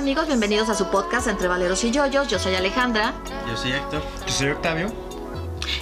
[0.00, 0.28] ¿qué tal amigos?
[0.28, 2.26] Bienvenidos a su podcast Entre Valeros y Yoyos.
[2.26, 3.12] Yo soy Alejandra.
[3.46, 4.02] Yo soy Héctor.
[4.26, 4.90] Yo soy Octavio.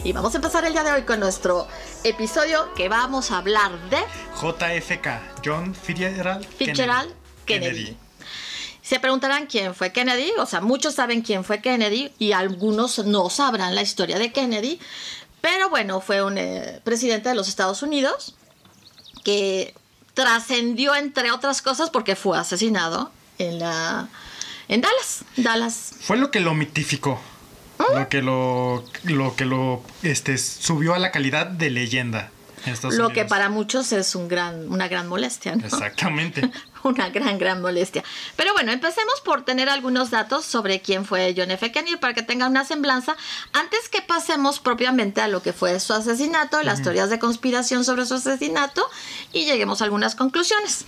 [0.02, 1.68] Y vamos a empezar el día de hoy con nuestro
[2.02, 3.98] episodio que vamos a hablar de
[4.42, 7.14] JFK, John Fitzgerald, Fitzgerald
[7.46, 7.96] Kennedy.
[8.82, 13.30] Se preguntarán quién fue Kennedy, o sea, muchos saben quién fue Kennedy y algunos no
[13.30, 14.80] sabrán la historia de Kennedy,
[15.40, 18.34] pero bueno, fue un eh, presidente de los Estados Unidos
[19.22, 19.76] que
[20.14, 24.08] trascendió entre otras cosas porque fue asesinado en la
[24.68, 25.92] en Dallas, Dallas.
[26.00, 27.20] Fue lo que lo mitificó.
[27.78, 28.00] ¿Ah?
[28.00, 32.30] Lo que lo, lo que lo este, subió a la calidad de leyenda.
[32.90, 35.64] Lo que para muchos es un gran, una gran molestia, ¿no?
[35.64, 36.50] Exactamente.
[36.82, 38.04] Una gran, gran molestia.
[38.36, 41.72] Pero bueno, empecemos por tener algunos datos sobre quién fue John F.
[41.72, 43.16] Kennedy para que tengan una semblanza.
[43.52, 48.06] Antes que pasemos propiamente a lo que fue su asesinato, las teorías de conspiración sobre
[48.06, 48.88] su asesinato
[49.32, 50.84] y lleguemos a algunas conclusiones.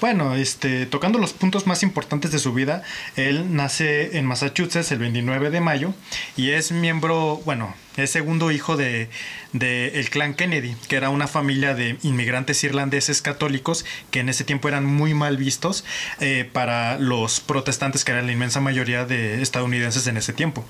[0.00, 2.82] Bueno, este, tocando los puntos más importantes de su vida,
[3.16, 5.94] él nace en Massachusetts el 29 de mayo
[6.36, 9.08] y es miembro, bueno, es segundo hijo de,
[9.52, 14.44] de el clan Kennedy, que era una familia de inmigrantes irlandeses católicos que en ese
[14.44, 15.84] tiempo eran muy mal vistos
[16.20, 20.64] eh, para los protestantes, que eran la inmensa mayoría de estadounidenses en ese tiempo.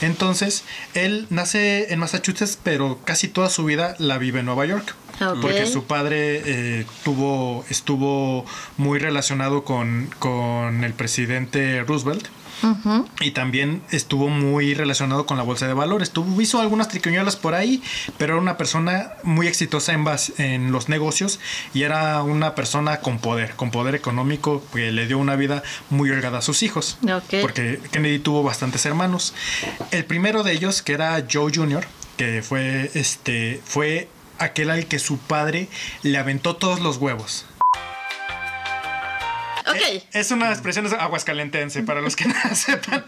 [0.00, 0.64] Entonces,
[0.94, 4.94] él nace en Massachusetts, pero casi toda su vida la vive en Nueva York.
[5.40, 8.44] Porque su padre eh, tuvo, estuvo
[8.76, 12.26] muy relacionado con, con el presidente Roosevelt.
[13.20, 16.10] Y también estuvo muy relacionado con la bolsa de valores.
[16.10, 17.82] Tuvo, hizo algunas triquiñuelas por ahí,
[18.18, 20.04] pero era una persona muy exitosa en,
[20.38, 21.40] en los negocios
[21.74, 26.10] y era una persona con poder, con poder económico, que le dio una vida muy
[26.10, 26.98] holgada a sus hijos.
[27.40, 29.34] Porque Kennedy tuvo bastantes hermanos.
[29.90, 31.86] El primero de ellos, que era Joe Jr.,
[32.16, 34.08] que fue, este, fue
[34.38, 35.68] aquel al que su padre
[36.02, 37.46] le aventó todos los huevos.
[39.66, 39.76] Ok.
[39.76, 43.04] Eh, Es una expresión aguascalentense para los que no la sepan.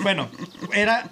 [0.00, 0.30] Bueno,
[0.72, 1.10] era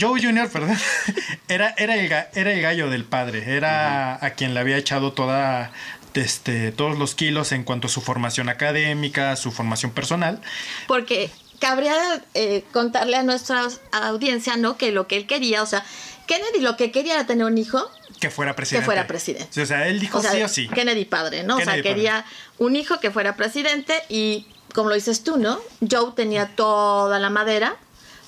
[0.00, 0.76] Joe Jr., perdón,
[1.48, 5.72] era, era, el, era el gallo del padre, era a quien le había echado toda,
[6.14, 10.40] este, todos los kilos en cuanto a su formación académica, su formación personal.
[10.86, 11.96] Porque cabría
[12.34, 14.76] eh, contarle a nuestra audiencia, ¿no?
[14.76, 15.84] Que lo que él quería, o sea,
[16.28, 17.90] Kennedy lo que quería era tener un hijo
[18.20, 18.82] Que fuera presidente.
[18.82, 19.60] que fuera presidente.
[19.60, 20.68] O sea, él dijo O sea, sí o sí.
[20.68, 21.56] Kennedy padre, ¿no?
[21.56, 22.24] o sea, quería
[22.58, 25.58] un hijo que fuera presidente y, como lo dices tú, ¿no?
[25.90, 27.74] Joe tenía toda la madera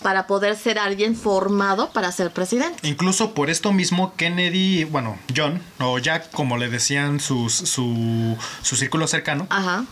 [0.02, 2.88] para poder ser alguien formado para ser presidente.
[2.88, 8.76] Incluso por esto mismo, Kennedy, bueno, John, o Jack, como le decían sus, su, su
[8.76, 9.84] círculo cercano, Ajá.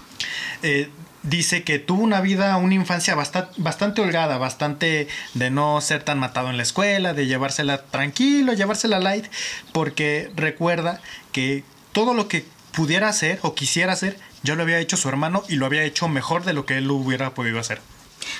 [0.62, 0.88] eh,
[1.28, 6.50] dice que tuvo una vida, una infancia bastante, holgada, bastante de no ser tan matado
[6.50, 9.26] en la escuela, de llevársela tranquilo, llevársela light,
[9.72, 11.00] porque recuerda
[11.32, 15.42] que todo lo que pudiera hacer o quisiera hacer, ya lo había hecho su hermano
[15.48, 17.80] y lo había hecho mejor de lo que él lo hubiera podido hacer.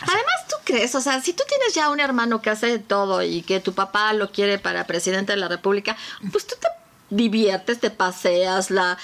[0.03, 0.95] Además, ¿tú crees?
[0.95, 4.13] O sea, si tú tienes ya un hermano que hace todo y que tu papá
[4.13, 5.97] lo quiere para presidente de la República,
[6.31, 6.69] pues tú te
[7.11, 8.99] diviertes, te paseas, la...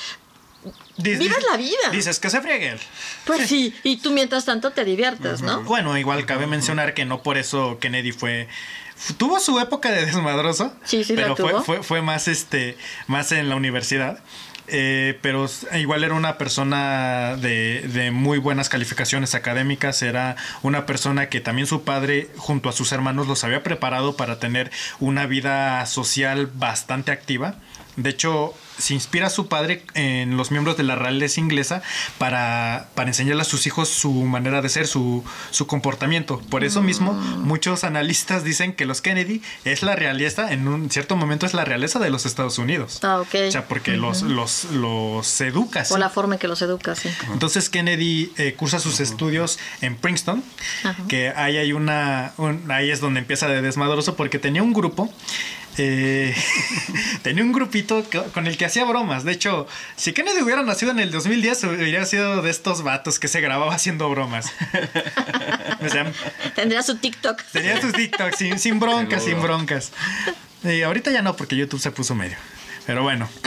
[0.96, 1.90] Dices- Vives la vida.
[1.92, 2.78] Dices que se friegue él.
[3.24, 5.62] Pues sí, y tú mientras tanto te diviertes, ¿no?
[5.62, 8.48] Bueno, igual cabe mencionar que no por eso Kennedy fue
[8.96, 11.62] fu- tuvo su época de desmadroso, Sí, sí, pero fue, tuvo.
[11.64, 14.20] fue fue más este más en la universidad.
[14.66, 21.28] Eh, pero igual era una persona de, de muy buenas calificaciones académicas, era una persona
[21.28, 25.84] que también su padre junto a sus hermanos los había preparado para tener una vida
[25.84, 27.56] social bastante activa.
[27.96, 31.82] De hecho, se inspira a su padre en los miembros de la realeza inglesa
[32.18, 36.40] para, para enseñarle a sus hijos su manera de ser, su, su comportamiento.
[36.50, 41.16] Por eso mismo, muchos analistas dicen que los Kennedy es la realeza, en un cierto
[41.16, 43.00] momento es la realeza de los Estados Unidos.
[43.02, 43.34] Ah, ok.
[43.48, 45.80] O sea, porque los, los, los educa.
[45.80, 45.90] así.
[45.90, 47.08] Por la forma en que los educa, sí.
[47.32, 50.42] Entonces Kennedy eh, cursa sus estudios en Princeton,
[51.08, 55.12] que ahí hay una, un- ahí es donde empieza de desmadroso porque tenía un grupo,
[55.78, 56.34] eh,
[57.22, 59.24] tenía un grupito que- con el que hacía bromas.
[59.24, 59.66] De hecho,
[59.96, 63.74] si Kennedy hubiera nacido en el 2010, hubiera sido de estos vatos que se grababa
[63.74, 64.52] haciendo bromas.
[65.84, 66.12] o sea,
[66.54, 67.42] Tendría su TikTok.
[67.52, 69.92] tenía sus TikToks sin, sin broncas, sin broncas.
[70.62, 72.36] Y ahorita ya no, porque YouTube se puso medio.
[72.86, 73.28] Pero bueno.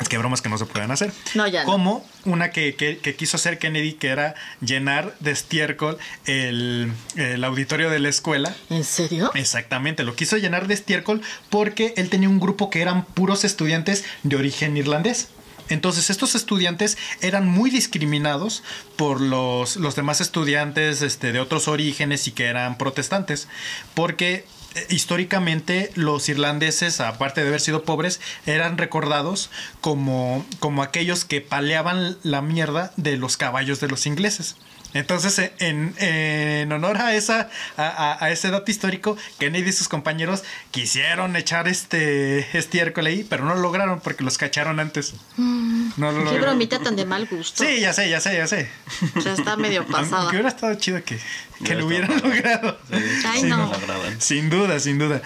[0.00, 1.12] Es que hay bromas que no se pueden hacer.
[1.34, 1.70] No, ya no.
[1.72, 7.44] Como una que, que- que quiso hacer Kennedy, que era llenar de estiércol el, el
[7.44, 8.54] auditorio de la escuela.
[8.70, 9.30] ¿En serio?
[9.34, 14.04] Exactamente, lo quiso llenar de estiércol porque él tenía un grupo que eran puros estudiantes
[14.22, 15.28] de origen irlandés.
[15.68, 18.62] Entonces estos estudiantes eran muy discriminados
[18.96, 23.48] por los, los demás estudiantes este, de otros orígenes y que eran protestantes,
[23.94, 24.44] porque
[24.88, 32.16] históricamente los irlandeses, aparte de haber sido pobres, eran recordados como, como aquellos que paleaban
[32.22, 34.56] la mierda de los caballos de los ingleses.
[34.94, 39.88] Entonces, eh, en, en honor a esa a, a, ese dato histórico, Kennedy y sus
[39.88, 45.14] compañeros quisieron echar este estiércol ahí, pero no lo lograron porque los cacharon antes.
[45.36, 47.64] Mm, no lo Qué bromita tan de mal gusto.
[47.64, 48.68] Sí, ya sé, ya sé, ya sé.
[49.16, 50.30] O sea, está medio pasada.
[50.30, 51.18] Que hubiera estado chido que,
[51.64, 52.78] que lo hubieran logrado.
[53.26, 53.72] Ay, no.
[54.18, 55.22] Sin duda, sin duda.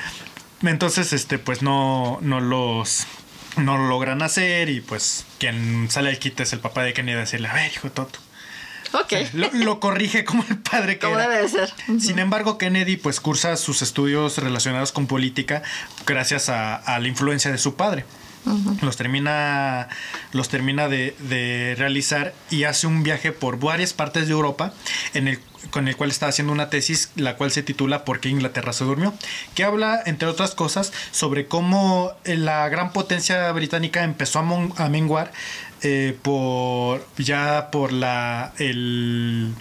[0.63, 3.07] Entonces, este, pues no, no los
[3.57, 7.17] no lo logran hacer y pues quien sale al quite es el papá de Kennedy
[7.17, 7.91] a decirle, a ver, hijo
[9.33, 11.73] lo, corrige como el padre que como debe ser.
[12.01, 15.63] Sin embargo, Kennedy pues cursa sus estudios relacionados con política
[16.07, 18.05] gracias a, la influencia de su padre.
[18.81, 19.89] Los termina,
[20.33, 24.73] los termina de, realizar y hace un viaje por varias partes de Europa
[25.15, 25.41] en el,
[25.71, 28.85] con el cual está haciendo una tesis la cual se titula ¿Por qué Inglaterra se
[28.85, 29.15] durmió?
[29.57, 35.33] que habla, entre otras cosas, sobre cómo la gran potencia británica empezó a, a menguar
[35.83, 39.55] eh, por ya por la el,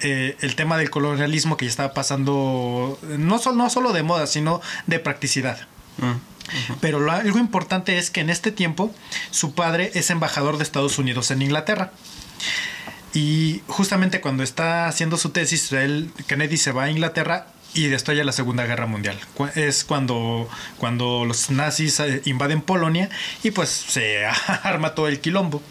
[0.00, 4.26] eh, el tema del colonialismo que ya estaba pasando no, solo no solo de moda
[4.26, 5.66] sino de practicidad.
[5.98, 8.94] Mm, pero algo importante es que en este tiempo
[9.30, 11.92] su padre es embajador de Estados Unidos en Inglaterra.
[13.14, 15.70] Y justamente cuando está haciendo su tesis,
[16.26, 17.46] Kennedy se va a Inglaterra
[17.78, 19.16] y destalla la Segunda Guerra Mundial.
[19.54, 20.48] Es cuando,
[20.78, 23.08] cuando los nazis eh, invaden Polonia
[23.44, 24.26] y pues se
[24.64, 25.62] arma todo el quilombo.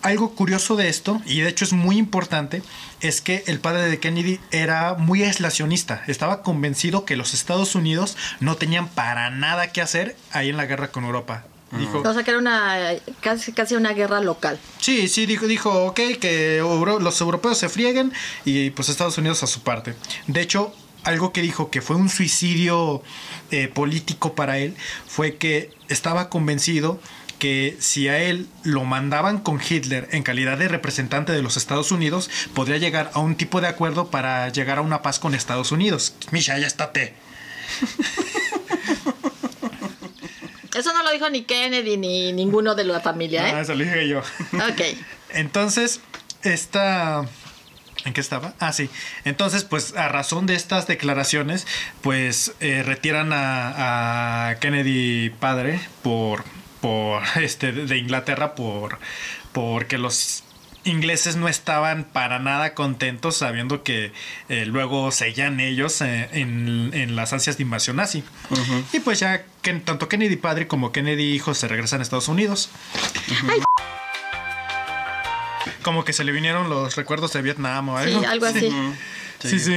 [0.00, 2.62] Algo curioso de esto, y de hecho es muy importante,
[3.02, 6.02] es que el padre de Kennedy era muy aislacionista.
[6.06, 10.64] Estaba convencido que los Estados Unidos no tenían para nada que hacer ahí en la
[10.64, 11.44] guerra con Europa.
[11.72, 12.78] Dijo, o sea que era una
[13.20, 14.58] casi, casi una guerra local.
[14.78, 18.12] Sí, sí, dijo, dijo, ok, que los europeos se frieguen
[18.44, 19.94] y pues Estados Unidos a su parte.
[20.26, 20.74] De hecho,
[21.04, 23.02] algo que dijo que fue un suicidio
[23.50, 24.74] eh, político para él
[25.06, 27.00] fue que estaba convencido
[27.38, 31.90] que si a él lo mandaban con Hitler en calidad de representante de los Estados
[31.90, 35.72] Unidos, podría llegar a un tipo de acuerdo para llegar a una paz con Estados
[35.72, 36.14] Unidos.
[36.32, 37.14] Misha, ya estate.
[40.74, 43.52] Eso no lo dijo ni Kennedy ni ninguno de la familia, ¿eh?
[43.54, 44.20] Ah, eso lo dije yo.
[44.20, 44.82] Ok.
[45.30, 46.00] Entonces,
[46.42, 47.24] esta...
[48.04, 48.54] ¿En qué estaba?
[48.58, 48.88] Ah, sí.
[49.24, 51.66] Entonces, pues a razón de estas declaraciones,
[52.00, 56.44] pues eh, retiran a, Kennedy padre por,
[56.80, 58.98] por este, de Inglaterra por
[59.52, 60.44] porque los
[60.84, 64.12] ingleses no estaban para nada contentos sabiendo que
[64.48, 68.24] eh, luego seguían ellos eh, en, las ansias de invasión nazi.
[68.92, 72.70] Y pues ya que tanto Kennedy padre como Kennedy hijo se regresan a Estados Unidos.
[75.82, 78.20] Como que se le vinieron los recuerdos de Vietnam o algo.
[78.20, 78.70] Sí, algo así.
[79.40, 79.76] Sí, sí.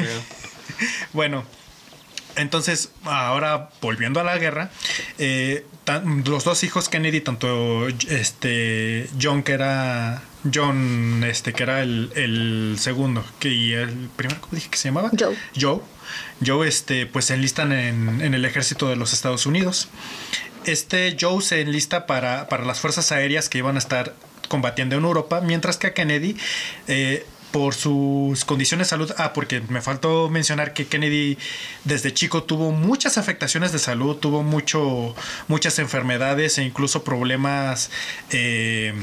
[1.14, 1.46] Bueno,
[2.36, 4.72] entonces, ahora volviendo a la guerra,
[5.18, 5.66] eh,
[6.26, 10.24] los dos hijos Kennedy, tanto este John, que era
[10.54, 15.12] John, este, que era el, segundo, que, y el primero, ¿cómo dije que se llamaba?
[15.18, 15.38] Joe.
[15.60, 15.80] Joe.
[16.46, 19.90] Joe, este, pues se enlistan en, en el ejército de los Estados Unidos.
[20.66, 24.16] Este Joe se enlista para, para las fuerzas aéreas que iban a estar
[24.48, 26.38] combatiendo en Europa, mientras que a Kennedy
[26.88, 29.12] eh, por sus condiciones de salud.
[29.18, 31.38] Ah, porque me faltó mencionar que Kennedy
[31.84, 35.16] desde chico tuvo muchas afectaciones de salud, tuvo mucho,
[35.48, 37.92] muchas enfermedades e incluso problemas
[38.32, 38.94] eh,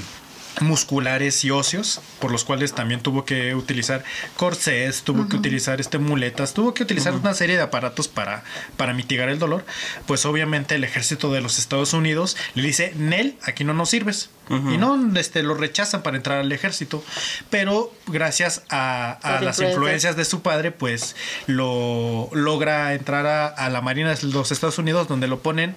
[0.60, 4.04] musculares y óseos, por los cuales también tuvo que utilizar
[4.36, 8.42] corsés, tuvo que utilizar este muletas, tuvo que utilizar una serie de aparatos para,
[8.76, 9.64] para mitigar el dolor,
[10.06, 14.30] pues obviamente el ejército de los Estados Unidos le dice, Nel, aquí no nos sirves.
[14.50, 17.04] Y no este, lo rechazan para entrar al ejército.
[17.50, 21.14] Pero gracias a, las influencias de su padre, pues
[21.46, 25.76] lo logra entrar a, a la Marina de los Estados Unidos, donde lo ponen.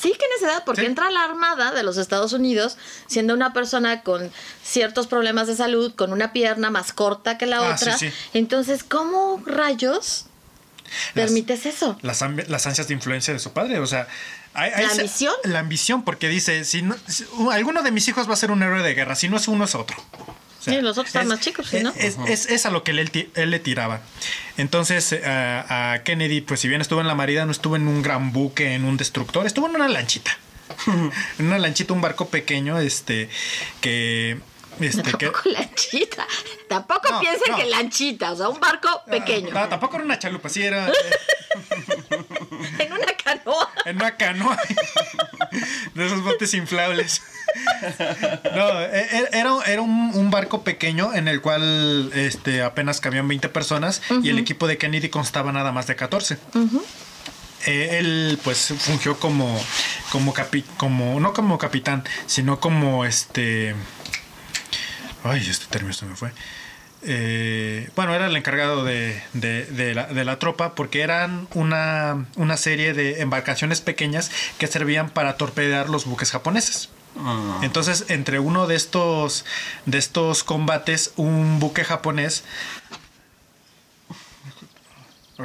[0.00, 4.02] Sí, que edad, porque entra a la Armada de los Estados Unidos siendo una persona
[4.02, 4.30] con
[4.62, 7.96] ciertos problemas de salud, con una pierna más corta que la ah, otra.
[8.32, 10.26] Entonces, ¿cómo rayos
[11.14, 11.98] permites eso?
[12.02, 14.08] Las, las ansias de influencia de su padre, o sea...
[14.52, 15.34] ¿La ambición?
[15.44, 16.96] La ambición, porque dice, si, no,
[17.52, 19.64] alguno de mis hijos va a ser un héroe de guerra, si no es uno
[19.64, 19.96] es otro.
[20.60, 21.92] Sí, los otros están más chicos, ¿sí, ¿no?
[21.96, 24.02] Es, a lo que él, él le tiraba.
[24.56, 28.02] Entonces, eh, a Kennedy, pues si bien estuvo en la Marina, no estuvo en un
[28.02, 30.36] gran buque, en un destructor, estuvo en una lanchita.
[31.38, 33.28] en una lanchita, un barco pequeño, este,
[33.80, 34.38] que
[34.86, 36.26] este, tampoco lanchita.
[36.68, 39.50] Tampoco piensen que lanchita, o sea, un barco ah, pequeño.
[39.52, 40.90] No, tampoco era una chalupa, sí era.
[42.78, 43.70] en una canoa.
[43.84, 44.58] En una canoa.
[45.94, 47.22] de esos botes inflables.
[48.54, 53.26] No, e- e- era, era un, un barco pequeño en el cual este, apenas cabían
[53.26, 56.38] 20 personas y el equipo de Kennedy constaba nada más de 14.
[57.66, 59.60] Eh, él pues fungió como,
[60.12, 63.74] como, capi- como, no como capitán, sino como este...
[65.24, 66.32] Ay, este término se me fue.
[67.02, 72.26] Eh, bueno, era el encargado de, de- de la, de la tropa porque eran una,
[72.36, 76.90] una serie de embarcaciones pequeñas que servían para torpedear los buques japoneses.
[77.18, 77.60] Ah.
[77.62, 79.44] Entonces, entre uno de estos,
[79.86, 82.44] de estos combates, un buque japonés.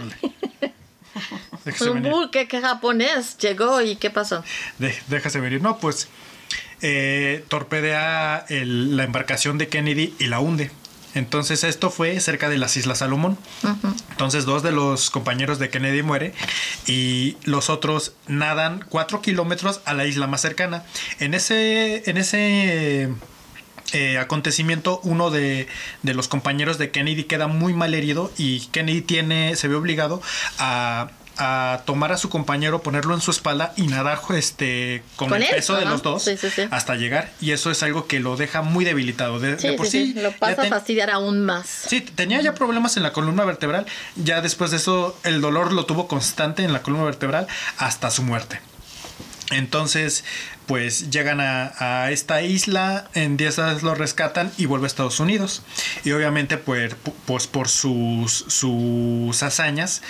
[1.81, 4.43] Un buque que japonés llegó y ¿qué pasó?
[4.77, 5.61] De- déjase venir.
[5.61, 6.07] No, pues
[6.81, 10.71] eh, torpedea el- la embarcación de Kennedy y la hunde.
[11.13, 13.37] Entonces esto fue cerca de las Islas Salomón.
[14.11, 16.33] Entonces dos de los compañeros de Kennedy muere
[16.87, 20.83] y los otros nadan cuatro kilómetros a la isla más cercana.
[21.19, 23.09] En ese, en ese
[23.93, 25.67] eh, acontecimiento, uno de,
[26.03, 30.21] de los compañeros de Kennedy queda muy mal herido y Kennedy tiene, se ve obligado
[30.59, 35.37] a, a tomar a su compañero, ponerlo en su espalda y nadar este, con, Con
[35.37, 36.63] el él, peso de los dos Sí, sí, sí.
[36.71, 37.31] hasta llegar.
[37.41, 39.39] Y eso es algo que lo deja muy debilitado.
[39.39, 41.67] De, por sí, lo pasa a fastidiar aún más.
[41.67, 43.85] Sí, tenía ya problemas en la columna vertebral.
[44.15, 48.23] Ya después de eso, el dolor lo tuvo constante en la columna vertebral hasta su
[48.23, 48.59] muerte.
[49.51, 50.23] Entonces,
[50.67, 55.19] pues llegan a, a esta isla, en 10 días lo rescatan y vuelve a Estados
[55.19, 55.61] Unidos.
[56.03, 60.01] Y obviamente, pues, pu- pues por sus, sus hazañas,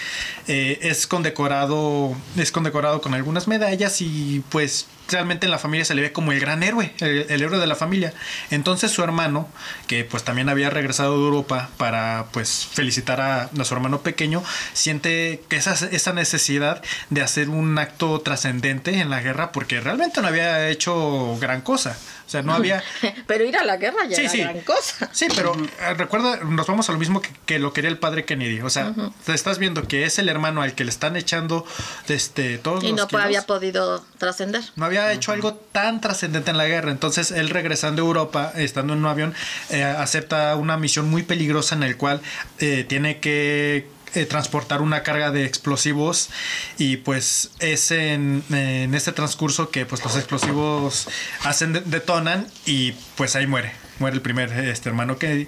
[0.47, 5.95] eh, es condecorado, es condecorado con algunas medallas y pues realmente en la familia se
[5.95, 8.13] le ve como el gran héroe, el, héroe de la familia.
[8.51, 9.47] Entonces su hermano,
[9.87, 14.43] que pues también había regresado de Europa para pues felicitar a, a su hermano pequeño,
[14.73, 20.21] siente que esa, esa necesidad de hacer un acto trascendente en la guerra porque realmente
[20.21, 21.97] no había hecho gran cosa.
[22.25, 22.83] O sea, no había...
[23.27, 24.37] Pero ir a la guerra ya Sí, era sí.
[24.39, 25.09] gran cosa.
[25.11, 28.25] Sí, pero eh, recuerda, nos vamos a lo mismo que, que lo quería el padre
[28.25, 28.61] Kennedy.
[28.61, 28.93] O sea,
[29.25, 31.65] te estás viendo que es el hermano al que le están echando
[32.09, 33.23] este, todos Y los no kilos.
[33.25, 34.63] había podido trascender.
[34.75, 36.91] No había hecho algo tan trascendente en la guerra.
[36.91, 39.33] Entonces, él regresando a Europa, estando en un avión,
[39.69, 42.21] eh, acepta una misión muy peligrosa en el cual
[42.59, 46.29] eh, tiene que eh, transportar una carga de explosivos
[46.77, 51.07] y pues es en, en este transcurso que pues los explosivos
[51.43, 55.47] hacen de- detonan y pues ahí muere muere el primer este hermano Kennedy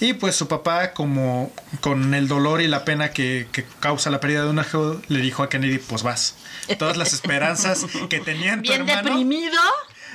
[0.00, 4.20] y pues su papá como con el dolor y la pena que, que causa la
[4.20, 6.36] pérdida de un hijo le dijo a Kennedy pues vas
[6.78, 9.58] todas las esperanzas que tenía en tu Bien hermano deprimido,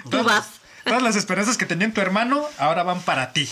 [0.05, 0.45] tú todas, vas.
[0.85, 3.49] todas las esperanzas que tenía en tu hermano ahora van para ti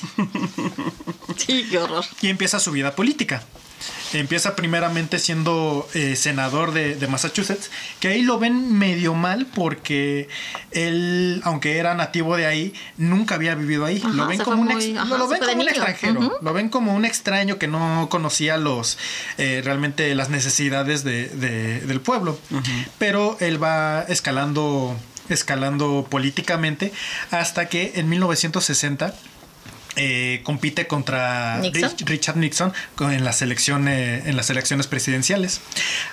[1.38, 2.06] Sí, qué horror.
[2.22, 3.42] y empieza su vida política.
[4.14, 10.28] Empieza primeramente siendo eh, senador de, de Massachusetts, que ahí lo ven medio mal porque
[10.72, 14.00] él, aunque era nativo de ahí, nunca había vivido ahí.
[14.04, 15.62] Ajá, lo ven como un, ex- muy- ajá, lo, lo se ven fue de como
[15.62, 15.70] un niño.
[15.86, 18.98] extranjero, lo ven como un extraño que no conocía los
[19.38, 22.40] eh, realmente las necesidades de- de- del pueblo.
[22.98, 24.96] Pero él va escalando,
[25.30, 26.92] escalando políticamente
[27.32, 29.14] hasta que en 1960
[29.96, 31.92] eh, compite contra Nixon.
[32.06, 35.62] Richard Nixon en las elecciones en las elecciones presidenciales.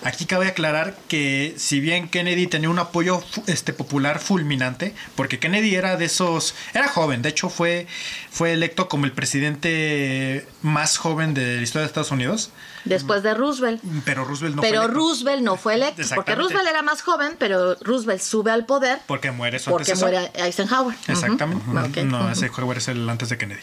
[0.02, 5.74] Aquí cabe aclarar que si bien Kennedy tenía un apoyo este popular fulminante, porque Kennedy
[5.74, 7.86] era de esos era joven, de hecho fue
[8.30, 12.50] fue electo como el presidente más joven de la historia de Estados Unidos,
[12.84, 13.82] Después de Roosevelt.
[14.04, 16.02] pero Roosevelt no fue pero electo, Roosevelt no fue electo.
[16.14, 16.34] Porque.
[16.34, 20.10] Roosevelt era más joven, pero Roosevelt sube al poder porque muere su porque antecesor.
[20.10, 20.96] muere Eisenhower.
[21.06, 22.04] Exactamente.
[22.04, 23.62] No, Hoover es el antes de Kennedy.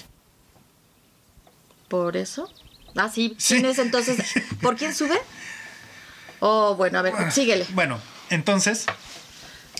[1.88, 2.51] Por eso.
[2.96, 3.36] Ah, sí.
[3.38, 3.56] Sí.
[3.56, 4.18] ¿Quién es entonces?
[4.62, 5.18] ¿Por quién sube?
[6.42, 7.65] Oh, bueno, a ver, síguele.
[7.70, 7.98] Bueno,
[8.30, 8.86] entonces,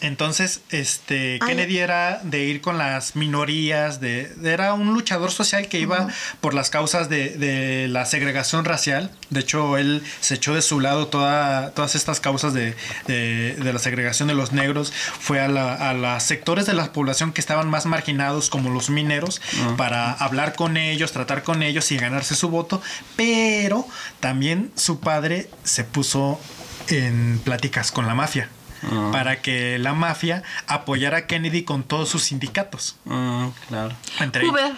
[0.06, 1.48] entonces, este, Ay.
[1.50, 6.08] Kennedy era de ir con las minorías, de, de- era un luchador social que iba
[6.42, 9.12] por las causas de, de la segregación racial.
[9.30, 12.76] De hecho, él se echó de su lado toda, todas estas causas de,
[13.08, 14.94] de- de la segregación de los negros.
[15.20, 18.90] Fue a, la- a los sectores de la población que estaban más marginados, como los
[18.90, 19.42] mineros,
[19.78, 22.82] para hablar con ellos, tratar con ellos y ganarse su voto.
[23.16, 23.88] Pero
[24.20, 26.40] también su padre se puso
[26.88, 28.50] en pláticas con la mafia
[28.84, 29.10] Ah.
[29.12, 32.96] para que la mafia apoyara a Kennedy con todos sus sindicatos.
[33.06, 33.96] Mm, claro.
[34.20, 34.74] Entre Hoover.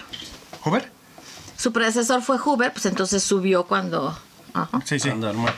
[0.63, 0.91] Hoover.
[1.57, 4.17] Su predecesor fue Hoover, pues entonces subió cuando.
[4.53, 4.79] Ajá.
[4.85, 5.09] Sí, sí.
[5.09, 5.51] Cuando armó-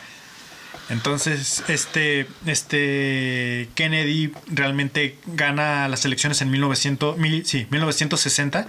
[0.89, 8.65] Entonces, este, este Kennedy realmente gana las elecciones en 1900, mil- sí, 1960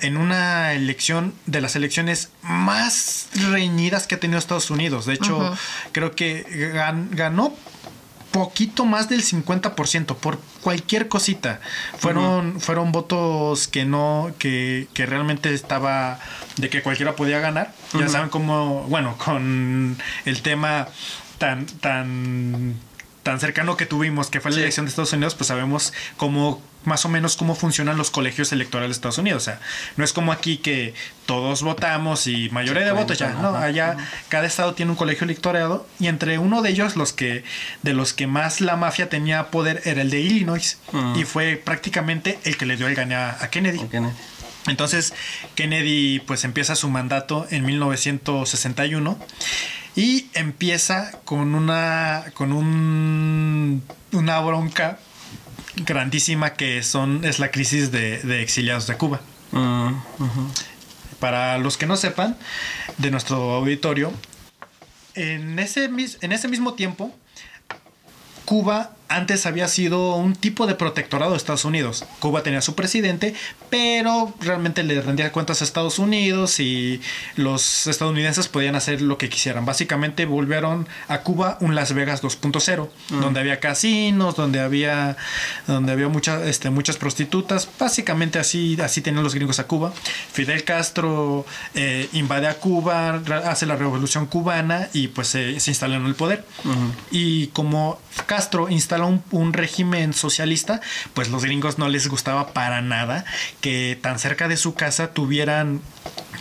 [0.00, 5.04] en una elección de las elecciones más reñidas que ha tenido Estados Unidos.
[5.04, 5.54] De hecho,
[5.92, 7.54] creo que gan- ganó
[8.30, 11.60] poquito más del 50% por cualquier cosita.
[11.98, 16.20] Fueron, fueron votos que no, que, que, realmente estaba
[16.56, 17.74] de que cualquiera podía ganar.
[17.98, 20.88] Ya saben cómo, bueno, con el tema
[21.38, 22.76] tan, tan
[23.22, 27.04] tan cercano que tuvimos, que fue la elección de Estados Unidos, pues sabemos cómo más
[27.04, 29.42] o menos cómo funcionan los colegios electorales de Estados Unidos.
[29.42, 29.60] O sea,
[29.96, 30.94] no es como aquí que
[31.26, 33.96] todos votamos y mayoría de votos ya, no, allá
[34.28, 37.44] cada estado tiene un colegio electorado y entre uno de ellos los que
[37.82, 40.78] de los que más la mafia tenía poder era el de Illinois
[41.14, 43.80] y fue prácticamente el que le dio el gane a, Kennedy.
[44.66, 45.12] Entonces
[45.54, 49.18] Kennedy pues empieza su mandato en 1961
[49.98, 52.26] y empieza con una.
[52.34, 53.82] con un.
[54.12, 55.00] una bronca
[55.74, 57.24] grandísima que son.
[57.24, 59.20] es la crisis de, exiliados de Cuba.
[59.50, 59.94] Mm,
[61.18, 62.36] Para los que no sepan,
[62.98, 64.12] de nuestro auditorio,
[65.16, 67.12] en ese, en ese mismo tiempo,
[68.44, 72.04] Cuba antes había sido un tipo de protectorado de Estados Unidos.
[72.20, 73.34] Cuba tenía su presidente,
[73.70, 77.00] pero realmente le rendía cuentas a Estados Unidos y
[77.36, 79.64] los estadounidenses podían hacer lo que quisieran.
[79.64, 83.20] Básicamente volvieron a Cuba un Las Vegas 2.0, mm.
[83.20, 85.16] donde había casinos, donde había
[85.66, 87.68] donde había muchas este, muchas prostitutas.
[87.78, 89.92] Básicamente así así tenían los gringos a Cuba.
[90.32, 96.04] Fidel Castro eh, invade a Cuba, hace la revolución cubana y pues se instala en
[96.04, 96.44] el poder.
[97.10, 100.80] Y como Castro instala un, régimen socialista,
[101.14, 103.24] pues los gringos no les gustaba para nada
[103.60, 105.80] que tan cerca de su casa tuvieran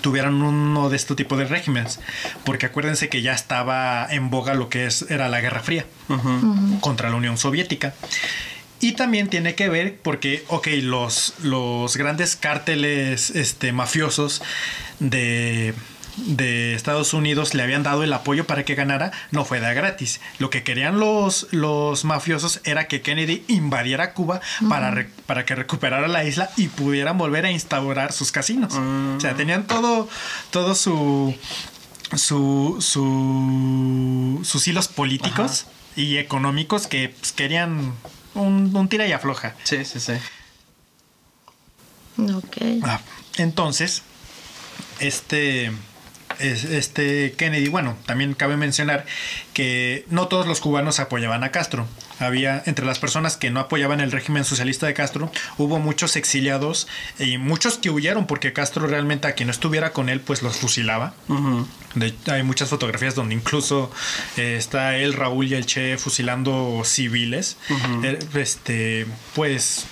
[0.01, 1.99] tuvieran uno de este tipo de regímenes.
[2.43, 5.85] Porque acuérdense que ya estaba en boga lo que es, era la Guerra Fría
[6.81, 7.93] contra la Unión Soviética.
[8.79, 14.43] Y también tiene que ver porque, ok, los, los grandes cárteles este, mafiosos
[14.99, 15.73] de,
[16.17, 20.19] de Estados Unidos le habían dado el apoyo para que ganara, no fue de gratis.
[20.39, 26.07] Lo que querían los, los mafiosos era que Kennedy invadiera Cuba para, para que recuperara
[26.07, 28.73] la isla y pudieran volver a instaurar sus casinos.
[28.73, 30.09] O sea, tenían todo,
[30.49, 31.35] todo su,
[32.15, 32.77] su,
[34.43, 37.93] sus hilos políticos y económicos que pues, querían
[38.33, 39.55] un, tira y afloja.
[39.63, 40.13] Sí, sí, sí.
[42.17, 42.57] Ok.
[42.83, 42.99] Ah,
[43.37, 44.01] entonces,
[44.99, 45.71] este
[46.39, 49.05] este Kennedy, bueno, también cabe mencionar
[49.53, 51.87] que no todos los cubanos apoyaban a Castro.
[52.19, 56.87] Había entre las personas que no apoyaban el régimen socialista de Castro, hubo muchos exiliados
[57.19, 60.57] y muchos que huyeron porque Castro realmente a quien no estuviera con él pues los
[60.57, 61.13] fusilaba.
[62.27, 63.91] hay muchas fotografías donde incluso
[64.35, 67.57] eh, está él, Raúl y el Che fusilando civiles.
[68.03, 69.85] Eh, este, pues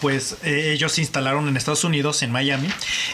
[0.00, 2.68] pues eh, ellos se instalaron en Estados Unidos, en Miami,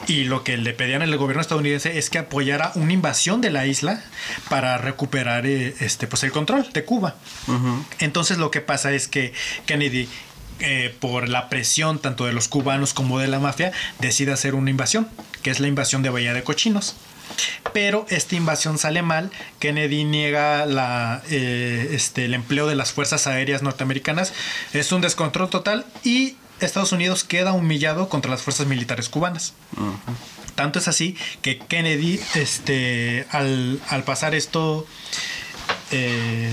[0.07, 3.67] y lo que le pedían al gobierno estadounidense es que apoyara una invasión de la
[3.67, 4.03] isla
[4.49, 7.17] para recuperar eh, este, pues el control de Cuba.
[7.99, 9.33] Entonces lo que pasa es que
[9.67, 10.09] Kennedy
[10.61, 14.71] eh, por la presión tanto de los cubanos como de la mafia, decide hacer una
[14.71, 15.09] invasión,
[15.43, 16.95] que es la invasión de Bahía de Cochinos.
[17.73, 23.62] Pero esta invasión sale mal, Kennedy niega la, este, el empleo de las fuerzas aéreas
[23.62, 24.33] norteamericanas,
[24.73, 29.55] es un descontrol total y Estados Unidos queda humillado contra las fuerzas militares cubanas.
[30.55, 34.87] Tanto es así que Kennedy, este, al, pasar esto,
[35.90, 36.51] eh,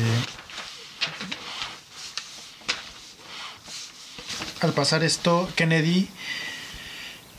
[4.62, 6.10] al pasar esto, Kennedy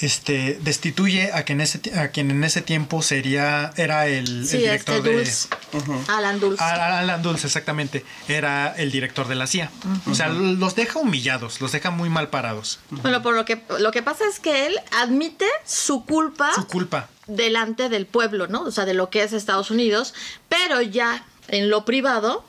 [0.02, 5.52] este destituye a quien ese a quien en ese tiempo sería era el, director este
[5.80, 6.62] de Alan Dulce.
[6.62, 9.70] Alan Dulce exactamente era el director de la CIA.
[10.10, 12.80] O sea los deja humillados los deja muy mal parados.
[12.90, 17.08] Bueno por lo que lo que pasa es que él admite su culpa su culpa.
[17.26, 20.14] delante del pueblo no o sea de lo que es Estados Unidos
[20.48, 22.44] pero ya en lo privado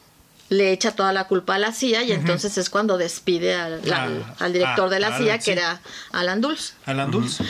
[0.49, 3.81] le echa toda la culpa a la CIA y entonces es cuando despide al,
[4.53, 6.73] director de la CIA, que era Alan Dulce.
[6.85, 7.43] Alan Dulce.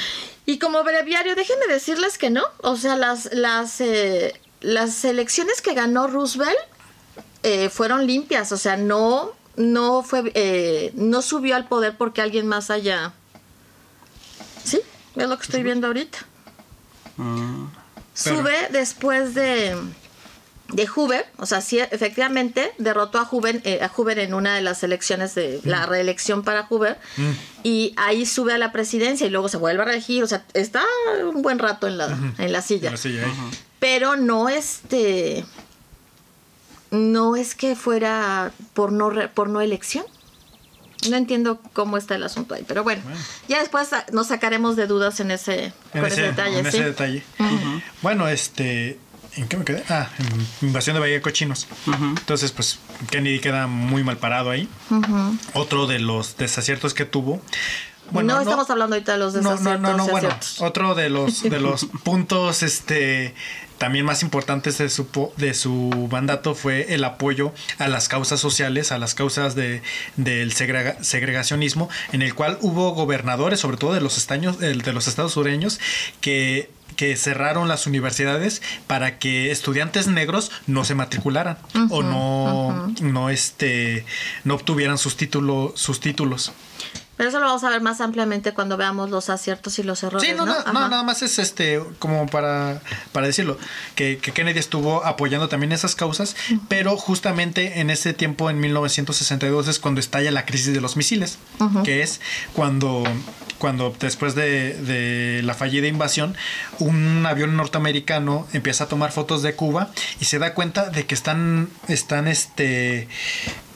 [0.45, 2.43] Y como breviario, déjenme decirles que no.
[2.59, 6.57] O sea, las, las, eh, las elecciones que ganó Roosevelt
[7.43, 8.51] eh, fueron limpias.
[8.51, 13.13] O sea, no, no, fue, eh, no subió al poder porque alguien más haya...
[14.63, 14.81] ¿Sí?
[15.15, 16.19] Es lo que estoy viendo ahorita.
[17.17, 17.67] Ah.
[18.13, 19.75] Sube después de
[20.73, 24.61] de Hoover, o sea, sí, efectivamente derrotó a Hoover, eh, a Hoover en una de
[24.61, 25.89] las elecciones de la mm.
[25.89, 27.31] reelección para Hoover mm.
[27.63, 30.83] y ahí sube a la presidencia y luego se vuelve a reelegir, o sea, está
[31.23, 32.91] un buen rato en la, en la silla.
[33.79, 35.45] Pero no este
[36.89, 40.05] no es que fuera por no por no elección.
[41.09, 43.01] No entiendo cómo está el asunto ahí, pero bueno,
[43.49, 46.59] ya después nos sacaremos de dudas en ese, detalle.
[46.59, 47.23] En ese detalle.
[48.01, 48.97] Bueno, este
[49.35, 49.83] ¿En qué me quedé?
[49.89, 51.67] Ah, en invasión de Bahía de Cochinos.
[51.87, 54.69] Entonces, pues Kennedy queda muy mal parado ahí.
[55.53, 57.41] Otro de los desaciertos que tuvo.
[58.11, 59.63] Bueno, no, estamos hablando ahorita de los desaciertos.
[59.63, 63.33] No, no, no, bueno, otro de los, de los puntos este,
[63.77, 68.91] también más importantes de su, de su mandato fue el apoyo a las causas sociales,
[68.91, 69.81] a las causas de,
[70.15, 75.33] del segregacionismo, en el cual hubo gobernadores, sobre todo de los, estaños, de los estados
[75.33, 75.79] sureños,
[76.21, 81.57] que que cerraron las universidades para que estudiantes negros no se matricularan
[81.89, 84.05] o no, no, este,
[84.43, 86.53] no obtuvieran sus, títulos sus títulos.
[87.15, 90.27] Pero eso lo vamos a ver más ampliamente cuando veamos los aciertos y los errores.
[90.27, 93.57] Sí, no, no, nada más es este como para, para decirlo,
[93.95, 96.35] que, Kennedy estuvo apoyando también esas causas,
[96.69, 101.37] pero justamente en ese tiempo, en 1962, es cuando estalla la crisis de los misiles,
[101.83, 102.19] que es
[102.53, 103.03] cuando
[103.63, 106.35] cuando después de, la fallida invasión,
[106.79, 111.15] un avión norteamericano empieza a tomar fotos de Cuba y se da cuenta de que
[111.15, 113.07] están, están este,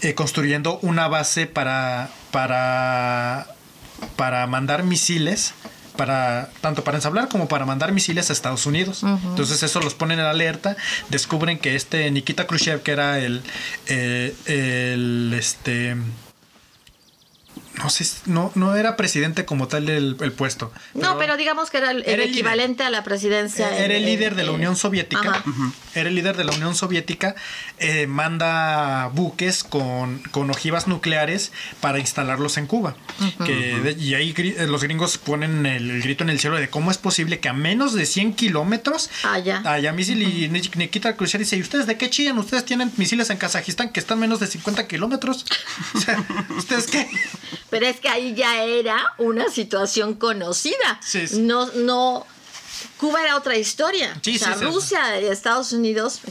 [0.02, 3.47] eh, construyendo una base para, para,
[4.17, 5.54] para mandar misiles
[5.95, 9.04] para tanto para ensablar como para mandar misiles a Estados Unidos.
[9.04, 10.76] Entonces eso los pone en alerta,
[11.08, 13.41] descubren que este Nikita Khrushchev que era el,
[13.88, 15.95] eh, el este
[17.77, 20.71] no sé, no, no era presidente como tal el, puesto.
[20.93, 23.77] no, pero digamos que era el, equivalente a la presidencia.
[23.77, 25.43] Era el líder de la Unión Soviética.
[25.93, 27.35] Era el líder de la Unión Soviética.
[27.79, 32.95] Eh, manda buques con, con, ojivas nucleares para instalarlos en Cuba.
[33.45, 36.97] que, y ahí eh, los gringos ponen el, grito en el cielo de cómo es
[36.97, 40.21] posible que a menos de 100 kilómetros haya, haya misil.
[40.23, 42.37] Y Nikita Khrushchev dice, ¿y ustedes de qué chillan?
[42.39, 45.45] Ustedes tienen misiles en Kazajistán que están menos de 50 kilómetros.
[45.93, 46.23] o sea,
[46.57, 47.07] ¿ustedes qué?
[47.69, 50.99] Pero es que ahí ya era una situación conocida.
[51.39, 52.25] No, no.
[52.97, 54.19] Cuba era otra historia.
[54.19, 56.21] o sea, Rusia y Estados Unidos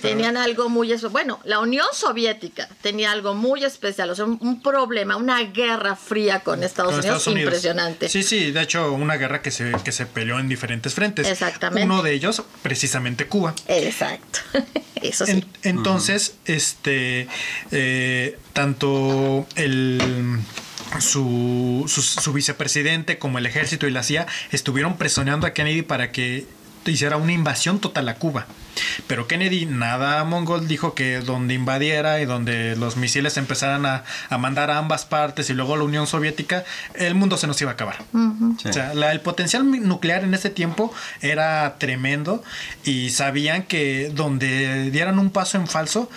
[0.00, 1.40] tenían algo muy bueno.
[1.44, 6.62] La Unión Soviética tenía algo muy especial, o sea, un, problema, una guerra fría con
[6.62, 8.08] Estados, Unidos, impresionante.
[8.08, 11.26] Sí, sí, de hecho, una guerra que se, que se peleó en diferentes frentes.
[11.26, 11.84] Exactamente.
[11.84, 13.54] Uno de ellos, precisamente Cuba.
[13.66, 14.40] Exacto.
[15.02, 15.44] Eso sí.
[15.62, 17.28] entonces, este,
[17.70, 20.40] eh, tanto el
[21.00, 26.46] su, su, vicepresidente como el ejército y la CIA estuvieron presionando a Kennedy para que
[26.90, 28.46] hiciera una invasión total a Cuba.
[29.06, 34.04] Pero Kennedy, nada mongol, dijo que donde invadiera y donde los misiles empezaran a,
[34.38, 37.74] mandar a ambas partes y luego la Unión Soviética, el mundo se nos iba a
[37.74, 37.96] acabar.
[38.14, 42.42] O sea, el potencial nuclear en ese tiempo era tremendo
[42.84, 46.08] y sabían que donde dieran un paso en falso,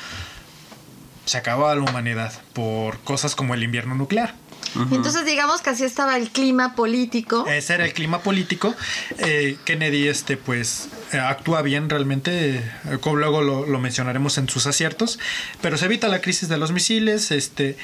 [1.26, 4.36] se acababa la humanidad por cosas como el invierno nuclear.
[4.76, 7.46] Entonces digamos que así estaba el clima político.
[7.48, 8.74] Ese era el clima político.
[9.20, 12.64] Eh, Kennedy, este, pues, actúa bien realmente, eh,
[13.02, 15.20] como luego lo, lo, mencionaremos en sus aciertos,
[15.62, 17.78] pero se evita la crisis de los misiles, este,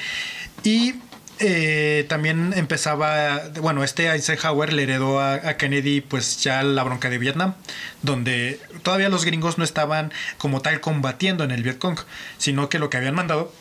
[0.62, 0.94] y
[1.40, 7.18] eh, también empezaba, bueno, este Eisenhower le heredó a, Kennedy pues ya la bronca de
[7.18, 7.54] Vietnam,
[8.02, 11.98] donde todavía los gringos no estaban como tal combatiendo en el Vietcong,
[12.38, 13.52] sino que lo que habían mandado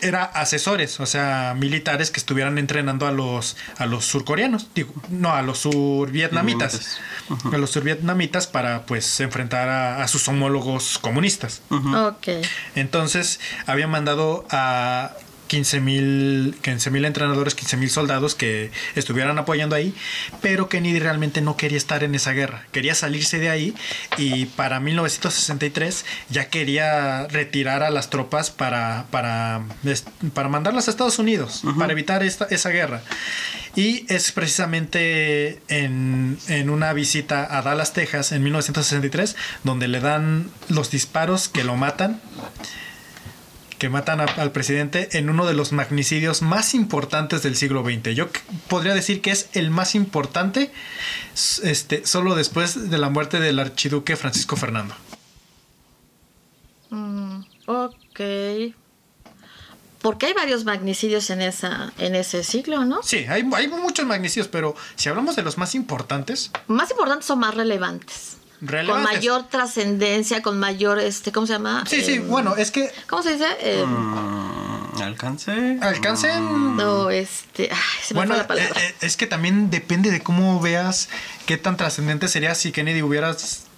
[0.00, 5.32] era asesores, o sea, militares que estuvieran entrenando a los a los surcoreanos, digo, no,
[5.32, 6.98] a los survietnamitas,
[7.52, 11.62] a los survietnamitas para pues enfrentar a, sus homólogos comunistas.
[12.74, 15.12] Entonces, habían mandado a
[15.46, 16.54] 15 mil
[17.04, 19.94] entrenadores, 15 mil soldados que estuvieran apoyando ahí,
[20.42, 23.74] pero Kennedy realmente no quería estar en esa guerra, quería salirse de ahí
[24.18, 29.62] y para 1963 ya quería retirar a las tropas para, para,
[30.34, 33.02] para mandarlas a Estados Unidos, para evitar esta, esa guerra.
[33.74, 40.48] Y es precisamente en, en una visita a Dallas, Texas, en 1963, donde le dan
[40.68, 42.20] los disparos que lo matan
[43.78, 48.14] que matan al presidente en uno de los magnicidios más importantes del siglo XX.
[48.14, 48.28] Yo
[48.68, 50.70] podría decir que es el más importante
[51.62, 54.94] este, solo después de la muerte del archiduque Francisco Fernando.
[56.90, 58.20] Mm, ok.
[60.00, 63.02] Porque hay varios magnicidios en, esa, en ese siglo, ¿no?
[63.02, 66.50] Sí, hay, hay muchos magnicidios, pero si hablamos de los más importantes...
[66.68, 71.84] Más importantes o más relevantes con mayor trascendencia, con mayor, este, ¿cómo se llama?
[71.86, 72.90] Sí, sí, em, bueno, es que...
[73.08, 73.46] ¿Cómo se dice?
[73.60, 73.84] Eh,
[75.02, 75.78] alcance.
[75.80, 76.40] Alcance.
[76.40, 77.70] No, este...
[78.14, 81.08] bueno, eh, eh, es que también depende de cómo veas
[81.46, 83.36] qué tan trascendente sería si Kennedy hubiera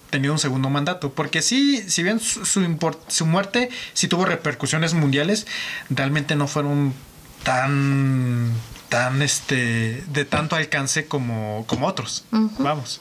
[0.09, 1.11] tenido un segundo mandato.
[1.11, 5.45] Porque sí, si bien su, su muerte sí tuvo repercusiones mundiales,
[5.89, 6.93] realmente no fueron
[7.43, 8.53] tan
[8.89, 12.25] tan este de tanto alcance como, como otros.
[12.31, 12.99] Vamos.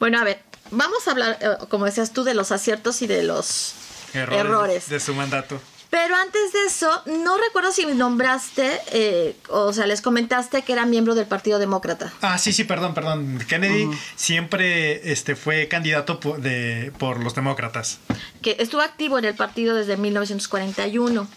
[0.00, 3.22] Bueno, a ver, vamos a hablar, eh, como decías tú, de los aciertos y de
[3.22, 3.74] los
[4.14, 4.88] errores.
[4.88, 5.60] de su mandato.
[5.90, 10.84] Pero antes de eso, no recuerdo si nombraste, eh, o sea, les comentaste que era
[10.84, 12.12] miembro del Partido Demócrata.
[12.22, 13.38] Ah, sí, sí, perdón, perdón.
[13.48, 17.98] Kennedy siempre este, fue candidato por, de, por los demócratas.
[18.42, 21.28] Que estuvo activo en el partido desde 1941.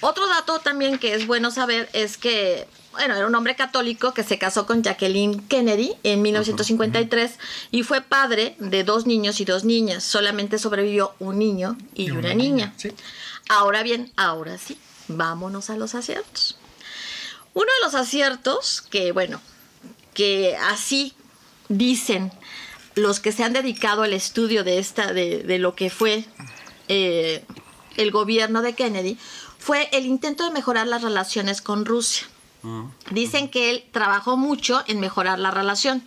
[0.00, 4.22] Otro dato también que es bueno saber es que, bueno, era un hombre católico que
[4.22, 7.38] se casó con Jacqueline Kennedy en 1953
[7.70, 10.02] y fue padre de dos niños y dos niñas.
[10.02, 12.72] Solamente sobrevivió un niño y, una, niña.
[12.76, 12.92] sí.
[13.48, 14.78] Ahora bien, ahora sí,
[15.08, 16.56] vámonos a los aciertos.
[17.52, 19.40] Uno de los aciertos que, bueno,
[20.14, 21.14] que así
[21.68, 22.32] dicen
[22.94, 26.24] los que se han dedicado al estudio de esta, de, de lo que fue
[26.88, 27.44] eh,
[27.96, 29.18] el gobierno de Kennedy,
[29.58, 32.26] fue el intento de mejorar las relaciones con Rusia.
[33.10, 36.02] Dicen que él trabajó mucho en mejorar la relación.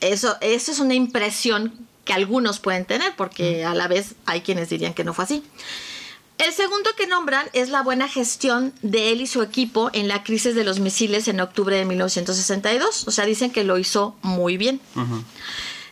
[0.00, 4.68] Eso, eso es una impresión que algunos pueden tener, porque a la vez hay quienes
[4.70, 5.42] dirían que no fue así.
[6.38, 10.22] El segundo que nombran es la buena gestión de él y su equipo en la
[10.24, 13.06] crisis de los misiles en octubre de 1962.
[13.06, 14.80] O sea, dicen que lo hizo muy bien.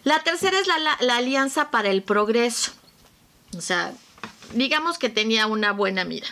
[0.04, 2.70] La tercera es la, la- la Alianza para el Progreso.
[3.56, 3.92] O sea,
[4.54, 6.28] digamos que tenía una buena mira.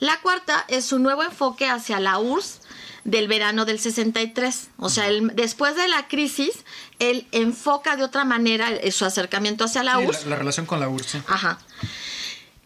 [0.00, 2.60] La cuarta es su nuevo enfoque hacia la URSS
[3.04, 4.68] del verano del 63.
[4.78, 6.50] O sea, él- después de la crisis,
[6.98, 10.24] él enfoca de otra manera eh, su acercamiento hacia la Sí, URSS.
[10.24, 11.16] la, la relación con la URSS.
[11.26, 11.58] Ajá.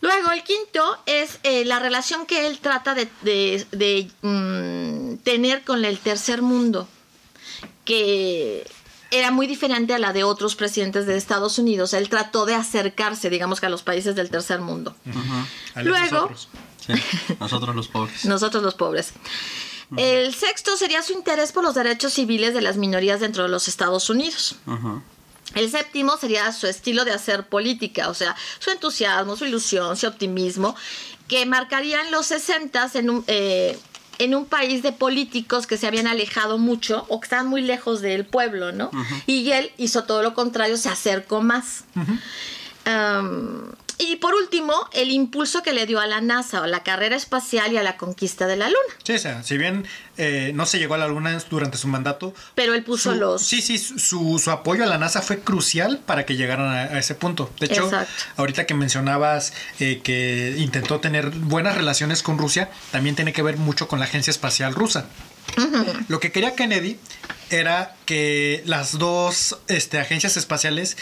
[0.00, 5.62] Luego, el quinto es eh, la relación que él trata de, de- de, mm, tener
[5.64, 6.88] con el tercer mundo,
[7.84, 8.66] que
[9.10, 11.94] era muy diferente a la de otros presidentes de Estados Unidos.
[11.94, 14.94] Él trató de acercarse, digamos que a los países del tercer mundo.
[15.76, 16.48] Los Luego- nosotros.
[16.86, 16.92] Sí,
[17.40, 18.24] nosotros los pobres.
[18.24, 19.12] Nosotros los pobres.
[19.96, 23.68] El sexto sería su interés por los derechos civiles de las minorías dentro de los
[23.68, 24.56] Estados Unidos.
[25.54, 30.06] El séptimo sería su estilo de hacer política, o sea, su entusiasmo, su ilusión, su
[30.06, 30.74] optimismo,
[31.28, 33.78] que marcarían los 60 en un, eh,
[34.18, 38.00] en un país de políticos que se habían alejado mucho o que estaban muy lejos
[38.00, 38.90] del pueblo, ¿no?
[39.26, 41.84] Y él hizo todo lo contrario, se acercó más.
[42.86, 47.16] Um, y por último, el impulso que le dio a la NASA, a la carrera
[47.16, 48.94] espacial y a la conquista de la Luna.
[49.02, 52.34] Sí, o sea, si bien eh, no se llegó a la luna durante su mandato,
[52.54, 53.42] Pero él puso su- los...
[53.42, 56.98] Sí, sí, su, su- apoyo a la NASA fue crucial para que llegaran a, a
[56.98, 57.50] ese punto.
[57.60, 58.12] De hecho, Exacto.
[58.36, 63.56] ahorita que mencionabas eh, que intentó tener buenas relaciones con Rusia, también tiene que ver
[63.56, 65.06] mucho con la Agencia Espacial Rusa.
[66.08, 66.98] Lo que quería Kennedy
[67.50, 70.96] era que las dos este, agencias espaciales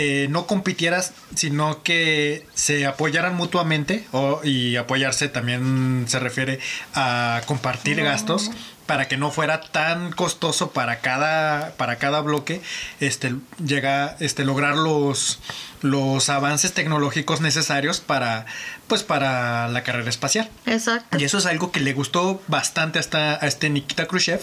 [0.00, 1.02] eh, no compitieran,
[1.34, 6.60] sino que se apoyaran mutuamente o- y apoyarse también se refiere
[6.94, 8.50] a compartir gastos
[8.88, 12.62] para que no fuera tan costoso para cada para cada bloque
[13.00, 15.40] este llega este lograr los
[15.82, 18.46] los avances tecnológicos necesarios para
[18.88, 21.18] pues para la carrera espacial Exacto.
[21.18, 24.40] y eso es algo que le gustó bastante hasta a este Nikita Khrushchev,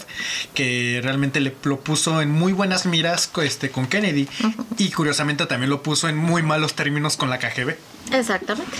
[0.54, 4.28] que realmente le lo puso en muy buenas miras este, con Kennedy
[4.78, 7.74] y curiosamente también lo puso en muy malos términos con la KGB.
[8.12, 8.76] Exactamente.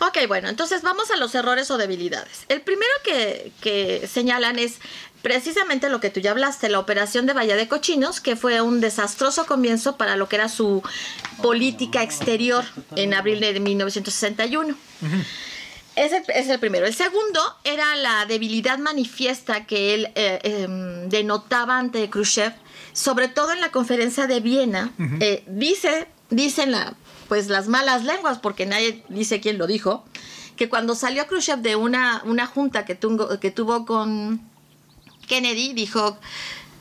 [0.00, 2.44] Ok, bueno, entonces vamos a los errores o debilidades.
[2.48, 4.78] El primero que, que señalan es
[5.22, 8.80] precisamente lo que tú ya hablaste, la operación de Bahía de Cochinos, que fue un
[8.80, 10.82] desastroso comienzo para lo que era su
[11.42, 12.64] política exterior
[12.96, 14.74] en abril de 1961.
[15.96, 16.86] Ese es el primero.
[16.86, 22.54] El segundo era la debilidad manifiesta que él eh, em, denotaba ante Khrushchev,
[22.92, 24.92] sobre todo en la conferencia de Viena.
[25.20, 26.94] Eh, dice, dicen la,
[27.30, 30.04] pues las malas lenguas, porque nadie dice quién lo dijo,
[30.56, 34.40] que cuando salió Khrushchev de una, una junta que, tungo- que tuvo con
[35.28, 36.18] Kennedy, dijo,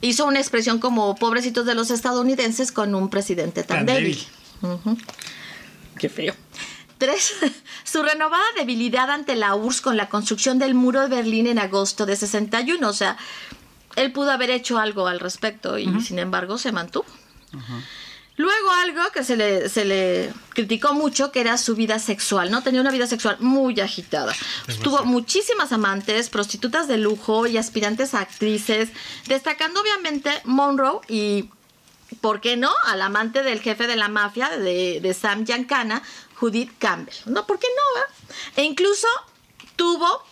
[0.02, 4.18] hizo una expresión como pobrecitos de los estadounidenses con un presidente tan, Tan débil.
[6.00, 6.34] Qué feo.
[6.98, 7.34] Tres,
[7.84, 12.08] su renovada debilidad ante la URSS con la construcción del muro de Berlín en agosto
[12.08, 12.90] de 61.
[12.90, 13.18] O sea,
[13.96, 17.06] él pudo haber hecho algo al respecto y sin embargo se mantuvo.
[18.40, 22.64] Luego algo que se le, se le criticó mucho, que era su vida sexual, ¿no?
[22.64, 24.34] Tenía una vida sexual muy agitada.
[24.82, 28.92] Tuvo muchísimas amantes, prostitutas de lujo y aspirantes a actrices,
[29.28, 31.50] destacando obviamente Monroe y,
[32.22, 36.02] ¿por qué no?, al amante del jefe de la mafia de, de Sam Giancana,
[36.36, 37.16] Judith Campbell.
[37.26, 37.46] ¿No?
[37.46, 38.02] ¿Por qué no?
[38.02, 38.36] eh?
[38.56, 39.10] E incluso
[39.76, 40.24] tuvo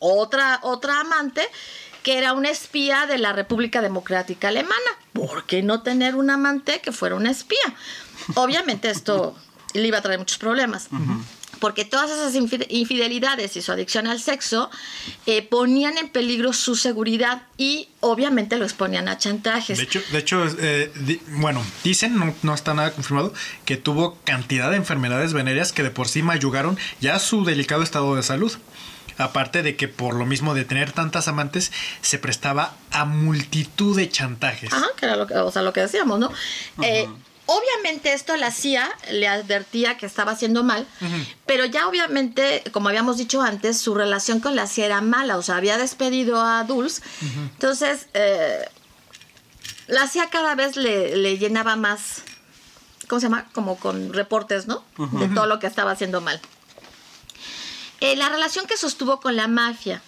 [0.00, 1.48] otra, otra amante
[2.02, 4.74] que era una espía de la República Democrática Alemana.
[5.12, 7.58] ¿Por qué no tener un amante que fuera una espía?
[8.34, 9.36] Obviamente esto
[9.74, 10.88] le iba a traer muchos problemas.
[11.60, 14.68] porque todas esas infidelidades y su adicción al sexo
[15.26, 19.78] eh, ponían en peligro su seguridad y obviamente lo exponían a chantajes.
[19.78, 23.32] De hecho, de hecho eh, bueno, dicen, no, no, está nada confirmado,
[23.64, 28.16] que tuvo cantidad de enfermedades venéreas que de por sí mayugaron ya su delicado estado
[28.16, 28.52] de salud.
[29.18, 34.08] Aparte de que por lo mismo de tener tantas amantes, se prestaba a multitud de
[34.08, 34.72] chantajes.
[34.72, 36.30] Ajá, que era lo que, o sea, lo que decíamos, ¿no?
[37.46, 40.86] Obviamente esto la CIA le advertía que estaba haciendo mal,
[41.44, 45.42] pero ya obviamente, como habíamos dicho antes, su relación con la CIA era mala, o
[45.42, 47.02] sea, había despedido a Dulce.
[47.20, 48.64] Entonces, eh,
[49.88, 52.22] la CIA cada vez le, llenaba más,
[53.08, 53.48] ¿cómo se llama?
[53.52, 54.84] Como con reportes, ¿no?
[54.96, 56.40] De todo lo que estaba haciendo mal.
[58.02, 60.02] Eh, la relación que sostuvo con la mafia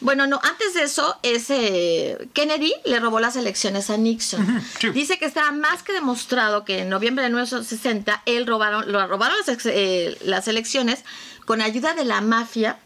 [0.00, 4.64] bueno, no, antes de eso, ese Kennedy le robó las elecciones a Nixon.
[4.94, 9.36] Dice que estaba más que demostrado que en noviembre de 1960 él robaron, lo robaron
[9.44, 11.04] las, eh, las elecciones
[11.46, 12.78] con ayuda de la mafia,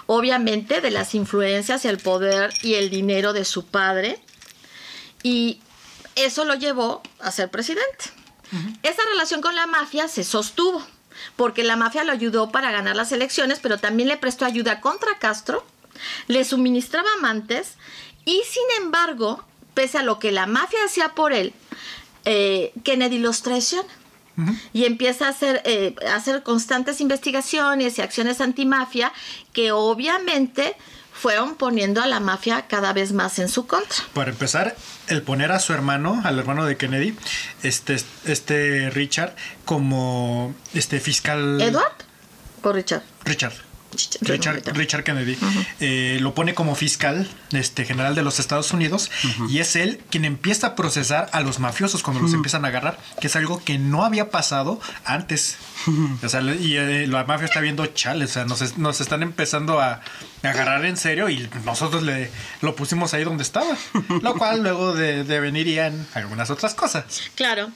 [0.06, 4.20] obviamente de las influencias, el poder y el dinero de su padre.
[5.22, 5.60] Y
[6.16, 8.06] eso lo llevó a ser presidente.
[8.82, 10.84] Esa relación con la mafia se sostuvo
[11.36, 15.18] porque la mafia lo ayudó para ganar las elecciones, pero también le prestó ayuda contra
[15.18, 15.64] Castro,
[16.26, 17.74] le suministraba amantes
[18.24, 21.54] y sin embargo, pese a lo que la mafia hacía por él,
[22.24, 23.88] eh, Kennedy los traiciona.
[24.72, 29.12] Y empieza a hacer, eh, a hacer constantes investigaciones y acciones antimafia
[29.52, 30.76] que obviamente
[31.18, 33.98] fueron poniendo a la mafia cada vez más en su contra.
[34.14, 34.76] Para empezar,
[35.08, 37.16] el poner a su hermano, al hermano de Kennedy,
[37.62, 41.60] este, este Richard, como este fiscal.
[41.60, 41.92] ¿Edward
[42.62, 43.02] o Richard?
[43.24, 43.54] Richard.
[44.20, 45.36] Richard, Kennedy
[45.80, 49.10] eh, lo pone como fiscal este, general de los Estados Unidos
[49.48, 52.98] y es él quien empieza a procesar a los mafiosos cuando los empiezan a agarrar,
[53.20, 55.56] que es algo que no había pasado antes.
[56.22, 60.00] O sea, y eh, la mafia está viendo chales, o sea, nos, están empezando a,
[60.42, 63.76] agarrar en serio y nosotros le lo pusimos ahí donde estaba,
[64.22, 67.22] lo cual luego de, de venirían algunas otras cosas.
[67.34, 67.70] Claro.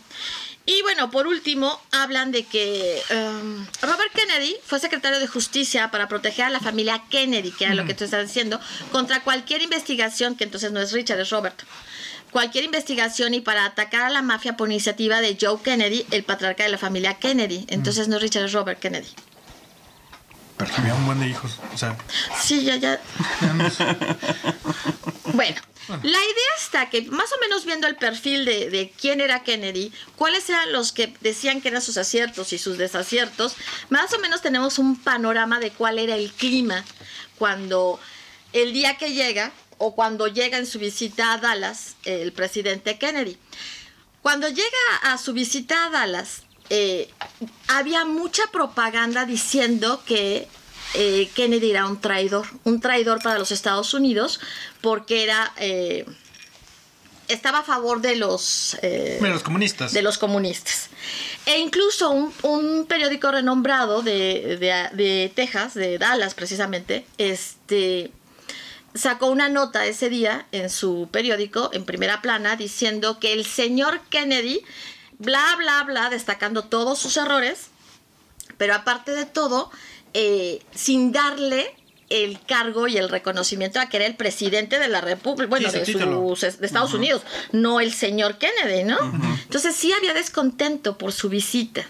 [0.65, 6.07] Y bueno, por último, hablan de que um, Robert Kennedy fue secretario de justicia para
[6.07, 8.61] proteger a la familia Kennedy, que era lo que tú estás diciendo,
[8.93, 11.61] contra cualquier investigación, que entonces no es Richard, es Robert.
[12.31, 16.63] Cualquier investigación y para atacar a la mafia por iniciativa de Joe Kennedy, el patriarca
[16.63, 17.67] de la familia Kennedy.
[17.69, 19.09] Entonces no es Richard, es Robert Kennedy.
[20.57, 21.97] Pero había un buen de hijos, o sea.
[22.41, 23.01] Sí, ya, ya.
[25.33, 29.93] bueno, la idea está que, más o menos viendo el perfil de, quién era Kennedy,
[30.17, 33.57] cuáles eran los que decían que eran sus aciertos y sus desaciertos,
[33.89, 36.85] más o menos tenemos un panorama de cuál era el clima
[37.39, 37.99] cuando
[38.53, 43.37] el día que llega o cuando llega en su visita a Dallas el presidente Kennedy.
[44.23, 46.43] Cuando llega a su visita a Dallas,
[46.75, 47.11] eh,
[47.69, 50.49] había mucha propaganda diciendo que
[50.95, 54.41] eh, Kennedy era un traidor, un traidor para los Estados Unidos,
[54.81, 56.07] porque era eh,
[57.29, 59.93] estaba a favor de los, eh, de los comunistas.
[59.93, 60.89] De los comunistas.
[61.45, 62.11] E incluso
[62.43, 68.13] un, periódico renombrado de, de, Texas, de Dallas precisamente, este,
[68.95, 74.01] sacó una nota ese día en su periódico, en primera plana, diciendo que el señor
[74.11, 74.63] Kennedy,
[75.23, 77.69] bla, bla, bla, destacando todos sus errores,
[78.59, 79.71] pero aparte de todo,
[80.15, 81.75] eh, sin darle
[82.11, 85.81] el cargo y el reconocimiento a que era el presidente de la República, bueno, de,
[85.81, 88.99] Estados Unidos, no el señor Kennedy, ¿no?
[89.45, 91.87] Entonces sí había descontento por su visita.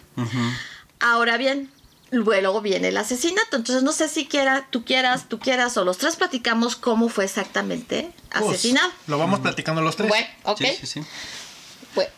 [1.01, 1.71] Ahora bien,
[2.13, 3.57] luego viene el asesinato.
[3.57, 7.25] Entonces no sé si quiera, tú quieras, tú quieras o los tres platicamos cómo fue
[7.25, 8.93] exactamente pues, asesinado.
[9.09, 10.09] lo vamos platicando los tres.
[10.09, 10.63] Bueno, ok.
[10.81, 11.01] Sí, sí,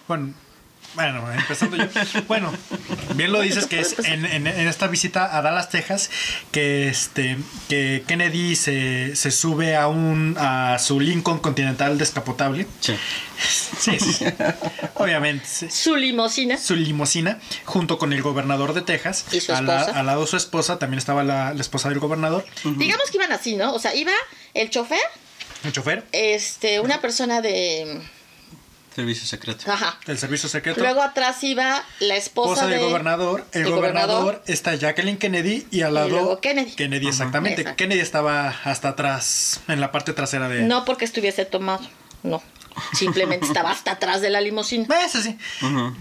[0.06, 0.34] Bueno,
[0.94, 1.84] bueno, empezando yo.
[2.28, 2.52] Bueno,
[3.14, 6.10] bien lo dices que es en, esta visita a Dallas, Texas,
[6.52, 7.36] que este
[7.68, 12.66] que Kennedy se, se sube a un a su Lincoln Continental descapotable.
[12.80, 12.94] Sí.
[13.78, 14.24] Sí, sí.
[14.94, 15.70] Obviamente.
[15.70, 16.56] Su limosina.
[16.56, 19.26] Su limosina, junto con el gobernador de Texas.
[19.32, 19.92] Y su esposa.
[19.94, 22.44] al lado de su esposa también estaba la, esposa del gobernador.
[22.76, 23.74] Digamos que iban así, ¿no?
[23.74, 24.12] O sea, iba
[24.54, 25.00] el chofer.
[25.64, 26.04] El chofer.
[26.12, 28.02] Este, una persona de
[28.94, 29.70] Servicio secreto.
[29.70, 29.98] Ajá.
[30.06, 30.80] El servicio secreto.
[30.80, 33.44] Luego atrás iba la esposa, del gobernador.
[33.52, 36.40] El, gobernador, está Jacqueline Kennedy y al lado.
[36.40, 36.72] Kennedy.
[36.72, 37.74] Kennedy, exactamente.
[37.74, 40.62] Kennedy estaba hasta atrás, en la parte trasera de.
[40.62, 41.84] No porque estuviese tomado.
[42.22, 42.40] No.
[42.92, 44.86] Simplemente estaba hasta atrás de la limusina.
[45.04, 45.36] Eso sí.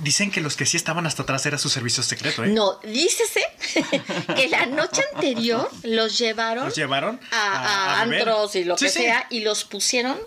[0.01, 2.47] Dicen que los que sí estaban hasta atrás era su servicio secreto, ¿eh?
[2.47, 3.41] No, dícese
[4.35, 9.41] que la noche anterior los llevaron, ¿Los llevaron a, antros y lo que sea y
[9.41, 10.17] los pusieron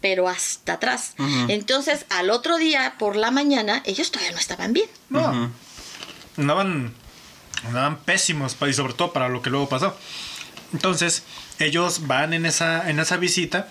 [0.00, 1.14] pero hasta atrás.
[1.48, 4.88] Entonces, al otro día, por la mañana, ellos todavía no estaban bien.
[5.08, 5.50] No.
[6.36, 6.94] Andaban
[7.66, 9.96] andaban pésimos, y sobre todo para lo que luego pasó.
[10.72, 11.24] Entonces,
[11.58, 13.68] ellos van en esa, en esa visita.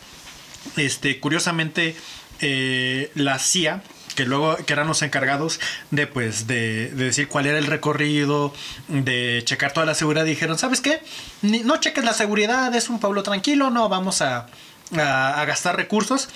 [0.75, 1.95] Este, curiosamente,
[2.41, 3.81] eh, la CIA,
[4.15, 8.53] que luego que eran los encargados de pues de, de, decir cuál era el recorrido,
[8.89, 11.01] de checar toda la seguridad, dijeron, ¿sabes qué?
[11.41, 14.47] Ni, no cheques la seguridad, es un pueblo tranquilo, no vamos a,
[14.97, 16.29] a, a gastar recursos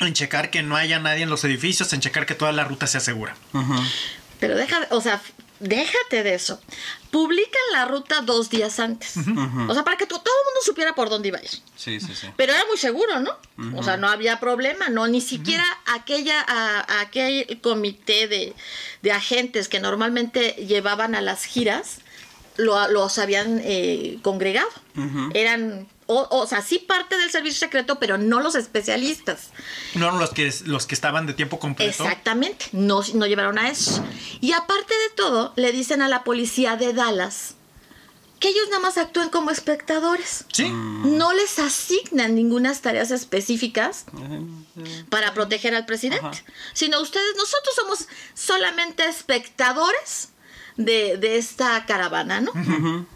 [0.00, 2.86] en checar que no haya nadie en los edificios, en checar que toda la ruta
[2.86, 3.36] sea segura.
[3.52, 3.90] Uh -huh.
[4.40, 5.22] Pero deja, o sea,
[5.60, 6.60] déjate de eso.
[7.10, 9.16] Publican la ruta dos días antes.
[9.16, 9.70] Uh -huh.
[9.70, 11.50] O sea, para que todo el mundo supiera por dónde iba a ir.
[11.76, 12.28] Sí, sí, sí.
[12.36, 13.30] Pero era muy seguro, ¿no?
[13.56, 13.78] Uh -huh.
[13.80, 15.06] O sea, no había problema, ¿no?
[15.06, 18.54] Ni siquiera aquella, a, aquel comité de,
[19.02, 22.00] de, agentes que normalmente llevaban a las giras
[22.58, 24.70] lo, los habían eh, congregado.
[25.34, 29.50] Eran o, o, sea, sí parte del servicio secreto, pero no los especialistas.
[29.94, 32.04] No los que, los que estaban de tiempo completo.
[32.04, 34.04] Exactamente, no, no llevaron a eso.
[34.40, 37.54] Y aparte de todo, le dicen a la policía de Dallas
[38.38, 40.44] que ellos nada más actúen como espectadores.
[40.52, 40.68] Sí.
[40.70, 44.04] No les asignan ninguna tareas específicas
[45.08, 46.42] para proteger al presidente, Ajá.
[46.74, 50.30] sino ustedes, nosotros somos solamente espectadores
[50.76, 52.50] de, de esta caravana, ¿no?
[52.50, 53.06] Uh -huh.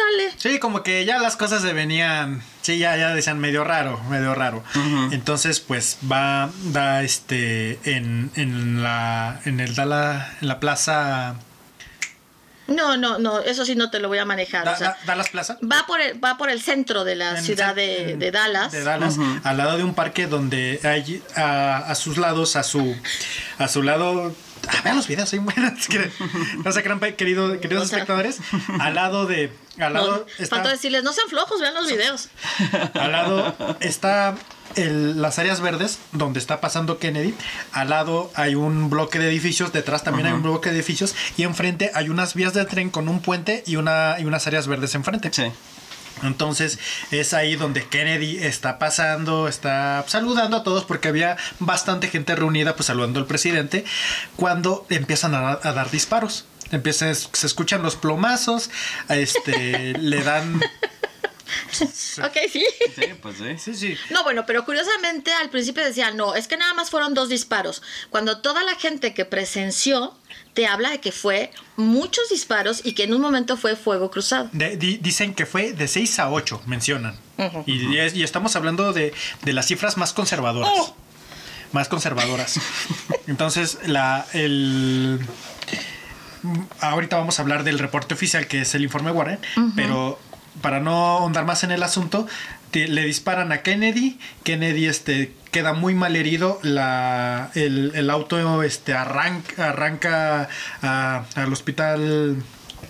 [0.00, 0.32] Dale.
[0.36, 2.42] Sí, como que ya las cosas se venían.
[2.62, 4.62] Sí, ya, ya decían medio raro, medio raro.
[4.74, 5.12] Uh -huh.
[5.14, 9.40] Entonces, pues va, da este en, en la.
[9.44, 11.34] en el da la, en la plaza.
[12.66, 14.64] No, no, no, eso sí no te lo voy a manejar.
[14.64, 15.58] Da, o sea, da, ¿Dallas Plaza?
[15.60, 18.70] Va por el, va por el centro de la En- ciudad de, de Dallas.
[18.70, 22.96] De Dallas, al lado de un parque donde hay a, a sus lados, a su
[23.58, 24.32] a su lado.
[24.68, 25.88] Ah, vean los videos, soy buenas.
[25.88, 26.10] que-
[26.64, 28.38] No se crean, querido, queridos O sea- espectadores.
[28.78, 29.52] Al lado de.
[29.78, 32.28] Al No, lado está- faltó decirles, no sean flojos, vean los videos.
[32.94, 34.34] Al lado está
[34.76, 37.34] el- las áreas verdes donde está pasando Kennedy.
[37.72, 39.72] Al lado hay un bloque de edificios.
[39.72, 41.14] Detrás también hay un bloque de edificios.
[41.36, 44.66] Y enfrente hay unas vías del tren con un puente y, una, y unas áreas
[44.68, 45.30] verdes enfrente.
[45.32, 45.44] Sí.
[46.22, 46.78] Entonces
[47.10, 52.76] es ahí donde Kennedy está pasando, está saludando a todos porque había bastante gente reunida
[52.76, 53.84] pues saludando al presidente
[54.36, 56.44] cuando empiezan a, a dar disparos.
[56.70, 58.70] Empiezan, se escuchan los plomazos,
[59.08, 60.60] este, le dan...
[62.22, 62.64] Ok, sí.
[62.94, 63.58] Sí, pues sí.
[63.58, 63.98] Sí, sí.
[64.10, 67.82] No, bueno, pero curiosamente al principio decían, no, es que nada más fueron dos disparos.
[68.10, 70.16] Cuando toda la gente que presenció
[70.54, 74.48] te habla de que fue muchos disparos y que en un momento fue fuego cruzado.
[74.52, 77.14] De- di- dicen que fue de 6 a 8, mencionan.
[77.66, 80.70] Y, es- y estamos hablando de, de las cifras más conservadoras.
[80.74, 80.94] Oh.
[81.72, 82.58] Más conservadoras.
[83.28, 85.20] Entonces, la, el,
[86.80, 89.38] ahorita vamos a hablar del reporte oficial, que es el informe Warren,
[89.76, 90.18] pero
[90.62, 92.26] para no ahondar más en el asunto,
[92.72, 94.18] le disparan a Kennedy.
[94.44, 96.58] Kennedy este, queda muy mal herido.
[96.62, 100.48] La, el, el auto este, arranca, arranca
[100.82, 102.42] a- al hospital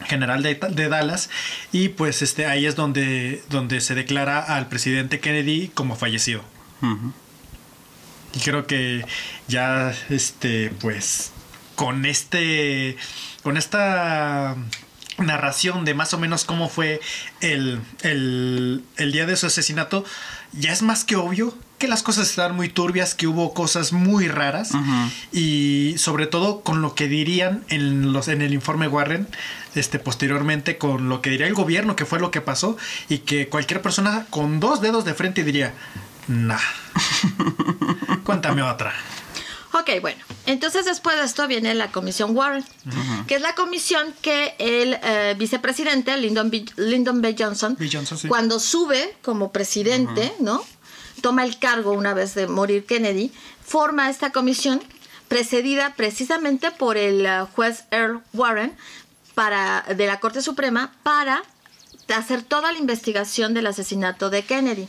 [0.07, 1.29] general de, de Dallas
[1.73, 6.43] y pues este ahí es donde, donde se declara al presidente Kennedy como fallecido.
[8.35, 9.05] Y creo que
[9.49, 11.33] ya, este, pues,
[11.75, 12.97] con este,
[13.43, 14.57] con esta
[15.21, 17.01] narración de más o menos cómo fue
[17.41, 20.05] el, el, el día de su asesinato,
[20.53, 24.29] ya es más que obvio que las cosas estaban muy turbias, que hubo cosas muy
[24.29, 24.73] raras.
[25.33, 29.27] Y sobre todo con lo que dirían en los en el informe Warren
[29.75, 32.77] este posteriormente con lo que diría el gobierno que fue lo que pasó
[33.09, 35.73] y que cualquier persona con dos dedos de frente diría
[36.27, 36.59] nah
[38.25, 38.93] cuéntame otra
[39.73, 40.23] Ok, bueno.
[40.47, 42.65] Entonces después de esto viene la comisión Warren,
[43.27, 46.65] que es la comisión que el eh, vicepresidente Lyndon B.
[46.77, 47.37] Lyndon B.
[47.39, 47.89] Johnson, B.
[47.93, 48.29] Johnson, sí.
[48.29, 50.65] cuando sube como presidente, ¿no?
[51.21, 53.31] Toma el cargo una vez de morir Kennedy,
[53.65, 54.83] forma esta comisión
[55.29, 58.77] precedida precisamente por el eh, juez Earl Warren
[59.35, 61.43] para, de la Corte Suprema para
[62.19, 64.89] hacer toda la investigación del asesinato de Kennedy.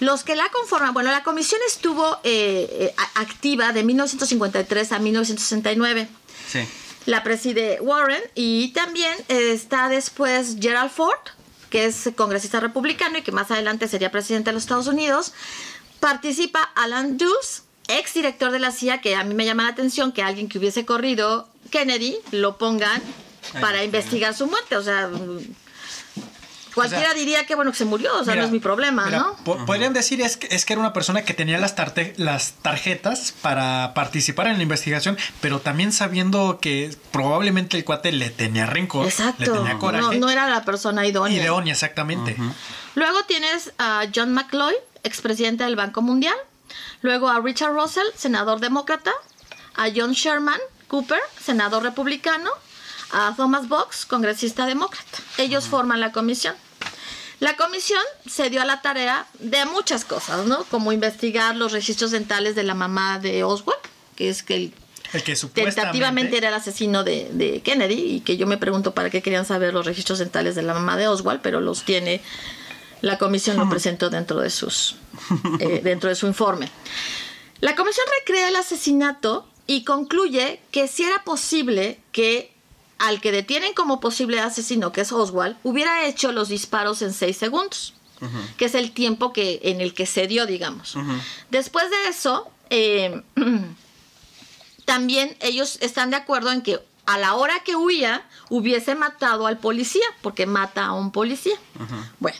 [0.00, 6.08] Los que la conforman, bueno, la comisión estuvo eh, eh, activa de 1953 a 1969.
[6.48, 6.60] Sí.
[7.06, 11.18] La preside Warren y también eh, está después Gerald Ford,
[11.70, 15.32] que es congresista republicano y que más adelante sería presidente de los Estados Unidos.
[16.00, 20.12] Participa Alan Dulles, ex director de la CIA, que a mí me llama la atención
[20.12, 23.02] que alguien que hubiese corrido Kennedy lo pongan
[23.60, 24.76] para investigar su muerte.
[24.76, 25.10] O sea,
[26.78, 29.18] cualquiera diría que bueno que se murió, o sea, Mira, no es mi problema, mira,
[29.18, 29.36] ¿no?
[29.44, 32.52] po- Podrían decir es que, es que era una persona que tenía las, tarte- las
[32.62, 38.66] tarjetas para participar en la investigación, pero también sabiendo que probablemente el cuate le tenía
[38.66, 39.52] rencor, le Exacto.
[39.52, 40.02] tenía coraje.
[40.04, 41.36] No, no era la persona idónea.
[41.42, 42.36] Ideonia, exactamente.
[42.94, 44.74] Luego tienes a John McCloy,
[45.04, 46.34] expresidente del Banco Mundial.
[47.02, 49.12] Luego a Richard Russell, senador demócrata.
[49.76, 50.58] A John Sherman
[50.88, 52.50] Cooper, senador republicano.
[53.10, 55.18] a Thomas Box, congresista demócrata.
[55.38, 56.54] Ellos forman la comisión.
[57.40, 60.64] La comisión se dio a la tarea de muchas cosas, ¿no?
[60.64, 63.80] Como investigar los registros dentales de la mamá de Oswald,
[64.16, 64.74] que es que el
[65.12, 69.08] El que tentativamente era el asesino de, de Kennedy y que yo me pregunto para
[69.08, 72.20] qué querían saber los registros dentales de la mamá de Oswald, pero los tiene
[73.00, 74.96] la comisión lo presentó dentro de sus
[75.60, 76.68] eh, dentro de su informe.
[77.60, 82.52] La comisión recrea el asesinato y concluye que si era posible que
[82.98, 87.36] al que detienen como posible asesino, que es Oswald, hubiera hecho los disparos en seis
[87.36, 87.94] segundos,
[88.56, 90.96] que es el tiempo que en el que se dio, digamos.
[91.50, 93.22] Después de eso, eh,
[94.84, 99.58] también ellos están de acuerdo en que a la hora que huía hubiese matado al
[99.58, 101.56] policía, porque mata a un policía.
[102.18, 102.38] Bueno,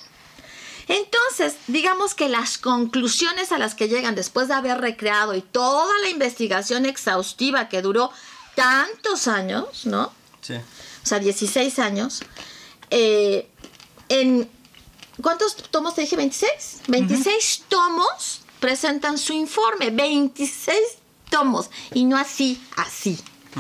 [0.89, 5.93] entonces, digamos que las conclusiones a las que llegan después de haber recreado y toda
[6.03, 8.11] la investigación exhaustiva que duró
[8.55, 10.13] tantos años, ¿no?
[10.49, 10.55] Sí.
[10.55, 12.23] O sea, 16 años,
[12.91, 13.49] eh,
[14.09, 14.49] en...
[15.23, 16.17] ¿Cuántos tomos te dije?
[16.17, 16.83] ¿26?
[16.87, 20.79] 26 tomos presentan su informe, 26
[21.29, 23.19] tomos, y no así, así,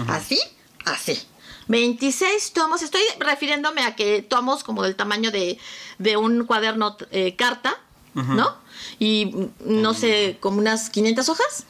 [0.09, 0.41] así,
[0.85, 1.21] así.
[1.67, 5.59] 26 tomos, estoy refiriéndome a que tomos como del tamaño de,
[5.99, 7.79] de un cuaderno eh, carta,
[8.15, 8.57] ¿no?
[8.99, 11.65] Y mm, no sé, como unas 500 hojas.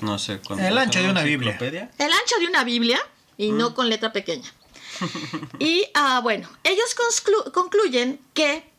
[0.00, 0.40] No sé.
[0.40, 1.90] ¿cuánto El ancho de una enciclopedia?
[1.98, 2.98] El ancho de una Biblia
[3.36, 4.52] y no con letra pequeña.
[5.58, 8.70] Y ah, bueno, ellos conclu- concluyen que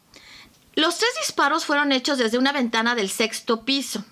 [0.76, 4.04] los tres disparos fueron hechos desde una ventana del sexto piso,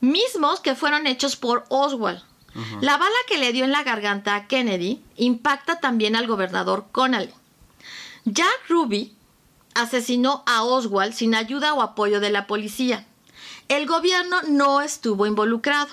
[0.00, 2.22] mismos que fueron hechos por Oswald.
[2.80, 7.32] La bala que le dio en la garganta a Kennedy impacta también al gobernador Connally.
[8.24, 9.14] Jack Ruby
[9.74, 13.06] asesinó a Oswald sin ayuda o apoyo de la policía.
[13.68, 15.88] El gobierno no estuvo involucrado.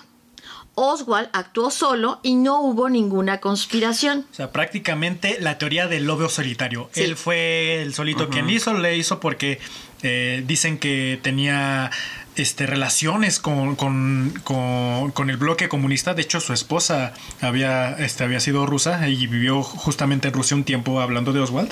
[0.75, 4.25] Oswald actuó solo y no hubo ninguna conspiración.
[4.31, 6.89] O sea, prácticamente la teoría del lobo solitario.
[6.91, 7.03] Sí.
[7.03, 9.59] Él fue el solito quien hizo, le hizo porque
[10.03, 11.89] eh, dicen que tenía
[12.35, 16.13] este, relaciones con, con- con- con el bloque comunista.
[16.13, 20.63] De hecho, su esposa había, este, había sido rusa y vivió justamente en Rusia un
[20.63, 21.71] tiempo hablando de Oswald.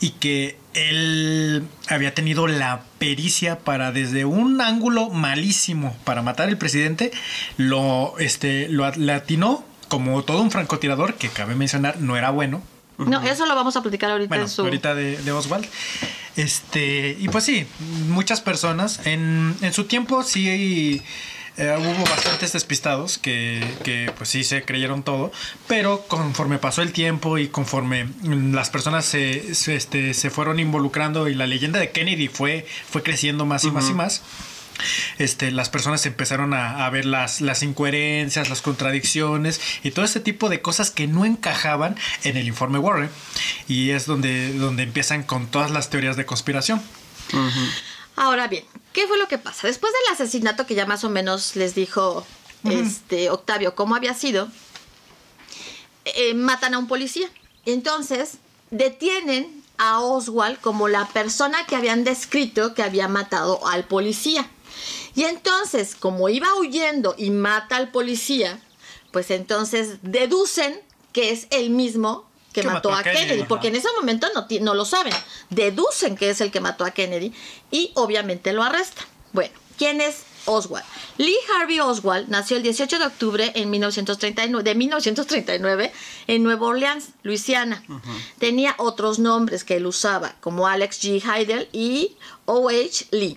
[0.00, 6.58] Y que él había tenido la pericia para desde un ángulo malísimo para matar al
[6.58, 7.10] presidente,
[7.56, 12.62] lo, este, lo atinó como todo un francotirador, que cabe mencionar no era bueno.
[12.98, 14.62] No, eso lo vamos a platicar ahorita Bueno, en su...
[14.62, 15.66] ahorita de, de Oswald.
[16.36, 17.66] Este, y pues sí,
[18.08, 21.02] muchas personas en, en su tiempo sí
[21.56, 25.32] eh, hubo bastantes despistados que, que pues sí se creyeron todo,
[25.66, 31.28] pero conforme pasó el tiempo y conforme las personas se, se, este, se fueron involucrando
[31.28, 34.22] y la leyenda de Kennedy fue, fue creciendo más y más y más.
[35.18, 40.20] Este, las personas empezaron a, a ver las, las incoherencias, las contradicciones y todo ese
[40.20, 43.10] tipo de cosas que no encajaban en el informe Warren.
[43.66, 46.82] Y es donde, donde empiezan con todas las teorías de conspiración.
[48.16, 49.66] Ahora bien, ¿qué fue lo que pasa?
[49.66, 52.26] Después del asesinato que ya más o menos les dijo
[52.64, 54.48] este Octavio cómo había sido,
[56.04, 57.28] eh, matan a un policía.
[57.66, 58.38] Entonces,
[58.70, 64.48] detienen a Oswald como la persona que habían descrito que había matado al policía.
[65.18, 68.60] Y entonces, como iba huyendo y mata al policía,
[69.10, 70.80] pues entonces deducen
[71.12, 74.84] que es el mismo que, mató, a Kennedy, porque en ese momento no, no lo
[74.84, 75.12] saben.
[75.50, 77.32] Deducen que es el que mató a Kennedy
[77.72, 79.06] y obviamente lo arrestan.
[79.32, 80.86] Bueno, ¿quién es Oswald?
[81.16, 85.92] Lee Harvey Oswald nació el 18 de octubre en 1939, de 1939
[86.28, 87.82] en Nueva Orleans, Luisiana.
[88.38, 91.20] Tenía otros nombres que él usaba, como Alex G.
[91.24, 93.08] Heidel y O.H.
[93.10, 93.36] Lee.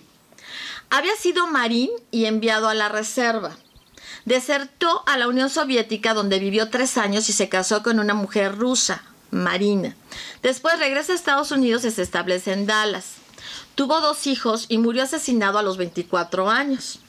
[0.94, 3.56] Había sido marín y enviado a la reserva.
[4.26, 8.58] Desertó a la Unión Soviética donde vivió tres años y se casó con una mujer
[8.58, 9.96] rusa, Marina.
[10.42, 13.14] Después regresa a Estados Unidos y se establece en Dallas.
[13.74, 17.00] Tuvo dos hijos y murió asesinado a los 24 años.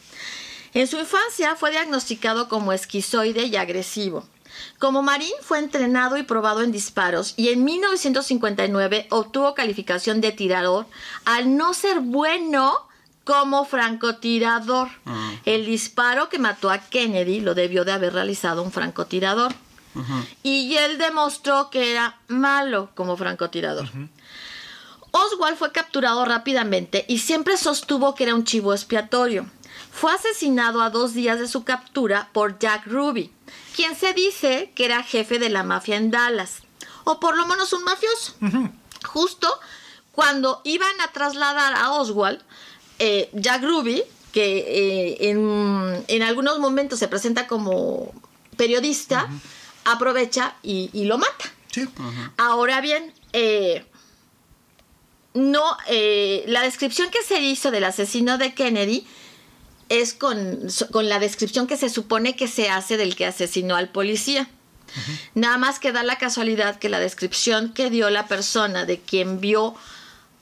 [0.73, 4.25] En su infancia fue diagnosticado como esquizoide y agresivo.
[4.79, 10.85] Como marín fue entrenado y probado en disparos y en 1959 obtuvo calificación de tirador
[11.25, 12.87] al no ser bueno
[13.23, 14.89] como francotirador.
[15.45, 19.53] El disparo que mató a Kennedy lo debió de haber realizado un francotirador.
[20.41, 23.89] Y él demostró que era malo como francotirador.
[25.11, 29.45] Oswald fue capturado rápidamente y siempre sostuvo que era un chivo expiatorio.
[29.91, 33.31] Fue asesinado a dos días de su captura por Jack Ruby,
[33.75, 36.63] quien se dice que era jefe de la mafia en Dallas,
[37.03, 38.33] o por lo menos un mafioso.
[39.05, 39.47] Justo
[40.11, 42.41] cuando iban a trasladar a Oswald,
[42.99, 48.13] eh, Jack Ruby, que eh, en, en algunos momentos se presenta como
[48.57, 49.29] periodista,
[49.85, 51.45] aprovecha y, y lo mata.
[51.71, 51.87] Sí.
[52.37, 53.85] Ahora bien, eh,
[55.33, 59.07] no, eh, la descripción que se hizo del asesino de Kennedy
[59.89, 60.69] es con
[61.09, 64.49] la descripción que se supone que se hace del que asesinó al policía.
[65.33, 69.39] Nada más que da la casualidad que la descripción que dio la persona de quien
[69.39, 69.75] vio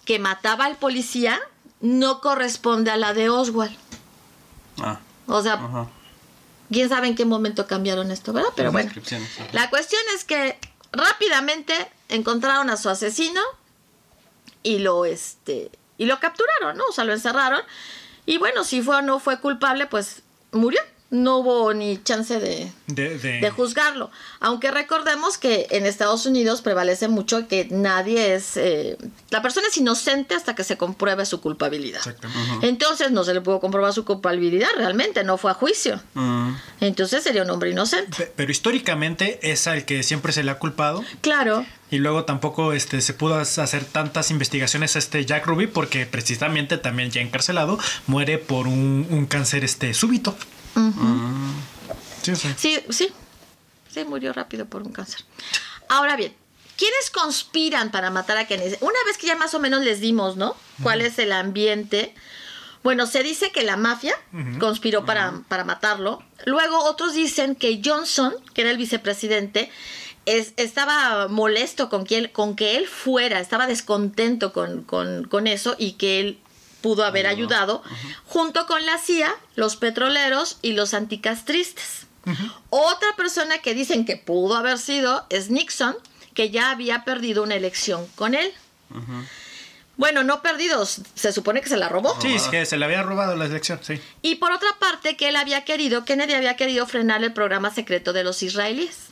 [0.05, 1.39] que mataba al policía
[1.81, 3.75] no corresponde a la de Oswald.
[4.81, 5.87] Ah, O sea, ajá.
[6.71, 8.49] quién sabe en qué momento cambiaron esto, ¿verdad?
[8.55, 8.91] Pero Las bueno,
[9.51, 10.57] la cuestión es que
[10.91, 11.73] rápidamente
[12.09, 13.41] encontraron a su asesino
[14.63, 16.83] y lo este y lo capturaron, ¿no?
[16.89, 17.61] O sea, lo encerraron
[18.25, 20.21] y bueno, si fue o no fue culpable, pues
[20.51, 20.79] murió.
[21.11, 24.09] No hubo ni chance de, De, de- de juzgarlo.
[24.39, 28.55] Aunque recordemos que en Estados Unidos prevalece mucho que nadie es...
[28.55, 28.97] eh,
[29.29, 31.97] la persona es inocente hasta que se compruebe su culpabilidad.
[31.99, 32.65] Exactamente.
[32.67, 36.01] Entonces no se le pudo comprobar su culpabilidad, realmente no fue a juicio.
[36.79, 38.15] Entonces sería un hombre inocente.
[38.17, 41.03] Pe- Pero históricamente es al que siempre se le ha culpado.
[41.21, 46.05] Claro, Y luego tampoco este, se pudo hacer tantas investigaciones a este Jack Ruby porque
[46.05, 50.37] precisamente también ya encarcelado muere por un, un cáncer este, súbito.
[52.21, 52.53] Sí, sí.
[52.57, 53.09] sí, sí.
[53.93, 55.21] Sí, murió rápido por un cáncer.
[55.89, 56.33] Ahora bien,
[56.77, 58.75] ¿quiénes conspiran para matar a Kennedy?
[58.81, 60.55] Una vez que ya más o menos les dimos, ¿no?
[60.83, 62.13] ¿Cuál es el ambiente?
[62.83, 64.15] Bueno, se dice que la mafia
[64.59, 66.23] conspiró para, para matarlo.
[66.45, 69.69] Luego otros dicen que Johnson, que era el vicepresidente,
[70.25, 75.47] es- estaba molesto con que él, con que él fuera, estaba descontento con, con- con
[75.47, 76.39] eso y que él
[76.81, 77.83] pudo haber ayudado,
[78.25, 82.07] junto con la CIA, los petroleros y los anticastristas.
[82.69, 85.95] Otra persona que dicen que pudo haber sido es Nixon,
[86.33, 88.51] que ya había perdido una elección con él.
[89.97, 92.19] Bueno, no perdido, se supone que se la robó.
[92.21, 94.01] Sí, es que se le había robado la elección, sí.
[94.21, 98.11] Y por otra parte, que él había querido, Kennedy había querido frenar el programa secreto
[98.11, 99.10] de los israelíes.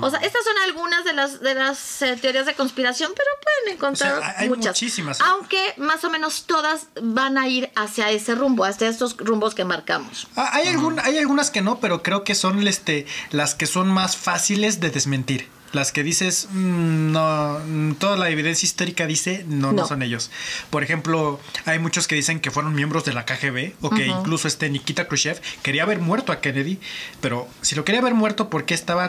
[0.00, 3.76] O sea, estas son algunas de las, de las eh, teorías de conspiración, pero pueden
[3.76, 4.76] encontrar O sea, hay muchas.
[4.76, 5.20] muchísimas.
[5.20, 9.64] Aunque más o menos todas van a ir hacia ese rumbo, hacia estos rumbos que
[9.64, 10.28] marcamos.
[10.36, 13.88] Ah, hay, algún, hay algunas que no, pero creo que son este, las que son
[13.88, 15.48] más fáciles de desmentir.
[15.72, 19.86] Las que dices, mm, no, mm, toda la evidencia histórica dice, no, no, No.
[19.86, 20.30] son ellos.
[20.70, 24.48] Por ejemplo, hay muchos que dicen que fueron miembros de la KGB o que incluso
[24.48, 26.80] este Nikita Khrushchev quería haber muerto a Kennedy,
[27.20, 29.08] pero si lo quería haber muerto, ¿por qué estaba,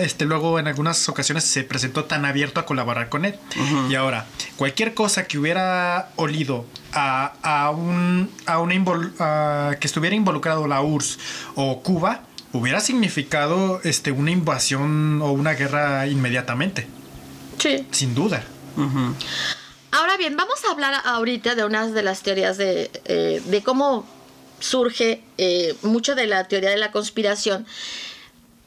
[0.00, 3.34] este, luego en algunas ocasiones se presentó tan abierto a colaborar con él?
[3.90, 4.26] Y ahora,
[4.56, 10.66] cualquier cosa que hubiera olido a, a un, a una invol- a que estuviera involucrado
[10.66, 11.18] la URSS
[11.56, 12.22] o Cuba,
[12.52, 16.86] hubiera significado este, una invasión o una guerra inmediatamente,
[17.58, 17.86] Sí.
[17.90, 18.44] sin duda.
[19.92, 24.06] Ahora bien, vamos a hablar ahorita de unas de las teorías de, eh, de cómo
[24.60, 27.66] surge eh, mucho de la teoría de la conspiración.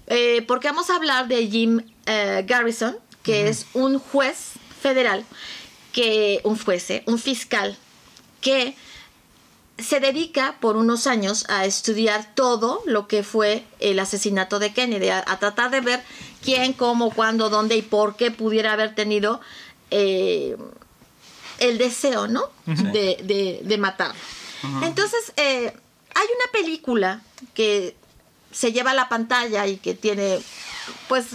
[0.08, 5.24] Eh, porque vamos a hablar de Jim eh, Garrison, que es un juez federal,
[5.94, 7.78] que un juez, eh, un fiscal,
[8.42, 8.76] que
[9.78, 15.10] se dedica por unos años a estudiar todo lo que fue el asesinato de Kennedy,
[15.10, 16.04] a, a tratar de ver
[16.44, 19.42] quién, cómo, cuándo, dónde y por qué pudiera haber tenido
[19.92, 20.56] eh,
[21.60, 22.50] el deseo, ¿no?
[22.66, 24.16] de, de, de matarlo.
[24.82, 25.74] Entonces, eh,
[26.16, 27.22] hay una película
[27.54, 27.96] que
[28.52, 30.40] se lleva a la pantalla y que tiene,
[31.08, 31.28] pues,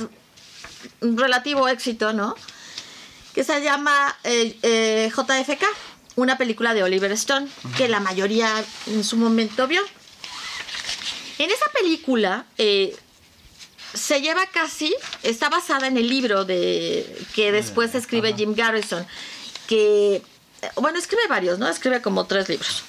[1.01, 2.35] un relativo éxito, ¿no?
[3.35, 5.65] Que se llama eh, eh, JFK,
[6.19, 7.47] una película de Oliver Stone,
[7.77, 8.53] que la mayoría
[8.89, 9.81] en su momento vio.
[11.39, 12.97] En esa película eh,
[13.95, 19.07] se lleva casi, está basada en el libro de que después escribe Jim Garrison,
[19.69, 20.23] que, eh,
[20.75, 21.69] bueno, escribe varios, ¿no?
[21.69, 22.83] Escribe como tres libros.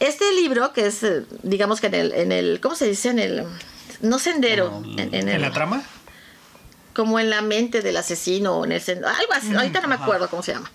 [0.00, 3.10] Este libro, que es, eh, digamos que en el, en el, ¿cómo se dice?
[3.10, 3.44] En el,
[4.00, 5.84] no sendero, En el- en, en ¿En el, la trama?
[6.92, 9.94] como en la mente del asesino, o en el sen- algo así, ahorita no me
[9.94, 10.70] acuerdo cómo se llama.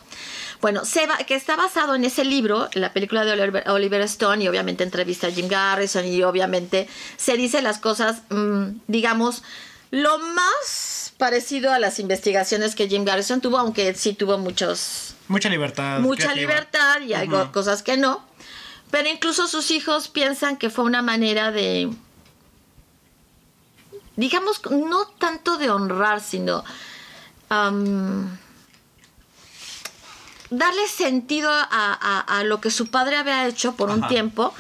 [0.62, 4.02] Bueno, se va- que está basado en ese libro, en la película de Oliver, Oliver
[4.02, 9.44] Stone, y obviamente entrevista a Jim Garrison, y obviamente se dice las cosas, mm, digamos,
[9.92, 15.50] lo más parecido a las investigaciones que Jim Garrison tuvo, aunque sí tuvo muchos, Mucha
[15.50, 16.00] libertad.
[16.00, 16.42] mucha creativa.
[16.52, 18.24] libertad y hay cosas que no.
[18.92, 21.90] Pero incluso sus hijos piensan que fue una manera de,
[24.16, 26.64] digamos, no tanto de honrar, sino
[30.50, 34.54] darle sentido a, a- a lo que su padre había hecho por un tiempo.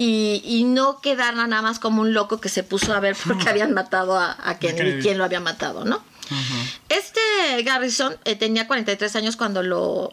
[0.00, 3.48] Y, y no quedar nada más como un loco que se puso a ver porque
[3.48, 6.00] habían matado a, a Kennedy, quién lo había matado, ¿no?
[6.88, 7.20] Este
[7.64, 10.12] Garrison eh, tenía 43 años cuando lo,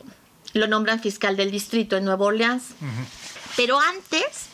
[0.54, 2.64] lo nombran fiscal del distrito en Nueva Orleans.
[3.56, 4.48] Pero antes,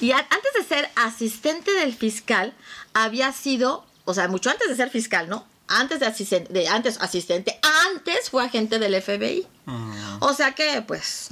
[0.00, 2.54] y a- antes de ser asistente del fiscal,
[2.94, 5.44] había sido, o sea, mucho antes de ser fiscal, ¿no?
[5.68, 9.46] Antes de asistente, de antes asistente, antes fue agente del FBI.
[9.66, 10.18] Mm.
[10.20, 11.30] O sea que, pues,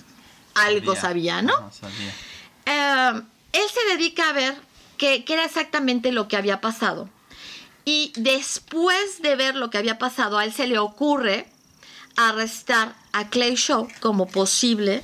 [0.55, 1.55] algo sabía, ¿no?
[1.55, 2.15] Ajá, sabía.
[2.67, 3.23] Eh,
[3.53, 4.55] él se dedica a ver
[4.97, 7.09] qué, qué era exactamente lo que había pasado.
[7.85, 11.47] Y después de ver lo que había pasado, a él se le ocurre
[12.17, 15.03] arrestar a Clay Shaw como posible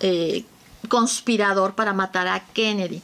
[0.00, 0.44] eh,
[0.88, 3.02] conspirador para matar a Kennedy.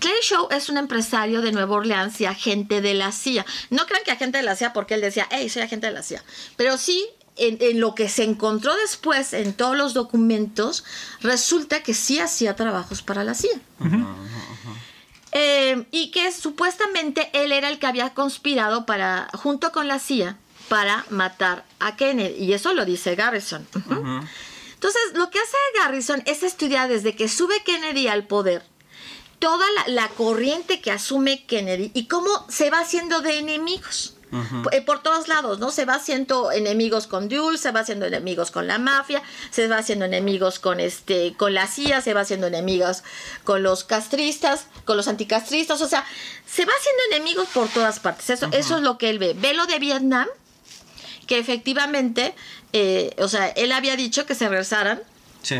[0.00, 3.44] Clay Shaw es un empresario de Nueva Orleans y agente de la CIA.
[3.70, 6.02] No crean que agente de la CIA porque él decía, hey, soy agente de la
[6.02, 6.22] CIA.
[6.56, 7.06] Pero sí,
[7.36, 10.84] en, en lo que se encontró después en todos los documentos,
[11.20, 13.60] resulta que sí hacía trabajos para la CIA.
[15.32, 20.38] Eh, y que supuestamente él era el que había conspirado para, junto con la CIA,
[20.68, 22.42] para matar a Kennedy.
[22.42, 23.66] Y eso lo dice Garrison.
[24.86, 28.62] Entonces, lo que hace Garrison es estudiar desde que sube Kennedy al poder,
[29.40, 34.12] toda la, la corriente que asume Kennedy y cómo se va haciendo de enemigos.
[34.70, 35.72] Eh, Por todos lados, ¿no?
[35.72, 39.78] Se va haciendo enemigos con Dulles, se va haciendo enemigos con la mafia, se va
[39.78, 43.02] haciendo enemigos con este, con la CIA, se va haciendo enemigos
[43.42, 46.04] con los castristas, con los anticastristas, o sea,
[46.46, 48.30] se va haciendo enemigos por todas partes.
[48.30, 49.34] Eso, eso es lo que él ve.
[49.34, 50.28] Ve lo de Vietnam,
[51.26, 52.34] que efectivamente,
[52.78, 55.00] eh, o sea, él había dicho que se regresaran,
[55.42, 55.56] Sí.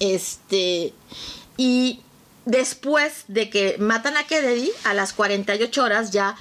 [0.00, 0.92] este,
[1.56, 2.00] y
[2.44, 6.36] después de que matan a Kennedy, a las 48 horas ya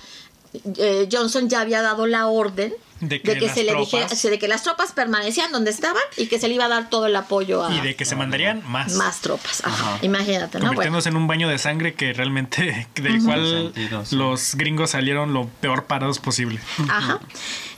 [0.78, 4.40] eh, Johnson ya había dado la orden De que las se le dijera, tropas- de
[4.40, 7.16] que las tropas permanecían donde estaban y que se le iba a dar todo el
[7.16, 8.94] apoyo a Y de que se mandarían más.
[8.94, 9.62] más tropas.
[9.66, 10.00] Ajá, Ajá.
[10.06, 10.66] Imagínate, ¿no?
[10.66, 14.16] Bueno, Convirtiéndose en un baño de sangre que realmente, del cual Sentido, sí.
[14.16, 16.60] los gringos salieron lo peor parados posible.
[16.90, 17.20] Ajá.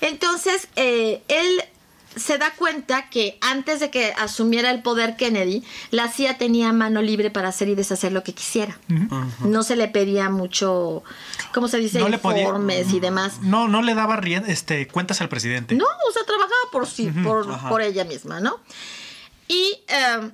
[0.02, 1.64] Entonces, eh, él
[2.20, 7.02] se da cuenta que antes de que asumiera el poder Kennedy, la CIA tenía mano
[7.02, 8.78] libre para hacer y deshacer lo que quisiera.
[9.40, 11.04] No se le pedía mucho,
[11.54, 12.00] ¿cómo se dice?
[12.00, 13.40] No le podía- Informes y demás.
[13.42, 15.76] No, no le daba rien- este, cuentas al presidente.
[15.76, 18.60] No, o sea, trabajaba por sí, por, por ella misma, ¿no?
[19.48, 20.30] Y eh,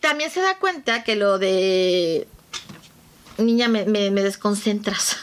[0.00, 2.26] también se da cuenta que lo de...
[3.38, 5.16] Niña, me, me- me desconcentras.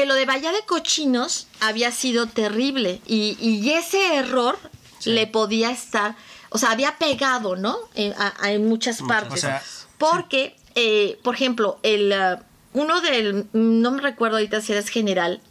[0.00, 4.58] Que lo de Bahía de Cochinos había sido terrible y, y ese error
[5.04, 6.16] le podía estar,
[6.48, 7.76] o sea, había pegado, ¿no?
[7.94, 9.32] En, a- a- en muchas partes.
[9.34, 9.62] O sea,
[9.98, 12.42] Porque, eh, por ejemplo, el ah,
[12.72, 15.42] uno del, no me recuerdo ahorita si eres general,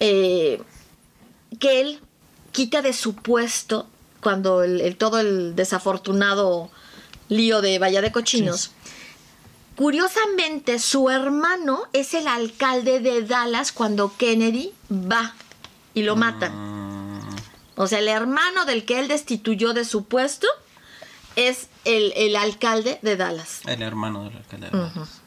[0.00, 0.60] eh,
[1.58, 2.00] que él
[2.50, 3.86] quita de su puesto
[4.20, 6.70] cuando el, el- todo el desafortunado
[7.30, 8.72] lío de Bahía de Cochinos.
[9.76, 15.34] Curiosamente, su hermano es el alcalde de Dallas cuando Kennedy va
[15.94, 16.52] y lo matan.
[17.76, 20.46] O sea, el hermano del que él destituyó de su puesto
[21.36, 23.60] es el, el alcalde de Dallas.
[23.66, 24.70] el hermano del alcalde.
[24.70, 25.20] de Dallas.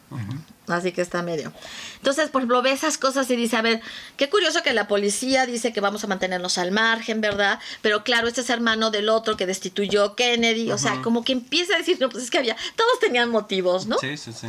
[0.67, 1.53] Así que está medio.
[1.97, 3.81] Entonces, por ejemplo, ve esas cosas y dice, a ver,
[4.17, 7.59] qué curioso que la policía dice que vamos a mantenernos al margen, ¿verdad?
[7.81, 10.71] Pero claro, este es hermano del otro que destituyó Kennedy.
[10.71, 13.85] O sea, como que empieza a decir, no, pues es que había, todos tenían motivos,
[13.85, 13.97] ¿no?
[13.99, 14.47] Sí, sí, sí.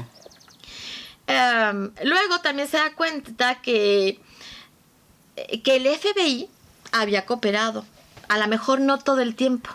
[1.27, 4.21] Em, luego también se da cuenta que,
[5.37, 6.49] eh, que el FBI
[6.93, 7.85] había cooperado.
[8.29, 9.71] A lo mejor no todo el tiempo,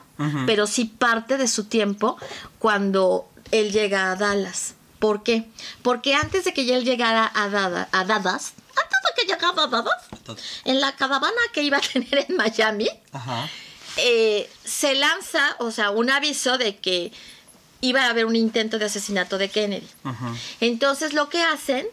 [0.45, 2.17] pero sí parte de su tiempo
[2.59, 4.75] cuando él llega a Dallas.
[5.01, 5.43] ¿Por qué?
[5.81, 9.67] Porque antes de que él llegara a, Dada- a Dallas, antes de que llegara a
[9.67, 13.49] Dallas, Entonces, en la caravana que iba a tener en Miami, Ajá.
[13.97, 17.11] eh, se lanza, o sea, un aviso de que
[17.81, 19.87] iba a haber un intento de asesinato de Kennedy.
[20.59, 21.87] Entonces lo que hacen,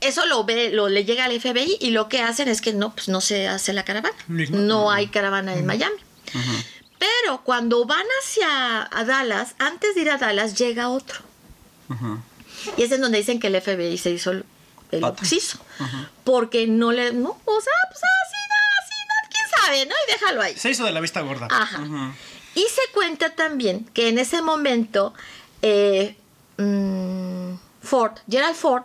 [0.00, 2.94] eso lo ve, lo le llega al FBI y lo que hacen es que no,
[2.94, 4.14] pues no se hace la caravana.
[4.28, 5.96] No hay caravana en Miami.
[7.00, 11.25] Pero cuando van hacia a Dallas, antes de ir a Dallas llega otro.
[12.76, 14.44] Y es en donde dicen que el FBI se hizo el,
[14.90, 15.04] el.
[16.24, 19.94] Porque no le, no, o sea, pues así, no, así, no, quién sabe, ¿no?
[20.06, 20.56] Y déjalo ahí.
[20.56, 21.48] Se hizo de la vista gorda.
[21.50, 22.14] Ajá.
[22.54, 25.12] Y se cuenta también que en ese momento
[25.62, 26.16] eh,
[26.56, 28.84] mm, Ford, Gerald Ford,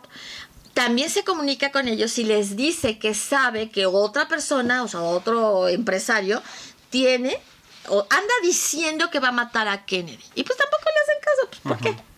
[0.73, 5.01] también se comunica con ellos y les dice que sabe que otra persona, o sea,
[5.01, 6.41] otro empresario,
[6.89, 7.39] tiene
[7.87, 10.23] o anda diciendo que va a matar a Kennedy.
[10.35, 11.89] Y pues tampoco le hacen caso, pues ¿por qué?
[11.91, 12.10] Sí, ¿para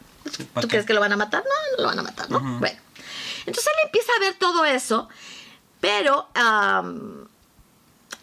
[0.61, 1.43] ¿Tú crees que lo van a matar?
[1.43, 2.39] No, no lo van a matar, ¿no?
[2.59, 2.80] Bueno.
[3.45, 5.09] Entonces él empieza a ver todo eso,
[5.80, 6.30] pero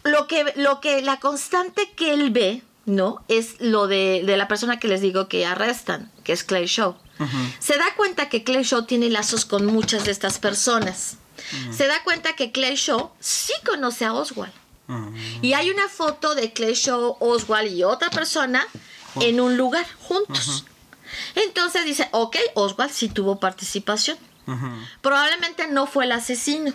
[0.03, 3.23] lo que, lo que, la constante que él ve, ¿no?
[3.27, 6.95] Es lo de, de la persona que les digo que arrestan, que es Clay Shaw.
[7.59, 11.17] Se da cuenta que Clay Shaw tiene lazos con muchas de estas personas.
[11.71, 14.53] Se da cuenta que Clay Shaw sí conoce a Oswald.
[15.41, 18.67] Y hay una foto de Clay Shaw, Oswald y otra persona
[19.19, 20.65] en un lugar juntos.
[21.35, 24.17] Entonces dice, ok, Oswald sí tuvo participación.
[25.01, 26.73] Probablemente no fue el asesino,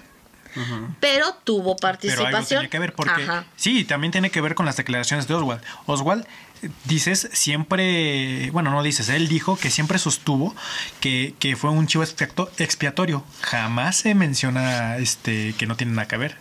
[1.00, 2.60] pero tuvo Pero algo participación.
[2.60, 3.44] tiene que ver porque Ajá.
[3.56, 5.62] sí, también tiene que ver con las declaraciones de Oswald.
[5.84, 6.26] Oswald
[6.62, 10.54] eh, dices siempre, bueno, no dices, él dijo que siempre sostuvo
[11.00, 13.24] que, que fue un chivo expiato- expiatorio.
[13.42, 16.38] Jamás se menciona este que no tiene nada que ver.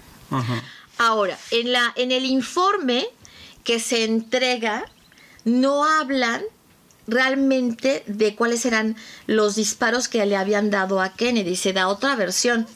[0.98, 3.06] Ahora, en, la, en el informe
[3.66, 4.86] que se entrega,
[5.44, 6.42] no hablan
[7.08, 8.96] realmente de cuáles eran
[9.28, 11.56] los disparos que le habían dado a Kennedy.
[11.56, 12.68] Se da otra versión.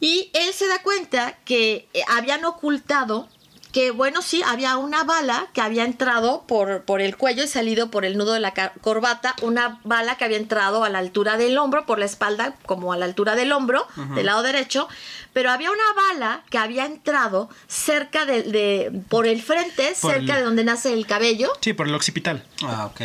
[0.00, 3.28] Y él se da cuenta que eh, habían ocultado
[3.72, 7.90] que, bueno, sí, había una bala que había entrado por, por el cuello y salido
[7.90, 11.56] por el nudo de la corbata, una bala que había entrado a la altura del
[11.56, 14.88] hombro, por la espalda, como a la altura del hombro, del lado derecho,
[15.32, 20.32] pero había una bala que había entrado cerca de, de- por el frente, Por cerca
[20.34, 21.52] el- de donde nace el cabello.
[21.60, 22.44] Sí, por el occipital.
[22.64, 23.00] Ah, ok.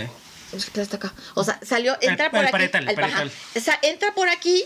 [0.53, 1.13] Es que está acá.
[1.34, 2.51] O sea, salió, entra El- por el aquí.
[2.53, 3.13] parietal, el al- ajá.
[3.18, 3.32] parietal.
[3.55, 4.63] O sea, entra por aquí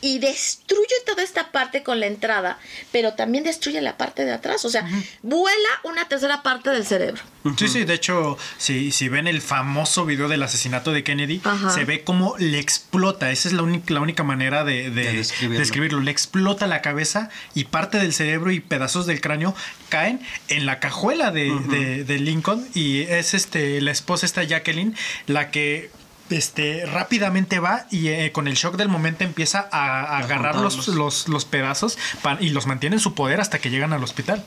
[0.00, 2.58] y destruye toda esta parte con la entrada,
[2.92, 4.64] pero también destruye la parte de atrás.
[4.64, 4.88] O sea,
[5.22, 7.20] vuela una tercera parte del cerebro.
[7.56, 11.70] Sí, sí, de hecho, si, si ven el famoso video del asesinato de Kennedy, Ajá.
[11.70, 13.30] se ve cómo le explota.
[13.30, 15.58] Esa es la, única la única manera de, de- De describirlo.
[15.58, 16.00] describirlo.
[16.00, 19.54] Le explota la cabeza y parte del cerebro y pedazos del cráneo
[19.88, 22.68] caen en la cajuela de, de- de Lincoln.
[22.74, 24.94] Y es este la esposa, esta Jacqueline,
[25.26, 25.90] la que
[26.30, 30.88] este, rápidamente va y eh, con el shock del momento empieza a, a agarrar los,
[30.88, 34.44] los, los pedazos pa- y los mantiene en su poder hasta que llegan al hospital.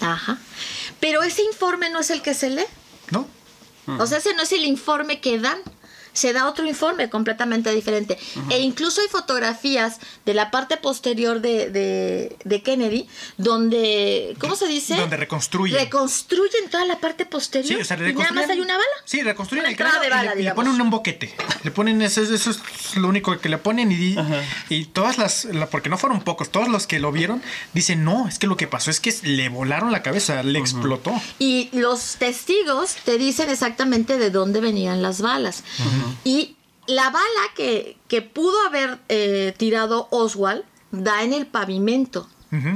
[0.00, 0.38] Ajá.
[1.00, 2.64] Pero ese informe no es el que se lee.
[3.10, 3.26] ¿No?
[3.98, 5.58] O sea, ese no es el informe que dan.
[6.12, 8.18] Se da otro informe completamente diferente.
[8.50, 14.66] E incluso hay fotografías de la parte posterior de, de- de Kennedy donde, ¿cómo se
[14.66, 14.96] dice?
[14.96, 15.76] Donde reconstruye.
[15.78, 17.74] Reconstruyen toda la parte posterior.
[17.76, 18.86] Sí, o sea, y nada más reconstruyen- hay una bala.
[19.04, 20.64] Sí, reconstruyen Una el cráneo de y le- bala, y le, digamos.
[20.64, 21.34] ponen un boquete.
[21.64, 22.60] Le ponen eso, eso es
[22.96, 24.16] lo único que le ponen y,
[24.68, 27.42] y todas las, la- porque no fueron pocos, todos los que lo vieron
[27.72, 31.12] dicen, no, es que lo que pasó es que le volaron la cabeza, le explotó.
[31.38, 35.62] Y los testigos te dicen exactamente de dónde venían las balas.
[36.24, 37.24] Y la bala
[37.54, 42.28] que, que pudo haber eh, tirado Oswald da en el pavimento.
[42.52, 42.68] Ujú.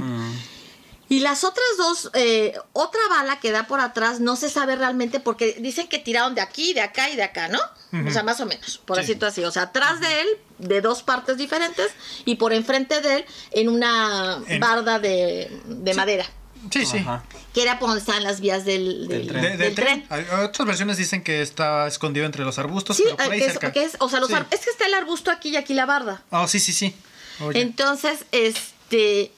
[1.08, 5.20] Y las otras dos, eh, otra bala que da por atrás, no se sabe realmente
[5.20, 7.60] porque dicen que tiraron de aquí, de acá y de acá, ¿no?
[8.08, 9.02] O sea, más o menos, por Sí.
[9.02, 9.44] decirlo así.
[9.44, 11.92] O sea, atrás de él, de dos partes diferentes,
[12.24, 16.26] y por enfrente de él, en una En- barda de, de madera.
[16.70, 16.98] Sí, sí.
[16.98, 17.22] Ajá.
[17.52, 19.42] Que era por donde estaban las vías del, del- Del tren.
[19.42, 20.06] De- del del tren.
[20.42, 23.52] Otras versiones dicen que está escondido entre los arbustos, Sí, pero por ahí que es,
[23.52, 23.72] cerca.
[23.72, 24.34] que es- o sea, los Sí.
[24.34, 26.22] ar- es que está el arbusto aquí y aquí la barda.
[26.30, 26.94] Oh, sí, sí, sí.
[27.40, 27.60] Oye.
[27.60, 29.32] Entonces, este.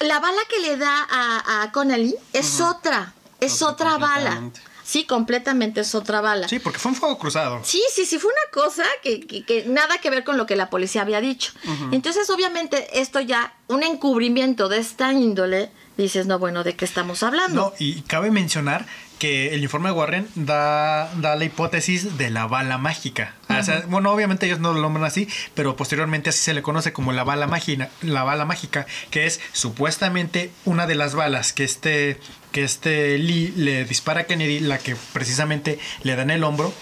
[0.00, 3.14] La bala que le da a, a Connelly es otra.
[3.40, 4.50] Es Otra otra, bala.
[4.84, 6.46] Sí, completamente es otra bala.
[6.46, 7.60] Sí, porque fue un fuego cruzado.
[7.64, 10.56] Sí, sí, sí, fue una cosa que, que- que nada que ver con lo que
[10.56, 11.52] la policía había dicho.
[11.90, 17.22] Entonces, obviamente, esto ya, un encubrimiento de esta índole, dices, no, bueno, ¿de qué estamos
[17.22, 17.54] hablando?
[17.60, 18.86] No, y cabe mencionar
[19.18, 23.34] que el informe de Warren da, da la hipótesis de la bala mágica.
[23.48, 26.92] O sea, bueno, obviamente ellos no lo nombran así, pero posteriormente así se le conoce
[26.92, 31.64] como la bala mágica, la bala mágica, que es supuestamente una de las balas que
[31.64, 32.18] este
[32.52, 36.72] que este Lee le dispara a Kennedy, la que precisamente le da en el hombro,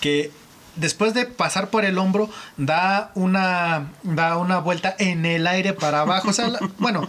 [0.00, 0.32] que
[0.80, 6.00] después de pasar por el hombro da una da una vuelta en el aire para
[6.00, 7.08] abajo, o sea, bueno,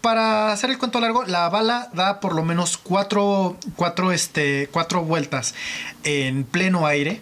[0.00, 5.02] para hacer el cuento largo, la bala da por lo menos cuatro, cuatro, este, cuatro
[5.02, 5.54] vueltas
[6.06, 7.20] en pleno aire.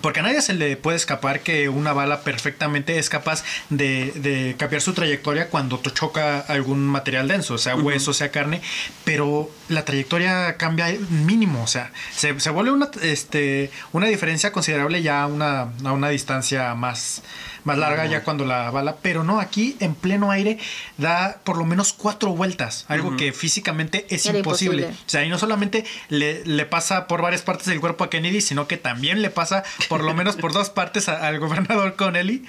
[0.00, 4.56] Porque a nadie se le puede escapar que una bala perfectamente es capaz de, de
[4.58, 8.60] cambiar su trayectoria cuando choca algún material denso, sea hueso, sea carne,
[9.04, 15.02] pero la trayectoria cambia mínimo, o sea, se, se vuelve una, este, una diferencia considerable
[15.02, 17.22] ya a una, a una distancia más,
[17.66, 20.58] más larga ya cuando la bala, pero no, aquí en pleno aire
[20.96, 24.82] da por lo menos cuatro vueltas, algo que físicamente es imposible.
[24.82, 24.86] imposible.
[25.06, 28.40] O sea, y no solamente le, le pasa por varias partes del cuerpo a Kennedy,
[28.40, 32.44] sino que también le pasa por lo menos por dos partes a- al gobernador Connelly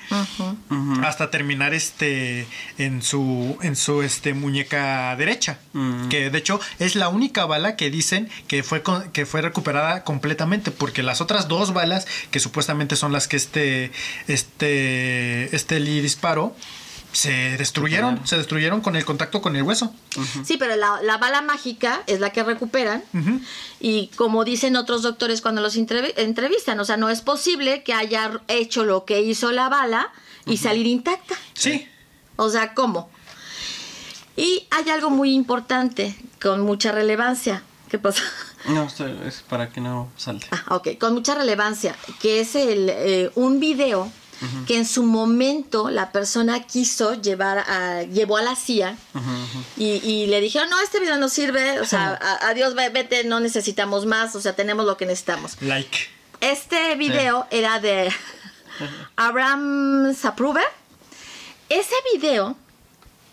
[1.04, 2.48] hasta terminar este
[2.78, 5.58] en su en su este muñeca derecha,
[6.10, 10.04] que de hecho es la única bala que dicen que fue con- que fue recuperada
[10.04, 13.92] completamente, porque las otras dos balas que supuestamente son las que este
[14.28, 15.07] este
[15.52, 16.56] este Lee disparó
[17.14, 19.92] se destruyeron, se destruyeron con el contacto con el hueso.
[20.46, 23.04] Sí, pero la, la bala mágica es la que recuperan.
[23.80, 27.94] Y como dicen otros doctores cuando los entrev- entrevistan, o sea, no es posible que
[27.94, 30.12] haya hecho lo que hizo la bala
[30.46, 31.36] y salir intacta.
[31.56, 31.88] Sí.
[32.36, 33.10] O sea, ¿cómo?
[34.36, 37.64] Y hay algo muy importante, con mucha relevancia.
[37.90, 38.22] ¿Qué pasa?
[38.68, 40.46] No, esto es para que no salte.
[40.52, 44.12] Ah, ok, con mucha relevancia, que es el, eh, un video
[44.68, 48.96] que en su momento la persona quiso llevar a, llevó a la CIA
[49.78, 53.24] y, y le dijeron, no, este video no sirve, o sea, a- adiós, ve- vete,
[53.24, 55.58] no necesitamos más, o sea, tenemos lo que necesitamos.
[55.62, 55.98] Like.
[56.42, 58.12] Este video era de
[59.16, 60.64] Abraham Zapruder.
[61.70, 62.56] Ese video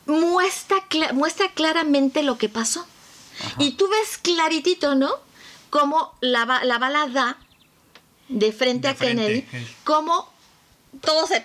[0.06, 0.76] muestra,
[1.12, 2.86] muestra claramente lo que pasó.
[3.58, 5.10] Y tú ves claritito, ¿no?
[5.70, 7.36] Cómo la, la bala da
[8.28, 10.32] de frente De a frente, Kennedy, cómo
[11.00, 11.44] todo se...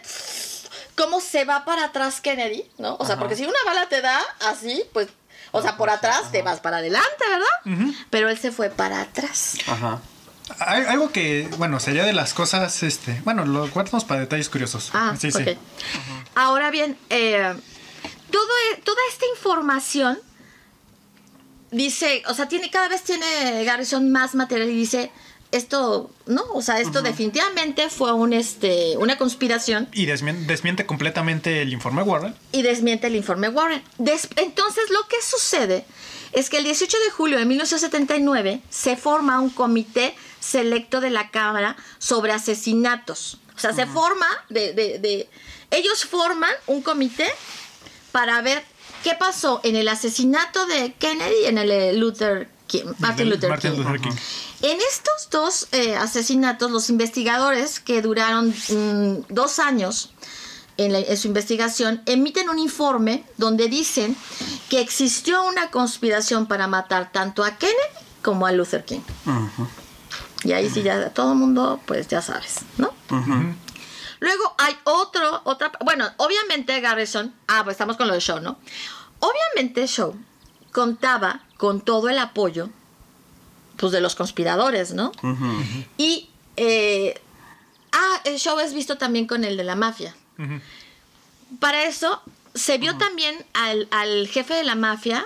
[0.96, 2.96] cómo se va para atrás Kennedy, ¿no?
[3.00, 3.20] O sea, Ajá.
[3.20, 5.08] porque si una bala te da así, pues...
[5.52, 7.94] O sea, por atrás te vas para adelante, ¿verdad?
[8.12, 9.58] Pero él se fue para atrás.
[9.66, 10.00] Ajá.
[10.60, 14.92] Hay algo que, bueno, sería de las cosas, este, bueno, lo guardamos para detalles curiosos.
[14.94, 15.42] Ah, sí, sí.
[15.42, 15.58] ok.
[16.36, 17.56] Ahora bien, eh,
[18.30, 20.20] todo, e- toda esta información
[21.72, 25.12] dice, o sea, tiene cada vez tiene Garrison más material y dice
[25.52, 26.44] esto, ¿no?
[26.54, 32.04] O sea, esto definitivamente fue un este una conspiración Y desmien- desmiente completamente el informe
[32.04, 32.36] Warren.
[32.52, 33.84] y desmiente el informe Warren.
[33.98, 35.86] Des- entonces, lo que sucede
[36.34, 41.32] es que el 18 de julio de 1979 se forma un comité selecto de la
[41.32, 43.40] Cámara sobre asesinatos.
[43.56, 45.30] O sea, se forma de, de- de-
[45.72, 47.28] Ellos forman un comité
[48.12, 48.64] para ver
[49.04, 53.30] qué pasó en el asesinato de Kennedy y en el de Luther King, Martin Del-
[53.30, 53.80] Luther Martin King.
[53.84, 54.12] Luther King.
[54.62, 60.12] En estos dos eh, asesinatos, los investigadores que duraron mm, dos años
[60.78, 64.18] en, la- en su investigación emiten un informe donde dicen
[64.70, 67.78] que existió una conspiración para matar tanto a Kennedy
[68.22, 69.00] como a Luther King.
[70.44, 72.94] Y ahí sí ya todo el mundo, pues ya sabes, ¿no?
[74.22, 78.58] Luego hay otro, otra, bueno, obviamente Garrison, ah, pues estamos con lo de Show, ¿no?
[79.20, 80.16] Obviamente Show
[80.74, 82.70] contaba con todo el apoyo,
[83.80, 85.12] pues de los conspiradores, ¿no?
[85.98, 87.20] Y, eh,
[87.92, 90.16] ah, el show es visto también con el de la mafia.
[91.60, 92.22] Para eso
[92.54, 95.26] se vio también al, al jefe de la mafia,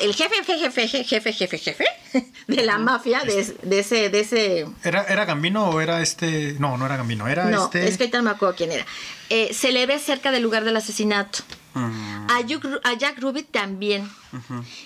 [0.00, 1.84] el jefe, jefe, jefe, jefe, jefe, jefe
[2.46, 6.56] de la mafia, de, de ese, de ese, ¿Era, ¿Era Gambino o era este.?
[6.58, 7.86] No, no era Gambino, era no, este.
[7.88, 8.86] es que ahorita no me acuerdo quién era.
[9.30, 11.38] Eh, se le ve cerca del lugar del asesinato.
[11.74, 12.26] Mm.
[12.28, 14.10] A, Jack Ruby también.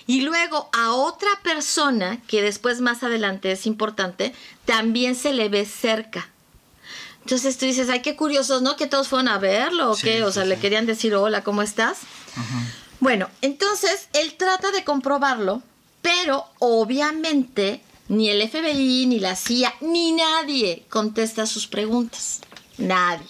[0.05, 4.33] Y luego a otra persona, que después más adelante es importante,
[4.65, 6.29] también se le ve cerca.
[7.21, 8.77] Entonces tú dices, ay, qué curiosos, ¿no?
[8.77, 10.23] Que todos fueron a verlo o Sí, qué.
[10.23, 11.99] O sí, sea, le querían decir, hola, ¿cómo estás?
[12.99, 15.61] Bueno, entonces él trata de comprobarlo,
[16.07, 22.39] pero obviamente ni el FBI, ni la CIA, ni nadie contesta sus preguntas.
[22.77, 23.27] Nadie.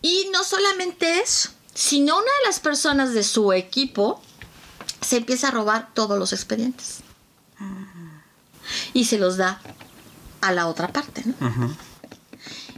[0.00, 4.20] Y no solamente eso, sino una de las personas de su equipo
[5.02, 6.98] se empieza a robar todos los expedientes.
[8.92, 9.60] Y se los da
[10.40, 11.76] a la otra parte, ¿no?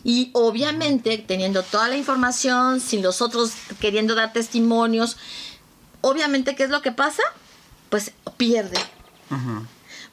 [0.03, 5.16] Y obviamente, teniendo toda la información, sin los otros queriendo dar testimonios,
[6.03, 7.22] obviamente, ¿qué es lo que pasa?
[7.95, 8.76] Pues pierde.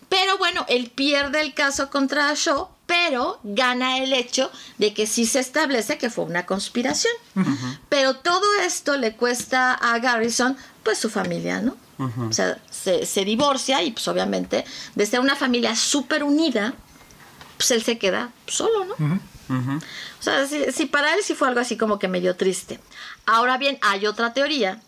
[0.07, 5.25] Pero bueno, él pierde el caso contra Shaw, pero gana el hecho de que sí
[5.25, 7.11] se establece que fue una conspiración.
[7.89, 11.75] Pero todo esto le cuesta a Garrison, pues su familia, ¿no?
[12.29, 14.63] O sea, se, se divorcia y pues obviamente
[14.93, 16.75] de ser una familia súper unida,
[17.57, 18.93] pues él se queda solo, ¿no?
[20.19, 22.79] O sea, sí, para él sí fue algo así como que medio triste.
[23.25, 24.79] Ahora bien, hay otra teoría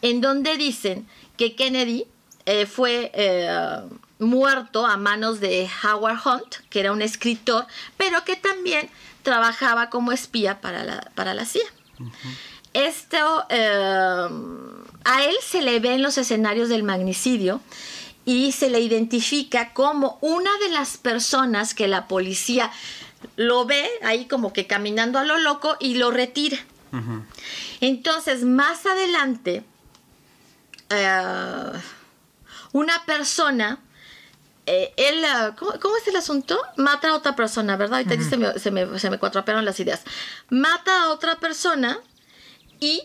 [0.00, 2.06] en donde dicen que Kennedy
[2.50, 3.46] eh, fue eh,
[4.18, 7.66] muerto a manos de Howard Hunt, que era un escritor,
[7.98, 8.88] pero que también
[9.22, 11.66] trabajaba como espía para la, para la CIA.
[12.72, 14.28] Esto, eh,
[15.04, 17.60] a él se le ve en los escenarios del magnicidio
[18.24, 22.70] y se le identifica como una de las personas que la policía
[23.36, 26.56] lo ve ahí como que caminando a lo loco y lo retira.
[27.82, 29.64] Entonces, más adelante,
[32.72, 33.78] una persona,
[34.66, 35.24] eh, él,
[35.58, 36.60] ¿cómo, cómo es el asunto?
[36.76, 37.98] Mata a otra persona, ¿verdad?
[37.98, 40.02] Ahorita se, me, se, me, se me cuatropearon las ideas.
[40.50, 41.98] Mata a otra persona
[42.80, 43.02] y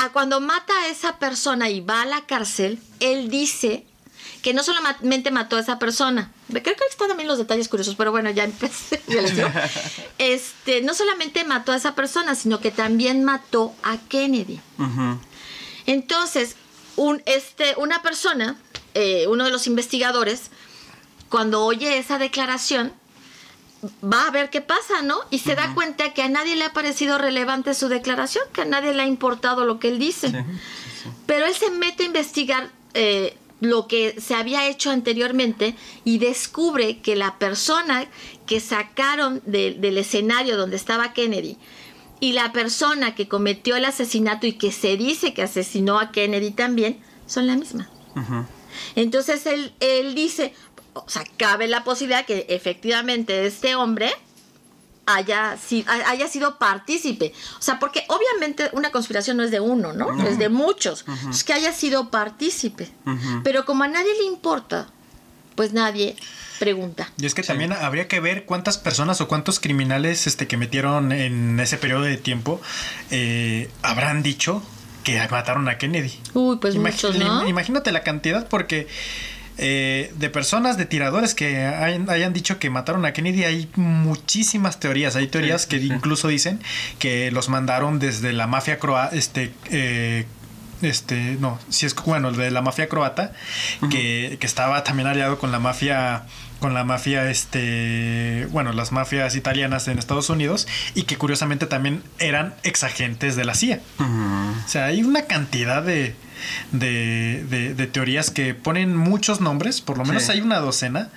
[0.00, 3.86] a cuando mata a esa persona y va a la cárcel, él dice
[4.42, 8.10] que no solamente mató a esa persona, creo que están también los detalles curiosos, pero
[8.10, 9.02] bueno, ya empecé.
[9.06, 9.48] ya les digo.
[10.18, 14.60] este, no solamente mató a esa persona, sino que también mató a Kennedy.
[15.86, 16.56] Entonces,
[17.00, 18.56] un, este, una persona,
[18.94, 20.50] eh, uno de los investigadores,
[21.28, 22.92] cuando oye esa declaración,
[24.04, 25.18] va a ver qué pasa, ¿no?
[25.30, 28.64] Y se da cuenta que a nadie le ha parecido relevante su declaración, que a
[28.66, 30.28] nadie le ha importado lo que él dice.
[30.28, 31.08] Sí, sí, sí.
[31.26, 35.74] Pero él se mete a investigar eh, lo que se había hecho anteriormente
[36.04, 38.06] y descubre que la persona
[38.46, 41.56] que sacaron de- del escenario donde estaba Kennedy
[42.20, 46.50] y la persona que cometió el asesinato y que se dice que asesinó a Kennedy
[46.50, 47.88] también son la misma.
[48.94, 50.54] Entonces él, él dice,
[50.94, 54.12] o sea, cabe la posibilidad que efectivamente este hombre
[55.06, 57.32] haya, si- ha- haya sido partícipe.
[57.58, 60.22] O sea, porque obviamente una conspiración no es de uno, ¿no?
[60.28, 61.04] Es de muchos.
[61.30, 62.90] Es que haya sido partícipe.
[63.42, 64.88] Pero como a nadie le importa,
[65.56, 66.16] pues nadie
[66.60, 67.10] pregunta.
[67.20, 71.10] Y es que también habría que ver cuántas personas o cuántos criminales este, que metieron
[71.10, 72.60] en ese periodo de tiempo
[73.10, 74.62] eh, habrán dicho
[75.02, 76.12] que mataron a Kennedy.
[76.34, 77.48] Uy, pues Imagi- muchos, ¿no?
[77.48, 78.86] Imagínate la cantidad porque
[79.58, 84.78] eh, de personas, de tiradores que hayan, hayan dicho que mataron a Kennedy hay muchísimas
[84.78, 85.16] teorías.
[85.16, 85.86] Hay teorías Sí, que sí.
[85.86, 86.60] incluso dicen
[86.98, 89.52] que los mandaron desde la mafia croata, este...
[89.70, 90.26] eh,
[90.82, 93.34] este, no, si es bueno, de la mafia croata,
[93.90, 96.22] que, que estaba también aliado con la mafia,
[96.60, 102.02] con la mafia, este, bueno, las mafias italianas en Estados Unidos, y que curiosamente también
[102.18, 103.80] eran exagentes de la CIA.
[103.98, 106.14] O sea, hay una cantidad de,
[106.72, 110.32] de, de- de teorías que ponen muchos nombres, por lo menos Sí.
[110.32, 111.08] hay una docena,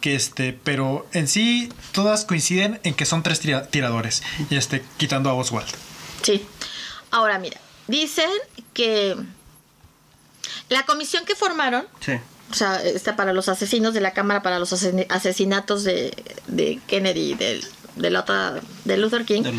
[0.00, 4.82] que este, pero en sí todas coinciden en que son tres tira- tiradores, y este,
[4.98, 5.68] quitando a Oswald.
[6.22, 6.46] Sí.
[7.10, 7.58] Ahora mira,
[7.88, 8.30] dicen
[8.72, 9.16] que
[10.68, 12.12] la comisión que formaron, Sí.
[12.50, 16.14] O sea, está para los asesinos de la Cámara para los asesinatos de,
[16.46, 17.64] de Kennedy, del,
[17.96, 19.52] de, la otra- de Luther King, De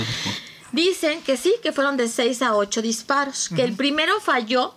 [0.71, 4.73] dicen que sí, que fueron de 6 a 8 disparos, que el primero falló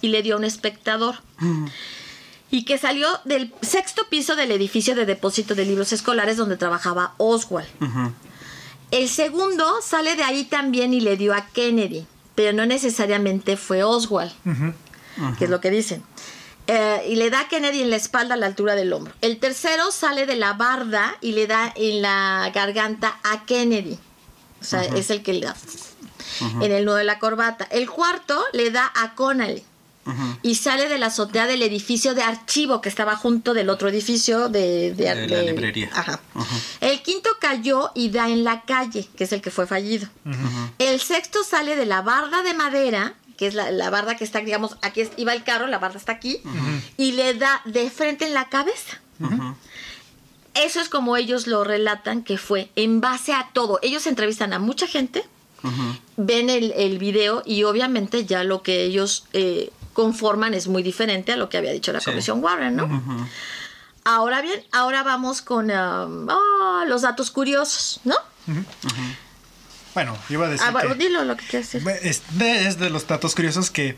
[0.00, 1.16] y le dio a un espectador.
[2.50, 7.14] Y que salió del sexto piso del edificio de depósito de libros escolares donde trabajaba
[7.16, 7.68] Oswald.
[8.90, 12.06] El segundo sale de ahí también y le dio a Kennedy,
[12.36, 14.30] pero no necesariamente fue Oswald,
[15.38, 16.02] que es lo que dicen.
[16.66, 19.12] Eh, y le da a Kennedy en la espalda a la altura del hombro.
[19.20, 23.98] El tercero sale de la barda y le da en la garganta a Kennedy.
[24.60, 25.56] O sea, es el que le da
[26.62, 27.64] en el nudo de la corbata.
[27.70, 29.62] El cuarto le da a Connally.
[30.06, 30.36] Ujú.
[30.42, 34.48] Y sale de la azotea del edificio de archivo que estaba junto del otro edificio
[34.50, 35.90] de, de- De la de- librería.
[35.94, 36.20] Ajá.
[36.80, 40.08] El quinto cayó y da en la calle, que es el que fue fallido.
[40.78, 44.40] El sexto sale de la barda de madera, que es la, la barda que está,
[44.40, 46.40] digamos, aquí es- iba el carro, la barda está aquí,
[46.96, 49.00] y le da de frente en la cabeza.
[50.54, 53.80] Eso es como ellos lo relatan que fue en base a todo.
[53.82, 55.24] Ellos entrevistan a mucha gente,
[56.16, 61.32] ven el, el video y obviamente ya lo que ellos eh, conforman es muy diferente
[61.32, 62.06] a lo que había dicho la Sí.
[62.10, 62.86] Comisión Warren, ¿no?
[64.04, 68.14] Ahora bien, ahora vamos con um, ah, los datos curiosos, ¿no?
[69.94, 71.88] Bueno, iba a decir Ah, bueno, que- dilo lo que quieras decir.
[72.02, 73.96] Es de, es de los datos curiosos que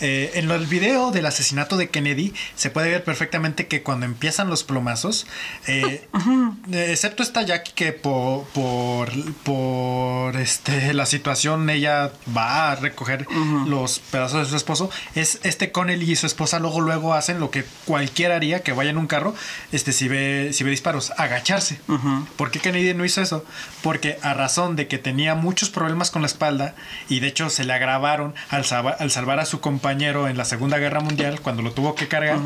[0.00, 4.48] eh, en el video del asesinato de Kennedy se puede ver perfectamente que cuando empiezan
[4.50, 5.26] los plomazos,
[5.66, 6.06] eh,
[6.72, 9.10] excepto esta Jackie que por, por,
[9.42, 13.26] por, este, la situación ella va a recoger
[13.66, 17.50] los pedazos de su esposo, es este Connelly y su esposa luego luego hacen lo
[17.50, 19.34] que cualquiera haría que vaya en un carro,
[19.72, 21.80] este si ve si ve disparos, agacharse.
[21.88, 22.26] Ujú.
[22.36, 23.44] ¿Por qué Kennedy no hizo eso?
[23.82, 26.74] Porque a razón de que tenía muchos problemas con la espalda
[27.08, 30.44] y de hecho se le agravaron al, salva- al salvar a su compañero en la
[30.44, 32.38] Segunda Guerra Mundial cuando lo tuvo que cargar,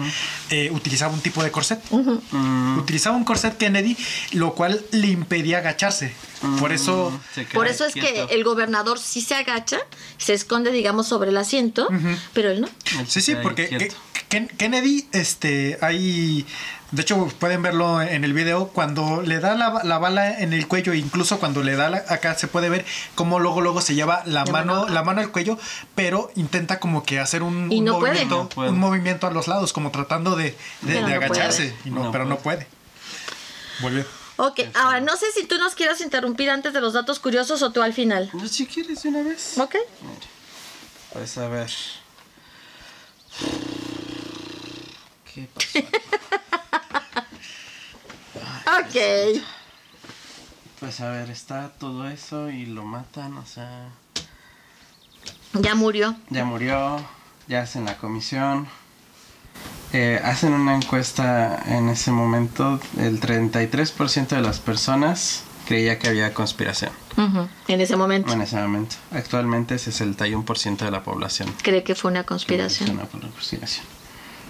[0.50, 1.80] eh, utilizaba un tipo de corset.
[2.78, 3.96] Utilizaba un corset Kennedy,
[4.32, 6.12] lo cual le impedía agacharse.
[6.58, 7.18] Por eso...
[7.34, 8.26] Se queda Por eso es quieto.
[8.28, 9.78] que el gobernador sí se agacha,
[10.18, 11.88] se esconde, digamos, sobre el asiento,
[12.32, 12.68] pero él no.
[13.06, 13.90] Sí, sí, porque
[14.28, 16.46] Kennedy, este, hay,
[16.90, 20.66] de hecho pueden verlo en el video, cuando le da la, la bala en el
[20.66, 24.22] cuello, incluso cuando le da la- acá se puede ver cómo luego luego se lleva
[24.24, 24.88] la, La mano, mano.
[24.88, 25.58] la mano al cuello,
[25.94, 28.12] pero intenta como que hacer un, Y un no puede.
[28.24, 31.76] movimiento, No un movimiento a los lados, como tratando de, de- de agacharse, puede.
[31.84, 32.66] y no, No pero no puede.
[33.80, 34.04] Volvió.
[34.36, 37.70] Ok, ahora no sé si tú nos quieras interrumpir antes de los datos curiosos o
[37.70, 38.30] tú al final.
[38.32, 39.58] No, Si quieres de una vez.
[39.58, 39.76] Ok.
[40.02, 40.26] Mira,
[41.12, 41.70] Pues a ver.
[45.32, 45.78] ¿Qué pasó?
[48.64, 49.42] Ok.
[50.80, 53.88] Pues a ver, está todo eso y lo matan, o sea,
[55.54, 56.16] Ya murió.
[56.30, 57.04] ya murió,
[57.48, 58.68] ya hacen la comisión.
[59.92, 66.32] Eh, hacen una encuesta en ese momento, el 33% de las personas creía que había
[66.34, 68.32] conspiración Ujú, En ese momento.
[68.32, 68.96] en ese momento.
[69.10, 71.54] Actualmente es el 61% de la población.
[71.62, 72.90] Cree que fue una conspiración.
[72.90, 73.84] una conspiración.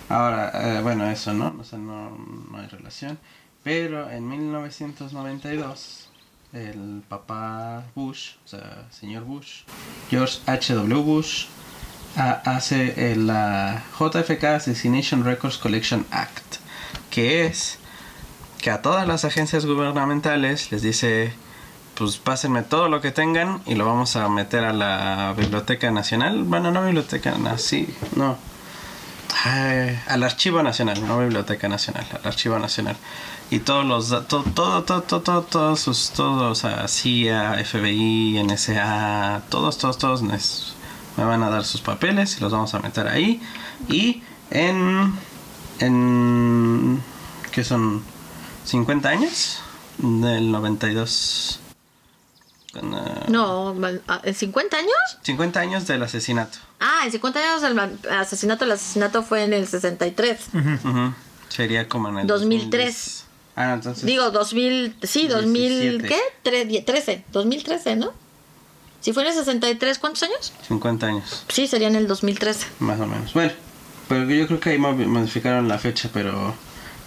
[0.08, 1.56] Ahora, eh, bueno, eso, ¿no?
[1.60, 2.10] O sea, no,
[2.50, 3.18] no hay relación.
[3.64, 6.08] Pero en 1992,
[6.52, 9.62] el papá Bush, o sea, señor Bush,
[10.10, 10.94] George H.W.
[11.02, 11.46] Bush,
[12.16, 16.56] hace la JFK Assassination Records Collection Act,
[17.10, 17.78] que es
[18.60, 21.32] que a todas las agencias gubernamentales les dice,
[21.96, 26.44] pues pásenme todo lo que tengan y lo vamos a meter a la Biblioteca Nacional.
[26.44, 28.36] Bueno, no Biblioteca, no, sí, no.
[30.06, 32.96] al Archivo Nacional, no Biblioteca Nacional, al Archivo Nacional.
[33.50, 39.76] Y todos los, todo, todo, todo, todo, todos sus, todos, a CIA, FBI, NSA, todos,
[39.76, 40.22] todos, todos
[41.16, 43.40] me van a dar sus papeles y los vamos a meter ahí.
[43.88, 45.12] Y en,
[45.80, 47.02] en,
[47.52, 48.02] ¿qué son?
[48.64, 49.60] 50 años
[49.98, 51.60] del 92.
[53.28, 53.74] no,
[54.22, 54.92] ¿en 50 años?
[55.22, 56.58] 50 años del asesinato.
[56.80, 57.78] Ah, en 50 años del
[58.10, 60.38] asesinato, el asesinato fue en el 63.
[61.48, 63.24] Sería como en el 2003.
[63.54, 64.04] Ah, entonces.
[64.06, 66.18] Digo, 2000, sí, 2000, ¿qué?
[66.42, 68.21] 13, 2013, ¿no?
[69.02, 70.52] Si fue en el 63, ¿cuántos años?
[70.68, 71.44] 50 años.
[71.48, 72.66] Sí, sería en el 2013.
[72.78, 73.34] Más o menos.
[73.34, 73.52] Bueno,
[74.08, 76.54] pero yo creo que ahí modificaron la fecha, pero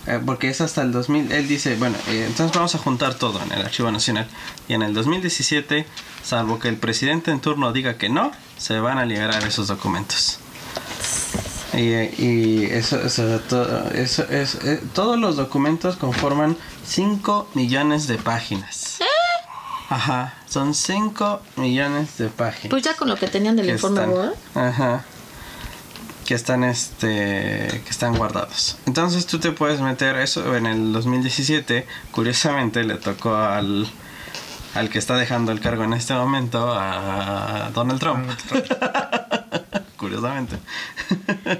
[0.05, 1.31] eh, porque es hasta el 2000.
[1.31, 4.27] Él dice, bueno, eh, entonces vamos a juntar todo en el Archivo Nacional.
[4.67, 5.85] Y en el 2017,
[6.21, 10.39] salvo que el presidente en turno diga que no, se van a liberar esos documentos.
[11.73, 11.79] Y,
[12.21, 18.99] y eso, eso, todo, eso es, eh, todos los documentos conforman 5 millones de páginas.
[19.89, 22.69] Ajá, son 5 millones de páginas.
[22.69, 25.05] Pues ya con lo que tenían del informe Ajá
[26.25, 26.97] que están este
[27.85, 28.77] que están guardados.
[28.87, 33.87] Entonces tú te puedes meter eso en el 2017, curiosamente le tocó al
[34.73, 38.29] al que está dejando el cargo en este momento a Donald Trump.
[39.97, 40.57] curiosamente.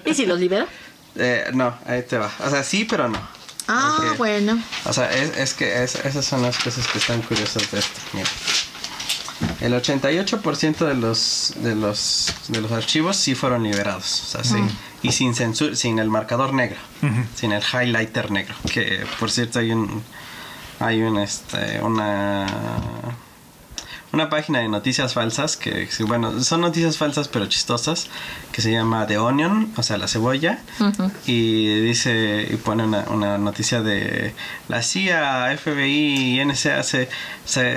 [0.05, 0.67] ¿Y si los libera?
[1.15, 2.29] Eh, no, ahí te va.
[2.45, 3.19] O sea, sí, pero no.
[3.67, 4.61] Ah, bueno.
[4.85, 7.99] O sea, es, es que esas son las cosas que están curiosas de esto.
[8.13, 8.29] Mira.
[9.59, 14.57] El 88% de los, de los de los archivos sí fueron liberados, o sea, sí,
[15.01, 16.77] y sin censura, sin el marcador negro,
[17.35, 20.01] sin el highlighter negro, que por cierto hay un
[20.79, 22.45] hay un este una
[24.15, 28.07] una página de noticias falsas que, bueno, son noticias falsas pero chistosas,
[28.53, 30.59] que se llama The Onion, o sea, la cebolla,
[31.27, 34.33] y dice, y pone una, noticia de
[34.69, 37.09] la CIA, FBI y NSA se,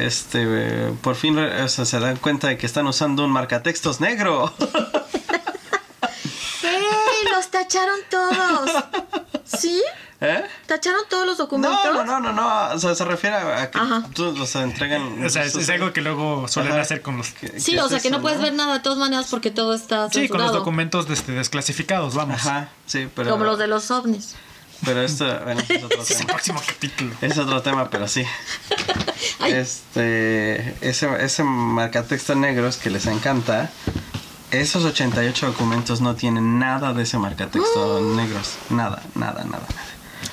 [0.07, 1.37] este, por fin
[1.67, 4.55] se dan cuenta de que están usando un marcatextos negro.
[7.33, 8.71] Los tacharon todos.
[9.45, 9.83] ¿Sí?
[10.21, 10.45] ¿Eh?
[10.67, 11.79] ¿Tacharon todos los documentos?
[11.85, 13.79] No, no, no, no, O sea, se refiere a que
[14.17, 15.25] los entregan.
[15.25, 17.33] O sea, es, algo que luego suelen hacer con los.
[17.57, 20.11] Sí, o sea, que no puedes ver nada de todas maneras porque todo está.
[20.11, 22.41] Sí, con los documentos este, desclasificados, vamos.
[22.41, 23.31] Ajá, sí, pero.
[23.31, 24.35] Como los de los ovnis.
[24.85, 26.03] Pero esto, bueno, es otro tema.
[26.09, 27.15] Es el próximo capítulo.
[27.21, 28.25] Es otro tema, pero sí.
[29.47, 33.71] este, ese, ese marcatexto negros que les encanta,
[34.51, 38.57] esos 88 documentos no tienen nada de ese marcatexto negros.
[38.71, 39.67] Nada, nada, nada, nada.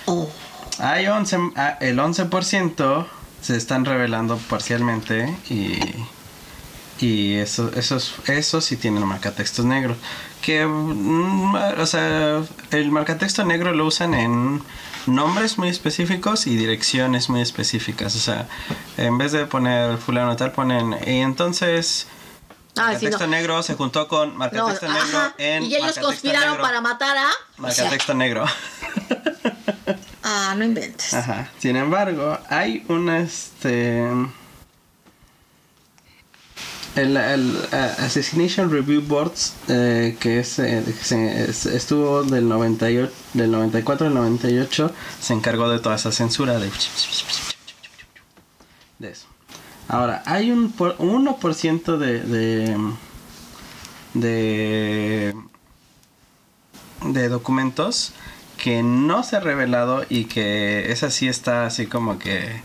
[0.05, 0.29] Oh.
[0.79, 3.07] Hay 11, ah, el 11%
[3.41, 5.79] se están revelando parcialmente y,
[6.99, 9.97] y eso, esos, eso sí tienen marcatextos negros.
[10.41, 14.61] Que, mm, o sea, el marcatexto negro lo usan en
[15.05, 18.15] nombres muy específicos y direcciones muy específicas.
[18.15, 18.47] O sea,
[18.97, 22.07] en vez de poner fulano tal, ponen, y entonces...
[22.77, 25.63] Ah, marcatexto negro se juntó con marcatexto negro en.
[25.63, 27.29] Y ellos conspiraron para matar a.
[27.57, 28.45] Marcatexto negro.
[30.27, 31.13] Ah, no inventes.
[31.13, 31.51] Ajá.
[31.59, 34.03] Sin embargo, hay un este.
[36.95, 40.83] El, el Assassination Review Boards, eh, que es, eh,
[41.49, 44.91] estuvo del, 98, del 94 al 98,
[45.21, 46.71] se encargó de toda esa censura de,
[48.99, 49.27] de eso.
[49.87, 52.77] Ahora, hay un 1% de, de,
[54.13, 55.35] de,
[57.03, 58.13] de documentos
[58.57, 62.63] que no se ha revelado y que esa sí está así como que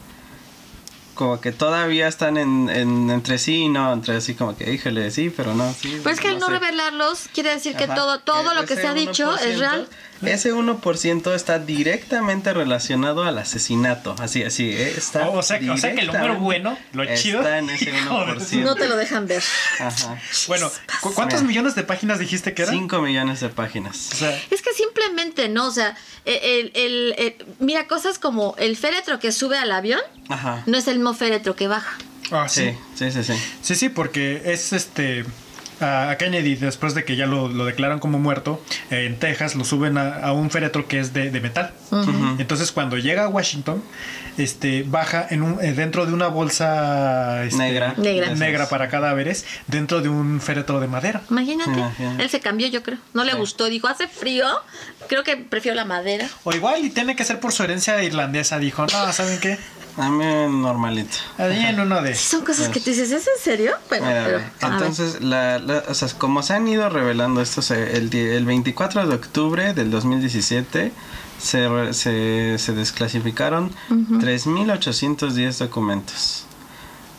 [1.20, 5.28] como que todavía están en, entre sí y no, entre así como que, híjole, sí,
[5.28, 6.00] pero no, sí.
[6.02, 9.36] Pues que al no, revelarlos quiere decir que todo, todo lo que se ha dicho
[9.36, 9.86] es real.
[10.22, 15.94] Ese 1% está directamente relacionado al asanato, así, así, eh, está o, sea, o, sea,
[15.94, 17.40] que el número bueno, lo chido.
[17.40, 18.62] Está en ese 1%.
[18.62, 19.42] No te lo dejan ver.
[19.78, 20.18] Ajá.
[20.46, 20.70] Bueno,
[21.14, 22.74] ¿cuántos millones de páginas dijiste que eran?
[22.74, 24.22] 5 millones de páginas.
[24.50, 25.66] es que simplemente, ¿no?
[25.66, 30.00] O sea, el, el, mira, cosas como el féretro que sube al avión
[30.66, 31.96] no es el mismo féretro que baja.
[32.30, 32.76] Ah, sí.
[32.94, 33.34] Sí, sí, sí.
[33.62, 35.24] Sí, sí, porque es este
[35.80, 39.64] a Kennedy después de que ya lo, lo declaran como muerto eh, en Texas, lo
[39.64, 41.72] suben a, a un féretro que es de, de metal.
[42.38, 43.82] Entonces cuando llega a Washington,
[44.38, 47.94] este baja en un, eh, dentro de una bolsa este, Negra.
[47.96, 48.34] Negra.
[48.34, 51.22] negra para cadáveres dentro de un féretro de madera.
[51.30, 52.22] Imagínate, Imagínate.
[52.22, 52.98] él se cambió, yo creo.
[53.12, 53.38] No le Sí.
[53.38, 54.46] gustó, dijo, hace frío.
[55.08, 56.28] Creo que prefiero la madera.
[56.44, 58.58] O igual y tiene que ser por su herencia irlandesa.
[58.58, 59.58] Dijo, no, ¿saben qué?
[59.96, 61.16] A mí normalito.
[61.36, 62.14] Ahí en uno de...
[62.14, 63.72] Son cosas que te dices, ¿es en serio?
[63.88, 67.70] Bueno, Mira, pero, a entonces, la, la- o sea, como se han ido revelando estos,
[67.70, 70.92] eh, el, el 24 de octubre del 2017
[71.38, 73.70] se, se, se desclasificaron
[74.20, 76.44] 3.810 documentos.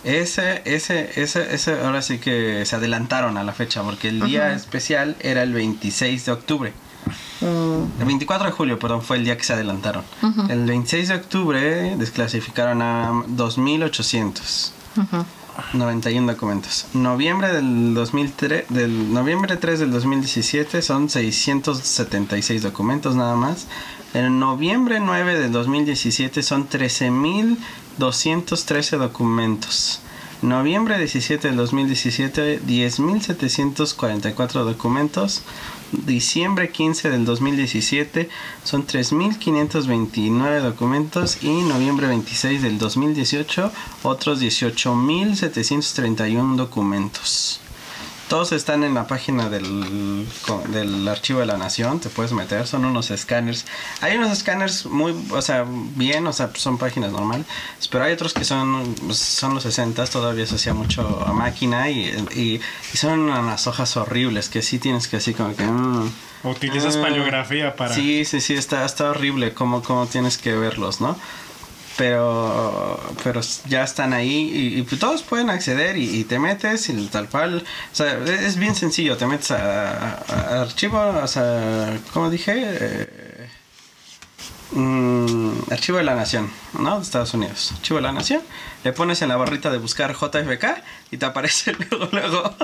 [0.03, 4.53] Ese, ese, ese, ese, ahora sí que se adelantaron a la fecha, porque el día
[4.55, 6.73] especial era el 26 de octubre.
[7.99, 10.03] El 24 de julio, perdón, fue el día que se adelantaron.
[10.49, 14.71] El 26 de octubre desclasificaron a 2.800.
[15.73, 16.85] 91 documentos.
[16.93, 23.67] Noviembre del 2003, del noviembre 3 del 2017 son 676 documentos nada más.
[24.13, 30.01] En noviembre 9 del 2017 son 13.213 documentos.
[30.41, 35.43] Noviembre 17 del 2017 10.744 documentos.
[35.91, 38.27] Diciembre 15 del 2017
[38.63, 47.61] son 3.529 documentos y noviembre 26 del 2018 otros 18.731 documentos.
[48.31, 50.25] Todos están en la página del,
[50.69, 53.65] del Archivo de la Nación, te puedes meter, son unos escáneres.
[53.99, 57.45] Hay unos escáneres muy, o sea, bien, o sea, son páginas normales,
[57.89, 61.89] pero hay otros que son, pues, son los 60, todavía se hacía mucho a máquina
[61.89, 62.61] y, y,
[62.93, 65.65] y son unas hojas horribles que sí tienes que así como que...
[65.65, 66.09] mm,
[66.45, 67.93] Utilizas ah, paleografía para...
[67.93, 71.17] Sí, sí, sí, está, está horrible cómo, cómo tienes que verlos, ¿no?
[71.97, 76.89] Pero, pero ya están ahí y, y, pues, todos pueden acceder y, y te metes
[76.89, 77.63] y tal cual.
[77.91, 82.53] O sea, es bien sencillo, te metes a, a- a archivo, o sea, como dije,
[82.57, 83.49] eh,
[84.71, 86.49] mm, archivo de la nación,
[86.79, 86.97] ¿no?
[86.97, 87.71] De Estados Unidos.
[87.75, 88.41] Archivo de la nación,
[88.83, 90.81] le pones en la barrita de buscar JFK
[91.11, 92.55] y te aparece luego, luego.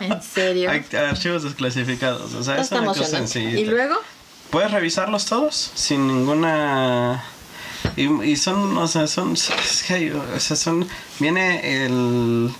[0.00, 0.70] ¿En serio?
[0.70, 3.18] Hay archivos desclasificados, o sea, es una cosa.
[3.38, 3.96] Y luego,
[4.50, 7.22] Puedes revisarlos todos sin ninguna.
[7.96, 9.34] Y, y son, o sea, son.
[9.86, 10.86] que o sea, son.
[11.18, 12.50] Viene el.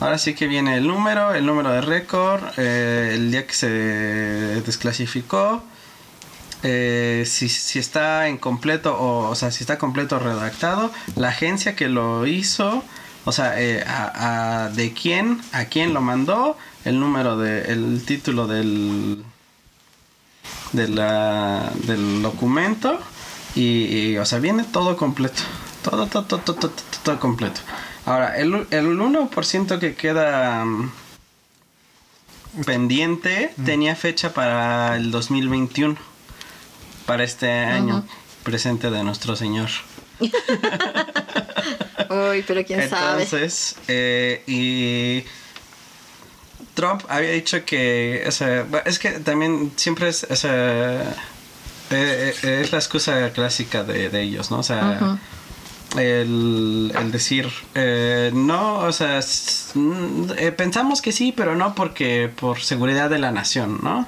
[0.00, 3.68] Ahora sí que viene el número, el número de récord, eh, el día que se
[3.68, 5.64] desclasificó,
[6.62, 11.88] eh, si, si está incompleto o, o sea, si está completo redactado, la agencia que
[11.88, 12.84] lo hizo,
[13.24, 18.46] o sea, eh, a, de quién, a quién lo mandó, el número de, el título
[18.46, 19.24] del,
[20.72, 23.00] de del documento
[23.54, 25.42] y, y, o sea, viene todo completo.
[25.82, 26.72] Todo, todo, todo, todo, todo,
[27.02, 27.60] todo completo.
[28.04, 30.90] Ahora, el, el 1% que queda mm,
[32.64, 35.96] pendiente tenía fecha para el 2021.
[37.06, 38.04] Para este año
[38.42, 39.70] presente de nuestro Señor.
[42.10, 43.22] uy, pero quién sabe.
[43.24, 45.24] Entonces, eh, y
[46.74, 51.14] Trump había dicho que, o sea, es que también siempre es, o sea,
[51.90, 54.58] eh, eh, es la excusa clásica de, de ellos, ¿no?
[54.58, 55.18] O sea,
[55.96, 59.20] el, el decir, eh, no, o sea,
[59.74, 64.06] mm, eh, pensamos que sí, pero no porque por seguridad de la nación, ¿no?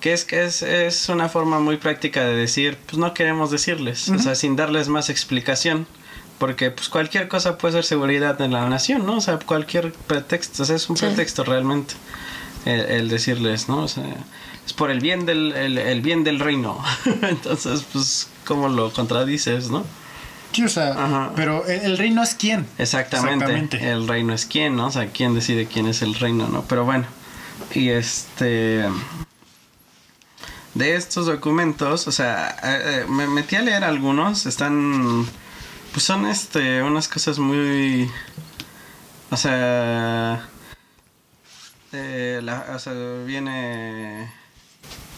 [0.00, 4.08] Que es que es, es una forma muy práctica de decir, pues no queremos decirles,
[4.10, 5.86] o sea, sin darles más explicación.
[6.38, 9.16] Porque pues cualquier cosa puede ser seguridad de la nación, ¿no?
[9.16, 11.04] O sea, cualquier pretexto, o sea, es un Sí.
[11.04, 11.94] pretexto realmente
[12.64, 13.78] el, el decirles, ¿no?
[13.82, 14.04] O sea,
[14.68, 16.78] es por el bien del, el, el bien del reino.
[17.22, 19.82] Entonces, pues, ¿cómo lo contradices, no?
[20.52, 21.32] Sí, o sea, Ajá.
[21.34, 22.66] pero el, el reino es quién.
[22.76, 23.44] Exactamente.
[23.46, 23.90] Exactamente.
[23.90, 24.88] El reino es quién, ¿no?
[24.88, 26.64] O sea, quién decide quién es el reino, ¿no?
[26.68, 27.06] Pero bueno.
[27.74, 28.84] Y este.
[30.74, 34.44] De estos documentos, o sea, eh, eh, me metí a leer algunos.
[34.46, 35.26] Están.
[35.92, 36.82] Pues son este.
[36.82, 38.10] unas cosas muy.
[39.30, 40.46] O sea.
[41.92, 42.92] eh, la- o sea,
[43.26, 44.30] viene.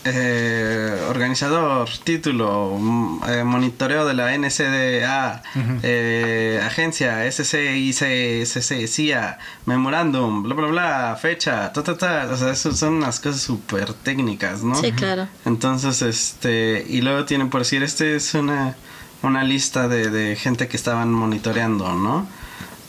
[0.04, 5.42] Eh, organizador, título, mm, eh, monitoreo de la NCDA,
[5.82, 8.46] eh, agencia SCIC,
[8.86, 13.42] CIA, memorándum, bla bla bla, fecha, ta ta ta, o sea, eso son unas cosas
[13.42, 14.74] súper técnicas, ¿no?
[14.74, 15.28] Sí, claro.
[15.44, 18.76] Entonces, este, y luego tienen por decir, este es una,
[19.22, 22.26] una lista de, de gente que estaban monitoreando, ¿no?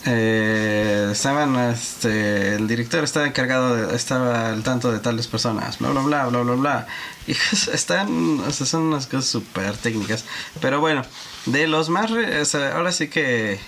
[0.06, 5.90] Eh, estaban, este, el director estaba encargado, de, estaba al tanto de tales personas, bla,
[5.90, 6.88] bla, bla, bla, bla, bla.
[7.28, 7.32] Y
[7.74, 10.26] están, o sea, son unas cosas súper técnicas.
[10.60, 11.04] Pero bueno,
[11.46, 13.60] de los más, re- o sea, ahora sí que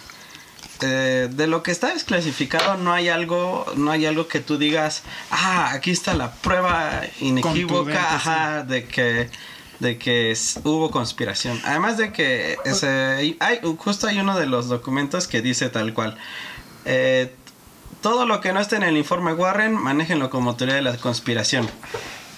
[0.81, 5.03] eh, de lo que está desclasificado no hay algo, no hay algo que tú digas,
[5.29, 9.29] ah, aquí está la prueba inequívoca, ajá, de que
[9.79, 11.59] de que es- hubo conspiración.
[11.65, 16.17] Además de que ese- hay justo hay uno de los documentos que dice tal cual.
[16.85, 17.33] eh,
[18.01, 21.69] todo lo que no esté en el informe Warren, manéjenlo como teoría de la conspiración.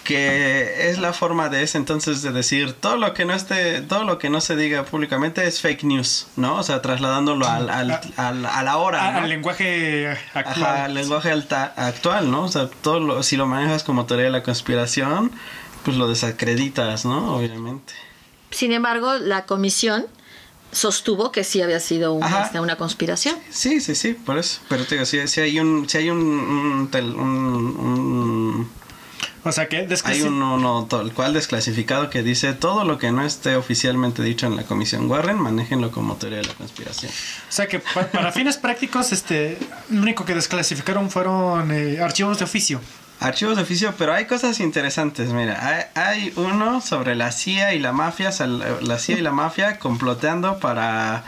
[0.03, 4.03] Que es la forma de ese entonces de decir todo lo que no esté, todo
[4.03, 6.57] lo que no se diga públicamente es fake news, ¿no?
[6.57, 9.17] O sea, trasladándolo al, al, al- a la hora.
[9.17, 10.45] Al lenguaje actual.
[10.63, 12.43] Ajá, al lenguaje alta- actual, ¿no?
[12.43, 15.31] O sea, todo lo- si lo manejas como teoría de la conspiración,
[15.85, 17.37] pues lo desacreditas, ¿no?
[17.37, 17.93] Obviamente.
[18.51, 20.05] Sin embargo, la comisión
[20.71, 23.35] sostuvo que sí había sido un- este, una conspiración.
[23.49, 24.59] Sí, sí, sí, por eso.
[24.67, 28.69] Pero te digo, si, si hay un, si hay un, un, tel- un- un-
[29.45, 33.11] O sea que hay desclasi- un uno tal cual desclasificado que dice todo lo que
[33.11, 37.11] no esté oficialmente dicho en la comisión Warren, manéjenlo como teoría de la conspiración.
[37.11, 39.57] O sea que pa- para fines prácticos, este,
[39.89, 42.81] lo único que desclasificaron fueron eh, archivos de oficio.
[43.19, 45.29] Archivos de oficio, pero hay cosas interesantes.
[45.31, 48.47] Mira, hay, hay uno sobre la CIA y la mafia, la
[48.81, 51.23] la CIA y la mafia comploteando para,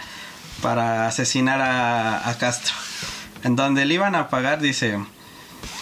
[0.61, 2.73] para asesinar a, a Castro.
[3.43, 4.99] En donde le iban a pagar, dice.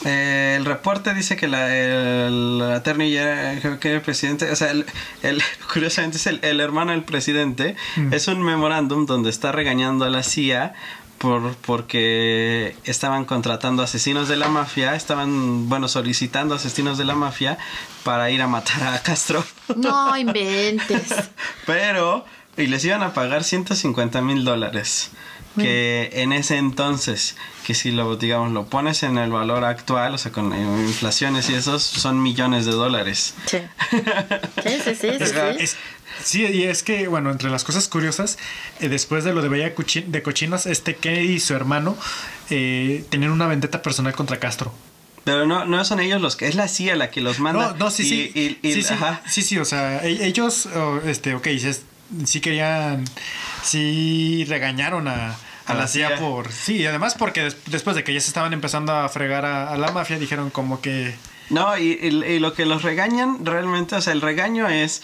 [0.06, 4.86] eh, el reporte dice que la, el general, creo que el presidente, o sea, el,
[5.24, 5.42] el-
[5.74, 8.14] curiosamente es el, el hermano del presidente, Mm.
[8.14, 10.74] es un memorándum donde está regañando a la CIA
[11.18, 17.58] por, porque estaban contratando asesinos de la mafia, estaban, bueno, solicitando asesinos de la mafia
[18.04, 19.44] para ir a matar a Castro.
[19.76, 21.14] No inventes.
[21.66, 22.26] Pero,
[22.58, 25.12] y les iban a pagar 150 mil dólares.
[25.58, 30.18] Que en ese entonces, que si lo, digamos, lo pones en el valor actual, o
[30.18, 33.36] sea, con eh, inflaciones y esos, son millones de dólares.
[33.46, 33.60] Sí.
[34.62, 35.38] Sí, sí, sí, sí, Es- sí.
[35.64, 35.78] es-
[36.24, 38.38] sí, y es que, bueno, entre las cosas curiosas,
[38.80, 41.98] eh, después de lo de Bella Cuchi- de Cochinos, este Kennedy y su hermano
[42.50, 44.74] eh, tenían una vendetta personal contra Castro.
[45.24, 47.72] Pero no, no son ellos los que, es la CIA la que los manda.
[47.72, 48.60] No, no, sí, y- sí.
[48.62, 49.22] y- y- sí, sí, ajá.
[49.28, 51.72] sí, sí, o sea, e- ellos, oh, este, ok, sí,
[52.26, 53.06] sí querían,
[53.64, 55.36] sí regañaron a,
[55.66, 56.52] a la CIA por...
[56.52, 59.72] Sí, y además porque des- después de que ya se estaban empezando a fregar a,
[59.72, 61.16] a la mafia, dijeron como que...
[61.50, 65.02] No, y, y- y lo que los regañan realmente, o sea, el regaño es.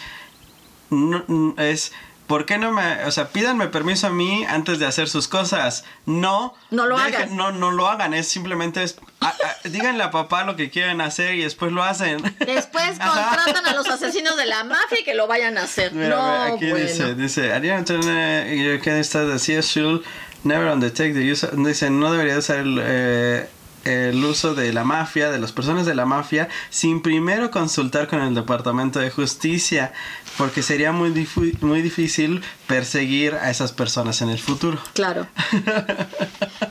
[0.92, 1.92] No- es.
[2.28, 3.04] ¿Por qué no me.?
[3.04, 5.84] O sea, pídanme permiso a mí antes de hacer sus cosas.
[6.06, 6.54] No.
[6.70, 7.36] No lo dejen- hagan.
[7.36, 8.14] No, no lo hagan.
[8.14, 8.82] Es simplemente.
[8.84, 12.22] Es, a- a- díganle a papá lo que quieren hacer y después lo hacen.
[12.40, 15.92] Después contratan a los asesinos de la mafia y que lo vayan a hacer.
[15.92, 16.86] Mira, no, aquí bueno.
[16.86, 18.12] dice, dice, Ariana Antonio
[18.96, 20.02] está decía should
[20.46, 23.50] never undertake the use, dice, no debería usar el, eh,
[23.86, 28.22] el uso de la mafia, de las personas de la mafia, sin primero consultar con
[28.22, 29.92] el Departamento de Justicia,
[30.38, 31.28] porque sería muy,
[31.62, 34.78] muy difícil perseguir a esas personas en el futuro.
[34.94, 35.28] Claro.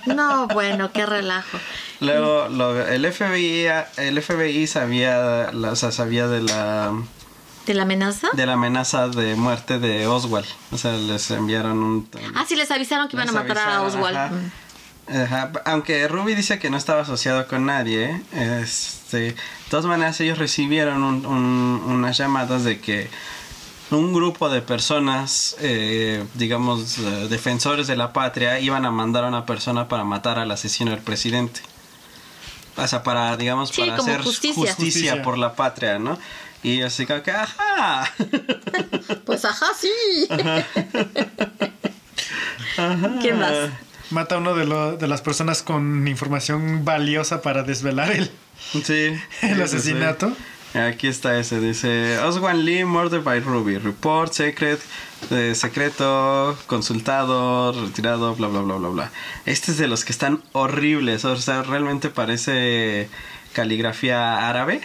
[0.07, 1.59] No, bueno, qué relajo.
[2.01, 3.66] Luego, lo- el FBI,
[3.97, 6.93] el FBI sabía, la- o sea, sabía de la
[7.66, 8.28] ¿De la amenaza?
[8.32, 10.47] de la amenaza de muerte de Oswald.
[10.73, 12.09] O sea, les enviaron un...
[12.35, 14.16] Ah, sí, les avisaron que iban a matar a Oswald.
[14.16, 14.31] ajá.
[15.12, 19.37] Ajá, Aunque Ruby dice que no estaba asociado con nadie, este, de
[19.69, 23.09] todas maneras ellos recibieron un- un- unas llamadas de que
[23.91, 29.28] un grupo de personas, eh, digamos, eh, defensores de la patria, iban a mandar a
[29.28, 31.61] una persona para matar al asesino del presidente.
[32.77, 34.55] O sea, para, digamos, Sí, para hacer justicia.
[34.55, 34.74] justicia.
[34.85, 35.23] Justicia.
[35.23, 36.16] por la patria, ¿no?
[36.62, 38.12] Y así como que, ajá.
[39.27, 39.91] Pues ajá, sí.
[43.23, 43.70] ¿Qué más?
[44.11, 48.31] Mata a uno de, lo- de las personas con información valiosa para desvelar el,
[48.85, 49.12] Sí.
[49.43, 50.31] el asesinato.
[50.31, 50.78] sí.
[50.78, 54.78] Aquí está ese, dice Oswald Lee, murdered by Ruby, report, secret,
[55.32, 59.11] eh, secreto, consultado, retirado, bla, bla, bla, bla, bla.
[59.47, 63.09] Este es de los que están horribles, o sea, realmente parece
[63.61, 64.81] caligrafía árabe.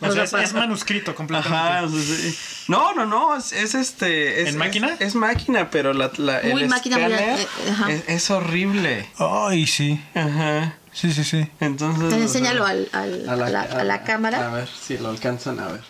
[0.00, 1.58] O sea, es, es manuscrito completamente.
[1.58, 2.00] Ajá, sí,
[2.30, 2.38] sí.
[2.68, 4.42] No, no, no, es, es este...
[4.42, 4.94] Es, ¿En máquina?
[4.94, 7.90] Es, es máquina, pero la, la- Muy el máquina, muy- escáner eh, ajá.
[7.90, 9.08] es, es horrible.
[9.18, 10.00] Ay, sí.
[10.14, 10.74] Ajá.
[10.92, 11.48] Sí, sí, sí.
[11.58, 12.12] Entonces...
[12.12, 14.46] O enséñalo al- al- a la- a la cámara.
[14.48, 15.80] A ver si lo alcanzan a ver.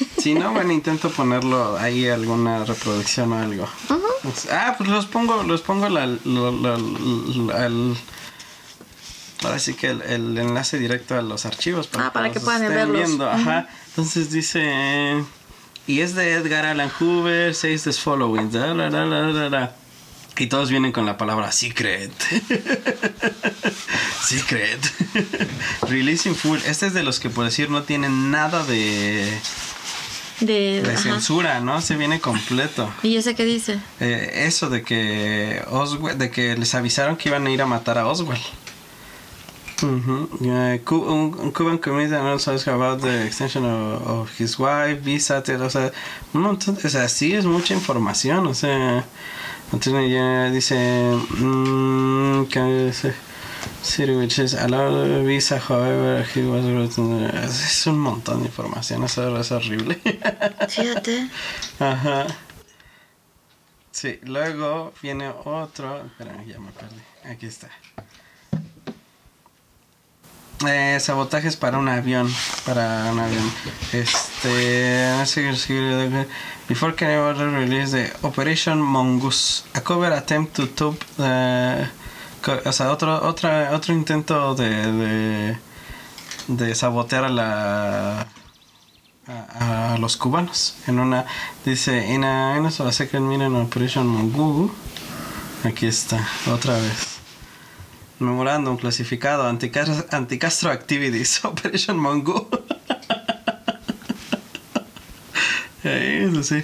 [0.18, 3.68] Si no, bueno, intento ponerlo ahí alguna reproducción o algo.
[4.50, 6.04] Ah, pues los pongo, los pongo la,
[9.42, 12.62] ahora sí que el, el enlace directo a los archivos Ah, para los que puedan
[12.62, 12.96] estén verlos.
[13.06, 13.30] viendo.
[13.30, 13.68] Ajá.
[13.88, 15.24] Entonces dice
[15.86, 18.50] y es de Edgar Allan Hoover, says this following.
[18.50, 19.72] da, la, la.
[20.40, 22.10] Y todos vienen con la palabra secret.
[24.22, 24.80] secret.
[25.88, 26.58] Releasing full.
[26.66, 29.38] Este es de los que por decir no tienen nada de
[30.40, 31.82] De, de censura, ¿no?
[31.82, 32.90] Se viene completo.
[33.02, 33.78] ¿Y ese qué dice?
[34.00, 37.98] Eh, eso de que Oswald, de que les avisaron que iban a ir a matar
[37.98, 38.40] a Oswald.
[39.82, 40.28] Ujú.
[40.40, 45.00] Yeah, Cu- un, un Cuban comedian also asked about the extension of, of his wife,
[45.02, 45.90] visa, o sea,
[46.34, 49.04] un montón, o sea, sí es mucha información, o sea,
[49.72, 50.76] entonces ya dice,
[51.38, 52.44] mm,
[54.38, 59.94] is allowed visa, however, he was written- es un montón de información, eso es horrible.
[60.68, 61.28] Fíjate.
[61.78, 62.26] Ajá.
[63.92, 66.04] Sí, luego viene otro.
[66.06, 67.00] Espera, ya me perdí.
[67.24, 67.68] Aquí está.
[70.66, 72.30] Eh, sabotajes para un avión.
[72.66, 73.50] Para un avión.
[73.92, 75.06] Este.
[76.70, 79.64] Before was released the Operation Mongoose.
[79.74, 80.94] A cover attempt to top.
[82.42, 85.58] co- o sea, otro, otra, otro intento de, de.
[86.48, 88.26] de sabotear a la
[89.26, 91.24] a, a los cubanos en una
[91.64, 94.72] dice en a, en a second mission operation Mongu
[95.64, 97.18] aquí está otra vez
[98.18, 103.19] memorándum clasificado anticastro, anticastro activities operation Mongu Ahí,
[105.84, 106.62] eso sí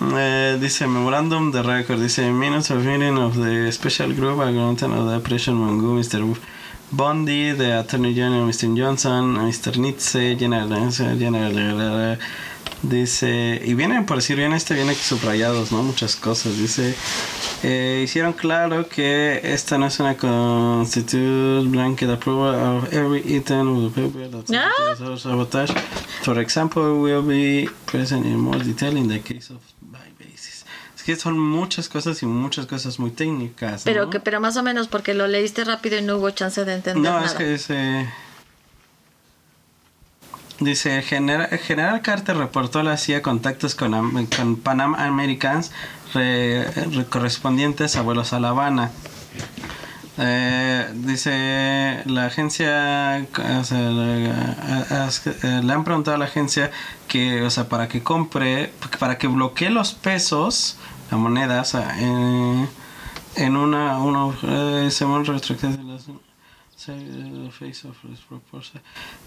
[0.00, 5.08] Eh, dice memorándum de record dice minutes of meeting of the special group agreement of
[5.08, 6.22] the operation Mongu Mr.
[6.90, 8.74] Bondi, the Attorney General Mr.
[8.74, 9.76] Johnson, Mr.
[9.76, 10.68] Nitze, General,
[11.18, 12.18] General,
[12.82, 15.82] dice, y vienen, por decir bien, este viene subrayados, ¿no?
[15.82, 16.94] Muchas cosas, dice,
[17.62, 23.94] eh, hicieron claro que esta no es una constitute blanket approval of every item of
[23.94, 25.16] the paper that Ah.
[25.18, 25.72] sabotage.
[26.22, 29.58] For example, will be present in more detail in the case of.
[30.98, 33.82] Es que son muchas cosas y muchas cosas muy técnicas.
[33.84, 36.74] Pero, que, pero más o menos porque lo leíste rápido y no hubo chance de
[36.74, 37.24] entender No, nada.
[37.26, 38.08] es que dice.
[40.58, 43.92] Dice: General, General Carter reportó a la CIA contactos con,
[44.26, 45.70] con Panam Americans
[46.14, 48.90] re- re- correspondientes a vuelos a La Habana.
[50.20, 53.24] Eh, dice la agencia
[53.60, 56.72] o sea, le, han preguntado a la agencia
[57.06, 60.76] que o sea para que compre para que bloquee los pesos
[61.12, 62.68] la moneda o sea, eh,
[63.36, 65.42] en una una eh, según las-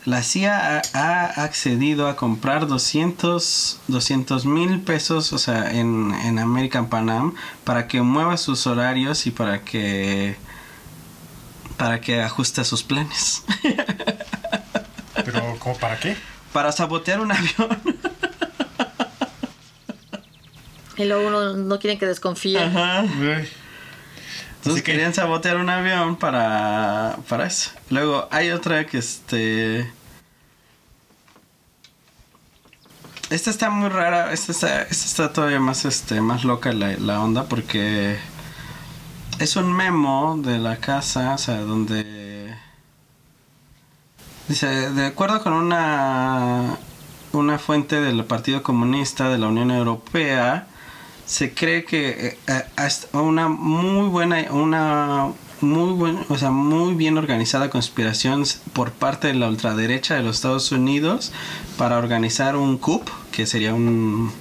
[0.06, 7.34] la CIA ha accedido a comprar 200 mil pesos, o sea, en, en American Panam,
[7.64, 10.36] para que mueva sus horarios y para que
[11.82, 13.44] para que ajuste sus planes.
[15.26, 16.16] Pero, ¿cómo para qué?
[16.53, 17.80] para sabotear un avión.
[20.98, 22.60] Y luego uno no quieren que desconfíe.
[22.62, 22.99] Ajá.
[22.99, 23.48] Entonces
[24.64, 27.72] Así que- querían sabotear un avión para, para eso.
[27.90, 29.91] Luego hay otra que este...
[33.32, 37.22] Esta está muy rara, esta está, esta está todavía más, este, más loca la, la
[37.22, 38.20] onda porque
[39.42, 42.56] es un memo de la casa, o sea, donde...
[44.48, 46.78] Dice, de acuerdo con una,
[47.32, 50.68] una fuente del Partido Comunista de la Unión Europea,
[51.26, 55.30] se cree que eh, hasta una muy buena una
[55.62, 58.44] muy buen, o sea, muy bien organizada conspiración
[58.74, 61.32] por parte de la ultraderecha de los Estados Unidos
[61.78, 64.32] para organizar un coup, que sería un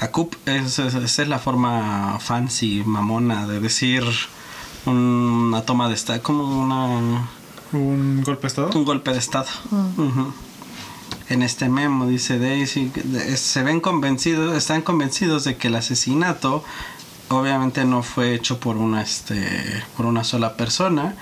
[0.00, 4.02] a coup es, es- esa es la forma fancy mamona de decir
[4.86, 7.28] una toma de estado como una
[7.72, 8.70] ¿Un golpe de estado?
[8.74, 9.46] un golpe de estado.
[9.96, 10.32] Ujú.
[11.28, 12.90] En este memo dice Daisy,
[13.36, 16.64] se ven convencidos, están convencidos de que el asesinato
[17.28, 21.14] obviamente no fue hecho por una este por una sola persona,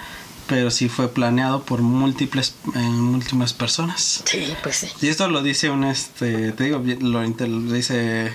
[0.47, 4.23] pero sí fue planeado por múltiples eh, múltiples personas.
[4.25, 4.89] Sí, pues sí.
[5.03, 8.33] Y esto lo dice un este, te digo, lo lo dice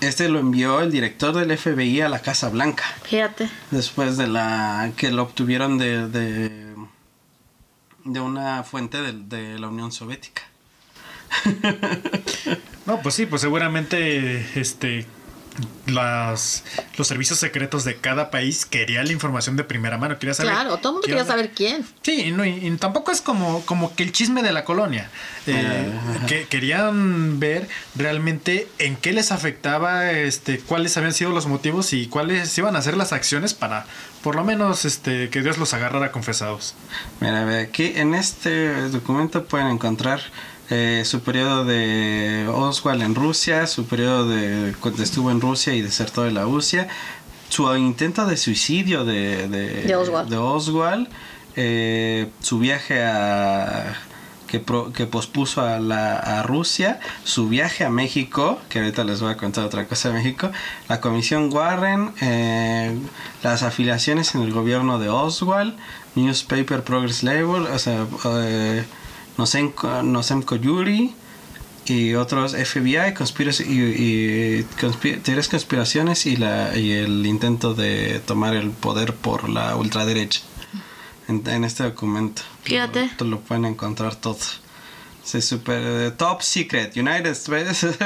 [0.00, 3.48] este lo envió el director del FBI a la Casa Blanca Fíjate.
[3.70, 6.74] después de la que lo obtuvieron de de,
[8.04, 10.42] de una fuente de, de la Unión Soviética.
[12.86, 15.06] No, pues sí, pues seguramente este
[15.86, 16.64] las
[16.96, 20.52] los servicios secretos de cada país querían la información de primera mano, quería saber.
[20.52, 21.34] Claro, todo el mundo quería onda.
[21.34, 21.84] saber quién.
[22.02, 25.10] Sí, no, y, y tampoco es como, como que el chisme de la colonia.
[25.46, 25.92] Eh,
[26.26, 32.06] que querían ver realmente en qué les afectaba, este, cuáles habían sido los motivos y
[32.06, 33.84] cuáles iban a ser las acciones para,
[34.22, 36.74] por lo menos, este, que Dios los agarrara confesados.
[37.20, 40.20] Mira, ve, aquí en este documento pueden encontrar
[40.70, 45.82] eh, su periodo de Oswald en Rusia, su periodo de cuando estuvo en Rusia y
[45.82, 46.88] desertó de la UCIA,
[47.48, 50.28] su intento de suicidio de, de, De Oswald.
[50.30, 51.08] de Oswald,
[51.56, 53.94] eh, su viaje a
[54.48, 59.20] que, pro- que pospuso a, la, a Rusia su viaje a México, que ahorita les
[59.20, 60.50] voy a contar otra cosa de México,
[60.88, 62.96] la Comisión Warren, eh,
[63.42, 65.74] las afiliaciones en el gobierno de Oswald,
[66.14, 68.06] Newspaper Progress Label, o sea,
[68.42, 68.84] eh,
[69.38, 71.14] Nosenko, Nosenko Yuri
[71.86, 78.20] y otros FBI, conspiracy, y, y conspi- teorías conspiraciones y, la, y el intento de
[78.26, 80.40] tomar el poder por la ultraderecha
[81.28, 82.42] en, en este documento.
[82.62, 83.10] Fíjate.
[83.18, 84.38] Lo, lo pueden encontrar todo.
[85.32, 87.86] Es super eh, top secret, United States.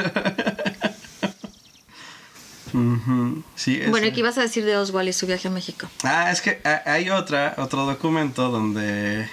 [3.55, 5.87] Sí, Bueno, ¿y qué ibas a decir de Oswald y su viaje a México?
[6.03, 9.27] Ah, es que ha- hay otra, otro documento donde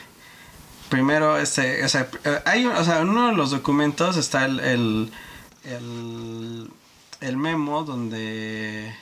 [0.88, 4.60] primero este, o sea, eh, hay, o sea, en uno de los documentos está el,
[4.60, 5.10] el,
[5.64, 6.70] el,
[7.20, 8.94] el memo donde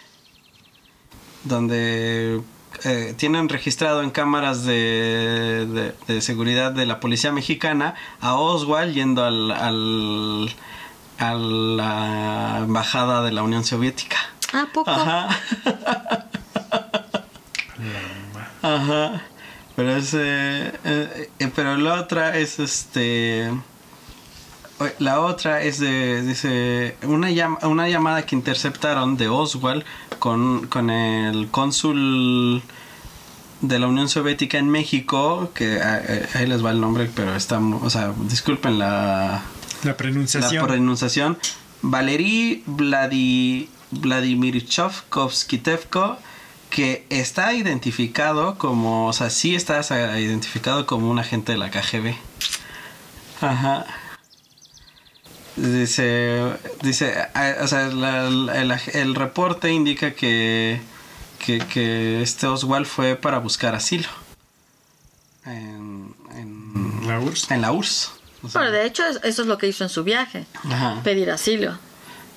[1.44, 2.40] donde
[2.84, 8.94] eh, tienen registrado en cámaras de, de, de seguridad de la policía mexicana a Oswald
[8.94, 10.54] yendo al, al
[11.18, 14.16] a la embajada de la Unión Soviética.
[14.52, 14.90] Ah, poco.
[14.90, 15.28] Ajá.
[18.62, 19.22] Ajá.
[19.76, 20.12] Pero es.
[20.14, 23.50] eh, eh, pero la otra es este.
[24.98, 26.22] La otra es de.
[26.22, 26.96] Dice.
[27.04, 29.84] Una, llam- una llamada que interceptaron de Oswald
[30.18, 32.62] con, con el cónsul
[33.60, 35.50] de la Unión Soviética en México.
[35.54, 37.58] Que ah, eh, ahí les va el nombre, pero está.
[37.58, 39.42] O sea, disculpen la
[39.84, 40.62] La pronunciación.
[40.62, 41.38] la pronunciación.
[41.82, 46.18] Valery Vladi, Vladimirovskitevko,
[46.74, 51.70] que está identificado como, o sea, sí está sa- identificado como un agente de la
[51.70, 52.16] KGB.
[53.40, 53.86] Ajá.
[55.54, 56.42] Dice,
[56.82, 57.14] dice,
[57.62, 60.80] o sea, la- la- el, el reporte indica que,
[61.38, 64.08] que, que este Oswald fue para buscar asilo.
[65.46, 67.50] En, en, La URSS.
[67.52, 68.10] en la URSS.
[68.42, 70.44] O sea, Bueno, de hecho, es- eso es lo que hizo en su viaje.
[70.64, 71.00] Ajá.
[71.04, 71.78] Pedir asilo.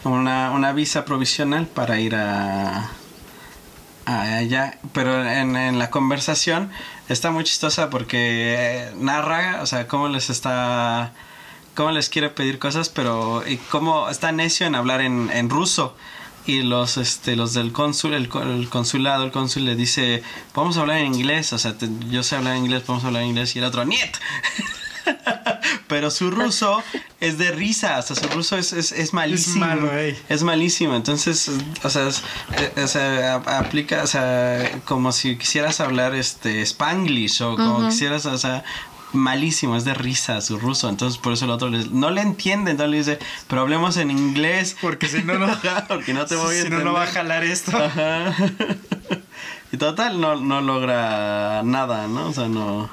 [0.03, 2.91] una, una visa provisional para ir a,
[4.07, 4.77] a allá.
[4.93, 6.71] Pero en, en la conversación
[7.09, 8.17] está muy chistosa porque
[8.57, 11.13] eh, narra, o sea, cómo les está,
[11.75, 15.95] cómo les quiere pedir cosas, pero y cómo está necio en hablar en, ruso.
[16.45, 20.23] Y los, este, los del cónsul, el, co- el consulado, el cónsul le dice,
[20.55, 21.75] vamos a hablar en inglés, o sea,
[22.09, 23.53] yo sé hablar en inglés, a hablar en inglés.
[23.55, 24.15] Y el otro, ¡niet!
[25.87, 26.83] Pero su ruso
[27.21, 29.65] es de risa, o sea, su ruso es, es, es malísimo.
[29.65, 30.17] malo, ey.
[30.29, 31.49] Es malísimo, entonces,
[31.83, 32.23] o sea, es-
[32.57, 38.25] eh, o sea, aplica, o sea, como si quisieras hablar este spanglish o como quisieras,
[38.25, 38.63] o sea,
[39.13, 42.71] malísimo, es de risa su ruso, entonces por eso el otro les- no le entiende,
[42.71, 44.75] entonces le dice, pero hablemos en inglés.
[44.81, 45.47] Porque si no, no,
[45.87, 47.75] porque no te voy a si no, no va a jalar esto.
[47.77, 48.35] Ajá.
[49.71, 52.27] y total, no, no logra nada, ¿no?
[52.27, 52.89] O sea, no,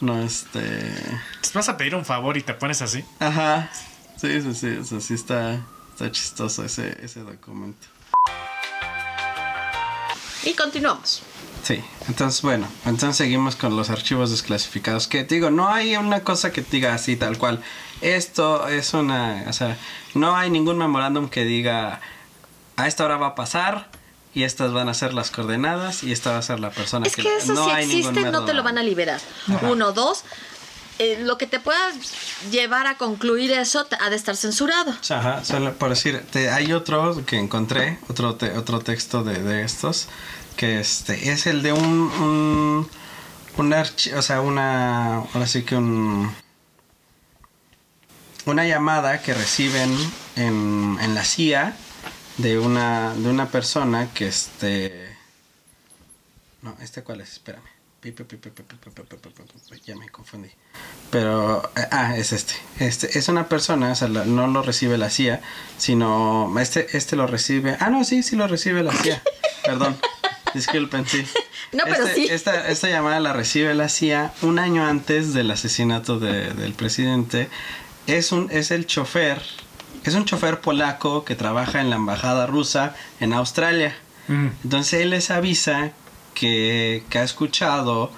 [0.00, 0.60] no, este...
[0.60, 3.04] Te vas a pedir un favor y te pones así.
[3.18, 3.70] Ajá.
[4.16, 4.76] Sí, sí, sí.
[4.76, 5.60] O sea, sí está,
[5.90, 7.86] está chistoso ese, ese documento.
[10.44, 11.22] Y continuamos.
[11.62, 11.82] Sí.
[12.06, 12.68] Entonces, bueno.
[12.86, 15.08] Entonces seguimos con los archivos desclasificados.
[15.08, 17.62] Que te digo, no hay una cosa que te diga así tal cual.
[18.00, 19.44] Esto es una...
[19.48, 19.76] O sea,
[20.14, 22.00] no hay ningún memorándum que diga
[22.76, 23.88] a esta hora va a pasar
[24.34, 27.16] y estas van a ser las coordenadas y esta va a ser la persona Es
[27.16, 29.20] que eso no si hay existe, no te lo van a liberar.
[29.62, 30.22] Uno, dos.
[31.00, 31.78] eh, lo que te pueda
[32.50, 34.92] llevar a concluir eso te- ha de estar censurado.
[35.10, 39.62] Ajá, solo por decir, te- hay otro que encontré, otro, te- otro texto de, de
[39.64, 40.08] estos,
[40.56, 42.88] que este es el de un, un,
[43.58, 46.34] un archi- o sea, una, ahora sí que un,
[48.46, 49.96] una llamada que reciben
[50.36, 51.76] en, en la CIA
[52.38, 55.16] de una, de una persona que este...
[56.62, 57.32] No, ¿este cuál es?
[57.32, 57.78] Espérame.
[59.84, 60.50] Ya me confundí.
[61.10, 62.54] Pero, ah, es este.
[62.78, 65.40] Este es una persona, o sea, no lo recibe la CIA,
[65.78, 67.76] sino este, este lo recibe.
[67.80, 69.22] Ah, no, sí, sí lo recibe la CIA.
[69.64, 69.98] Perdón.
[70.54, 71.26] Disculpen, sí.
[71.72, 72.28] No, pero sí.
[72.30, 77.48] Esta, esta, llamada la recibe la CIA un año antes del asesinato de, del presidente.
[78.06, 79.42] Es, un, es el chofer
[80.08, 83.96] es un chofer polaco que trabaja en la embajada rusa en Australia.
[84.28, 84.48] Mm.
[84.64, 85.92] Entonces él les avisa
[86.34, 88.10] que, que ha escuchado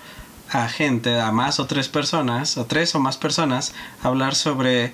[0.50, 3.72] a gente, a más o tres personas, o tres o más personas,
[4.02, 4.92] hablar sobre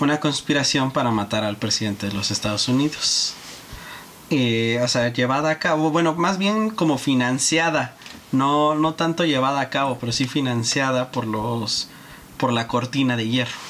[0.00, 3.34] una conspiración para matar al presidente de los Estados Unidos.
[4.30, 7.94] Y, o sea, llevada a cabo, bueno, más bien como financiada,
[8.30, 11.88] no, no tanto llevada a cabo, pero sí financiada por los,
[12.36, 13.67] por la cortina de hierro.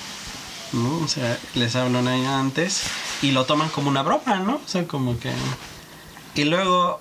[0.73, 0.99] ¿No?
[0.99, 2.83] O sea, les año antes
[3.23, 4.57] y lo toman como una broma, ¿no?
[4.57, 5.33] O sea, como que...
[6.35, 7.01] Y luego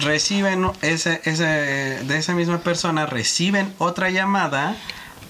[0.00, 4.76] reciben ese, ese, de esa misma persona, reciben otra llamada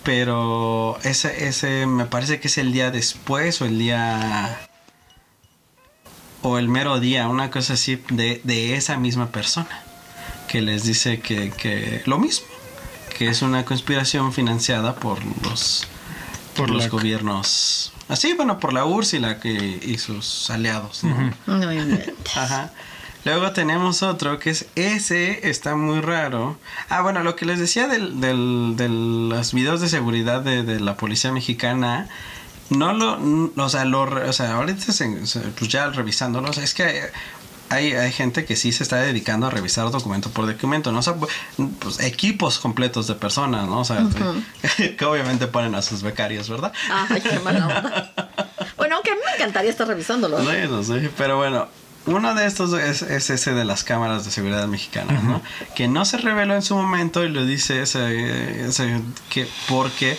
[0.03, 4.61] Pero ese, ese me parece que es el día después o el día...
[6.43, 9.83] O el mero día, una cosa así de, de esa misma persona.
[10.47, 12.47] Que les dice que, que lo mismo.
[13.19, 15.89] Que es una conspiración financiada por los,
[16.57, 17.93] por los la- gobiernos.
[18.09, 21.03] Así, bueno, por la URSS y, la que, y sus aliados.
[22.37, 22.71] Ajá.
[23.25, 26.57] Luego tenemos otro que es ese, está muy raro.
[26.89, 30.79] Ah, bueno, lo que les decía del, del, de los videos de seguridad de, de
[30.79, 32.09] la policía mexicana,
[32.71, 33.19] no lo,
[33.57, 37.03] o sea, lo, re- o sea, ahorita se- se- pues ya revisándolos, es que
[37.71, 41.03] hay, hay gente que sí se está dedicando a revisar documento por documento, no o
[41.03, 43.81] sea, pues equipos completos de personas, ¿no?
[43.81, 44.05] O sea,
[44.99, 46.73] que obviamente ponen a sus becarios, ¿verdad?
[46.91, 48.13] Ay, qué mala onda.
[48.77, 50.39] Bueno, aunque a mí me encantaría estar revisándolo.
[50.85, 51.67] Sí, pero bueno,
[52.05, 55.41] uno de estos es, es ese de las cámaras de seguridad mexicanas, ¿no?
[55.75, 60.19] Que no se reveló en su momento y lo dice ese, ese- que porque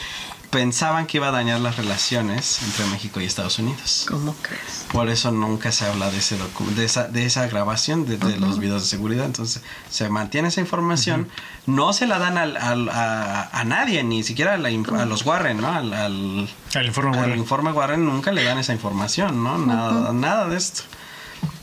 [0.49, 4.05] pensaban que iba a dañar las relaciones entre México y Estados Unidos.
[4.07, 4.85] ¿Cómo crees?
[4.91, 8.37] Por eso nunca se habla de ese docu- de esa, de esa grabación de, de
[8.37, 9.25] los videos de seguridad.
[9.25, 11.27] Entonces se mantiene esa información.
[11.65, 15.25] No se la dan al, al- a, a nadie, ni siquiera a, la a los
[15.25, 15.67] Warren, ¿no?
[15.71, 17.39] Al, al- Al informe al Warren.
[17.39, 19.57] informe Warren nunca le dan esa información, ¿no?
[19.57, 20.83] Nada, nada de esto.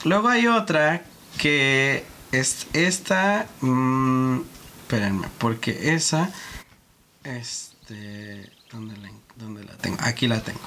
[0.05, 1.03] Luego hay otra
[1.39, 3.47] que es esta.
[3.63, 4.41] mm,
[4.83, 6.31] espérenme, porque esa.
[7.25, 8.53] Este.
[8.75, 9.97] ¿Dónde la, tengo?
[10.01, 10.61] Aquí la tengo.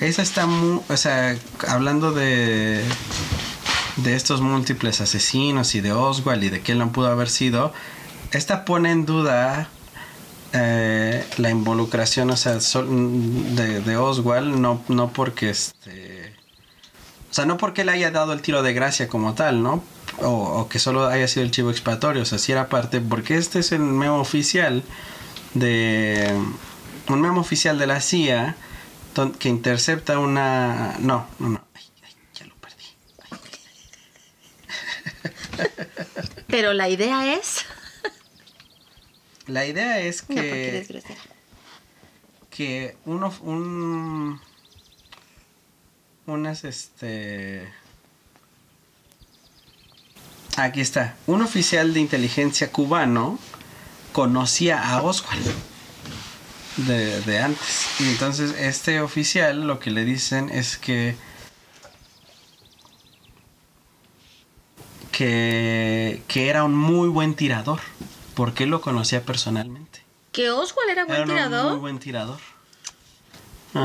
[0.00, 0.80] Esa está muy.
[0.88, 1.36] O sea,
[1.68, 2.84] hablando de.
[3.96, 7.72] De estos múltiples asesinos y de Oswald y de quién lo pudo haber sido.
[8.32, 9.68] Esta pone en duda
[10.52, 16.34] eh, la involucración, o sea, de, de Oswald, no, no porque este.
[17.30, 19.84] O sea, no porque le haya dado el tiro de gracia como tal, ¿no?
[20.18, 23.36] O, o que solo haya sido el chivo expiatorio, o sea, si era parte, porque
[23.36, 24.82] este es el memo oficial
[25.54, 26.32] de.
[27.08, 28.56] Un memo oficial de la CIA
[29.38, 30.96] que intercepta una.
[30.98, 31.64] No, no, no.
[31.74, 32.84] Ay, ay, ya lo perdí.
[36.48, 37.64] Pero la idea es.
[39.46, 41.16] La idea es No, porque que.
[42.50, 44.40] que uno un
[46.26, 47.70] unas este
[50.56, 53.38] aquí está un oficial de inteligencia cubano
[54.12, 55.73] conocía a Oswald
[56.76, 61.16] de, de antes y entonces este oficial lo que le dicen es que
[65.12, 67.80] que que era un muy buen tirador
[68.34, 70.02] porque él lo conocía personalmente
[70.32, 71.78] Que Oswald era buen era un muy tirador.
[71.78, 72.40] buen tirador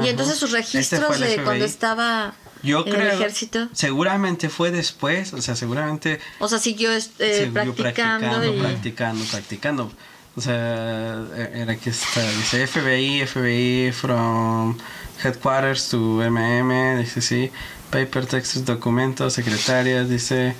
[0.03, 0.57] Y entonces sus Este
[0.97, 2.33] registros de cuando estaba
[2.63, 3.11] Yo en creo.
[3.11, 3.69] el ejército.
[3.73, 6.19] Seguramente fue después, o sea, seguramente.
[6.39, 8.59] O sea, siguió este, siguió practicando, practicando, y...
[8.59, 9.91] practicando, practicando.
[10.39, 14.77] O sea, e-, era que está, dice FBI, FBI from
[15.21, 17.51] headquarters to MM, dice sí,
[17.89, 20.55] paper, textos, documentos, secretarias, dice.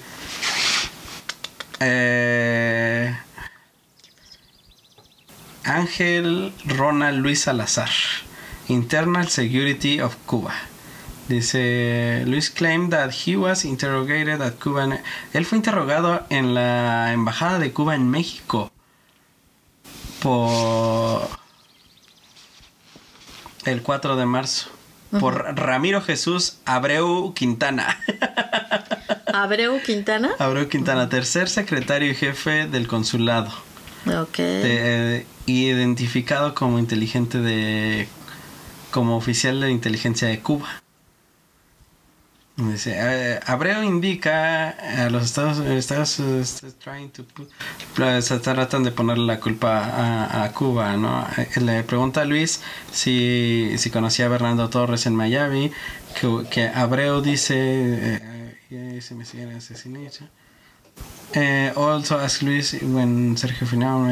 [1.80, 3.16] Eh,
[5.64, 7.92] Ángel Ronald Luis Salazar,
[8.68, 10.56] Internal Security of Cuba.
[11.30, 15.00] Dice, Luis claimed that he was interrogated at Cuban...
[15.32, 18.70] Él fue interrogado en la Embajada de Cuba en México
[20.22, 21.30] por
[23.66, 24.70] el 4 de marzo.
[25.20, 28.00] Por Ramiro Jesús Abreu Quintana.
[29.34, 30.30] Abreu Quintana.
[30.38, 33.52] Abreu Quintana, tercer secretario y jefe del consulado.
[34.06, 34.38] Ok.
[34.38, 38.08] de- y identificado como inteligente de
[38.92, 40.68] como oficial de inteligencia de Cuba.
[42.86, 47.24] Eh, Abreu indica a los Estados Estados Unidos trying to
[48.42, 51.26] tratando de ponerle la culpa a, Cuba, ¿no?
[51.38, 52.62] Eh, Le pregunta a Luis
[52.92, 55.72] si, conocía a Bernardo Torres en Miami,
[56.50, 60.10] que, Abreu dice, eh, eh, se me.
[61.34, 64.06] Eh, also ask Luis when Sergio Finao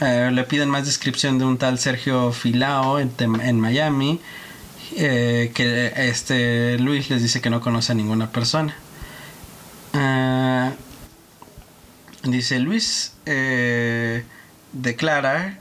[0.00, 4.20] le piden más descripción de un tal Sergio Filao en Miami
[4.96, 8.74] eh, que este Luis les dice que no conoce a ninguna persona.
[9.94, 10.72] Ah,
[12.22, 14.24] dice Luis eh,
[14.72, 15.58] declara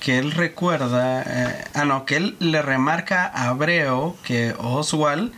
[0.00, 5.32] que él recuerda eh, ah no que él le remarca a Abreu que Oswald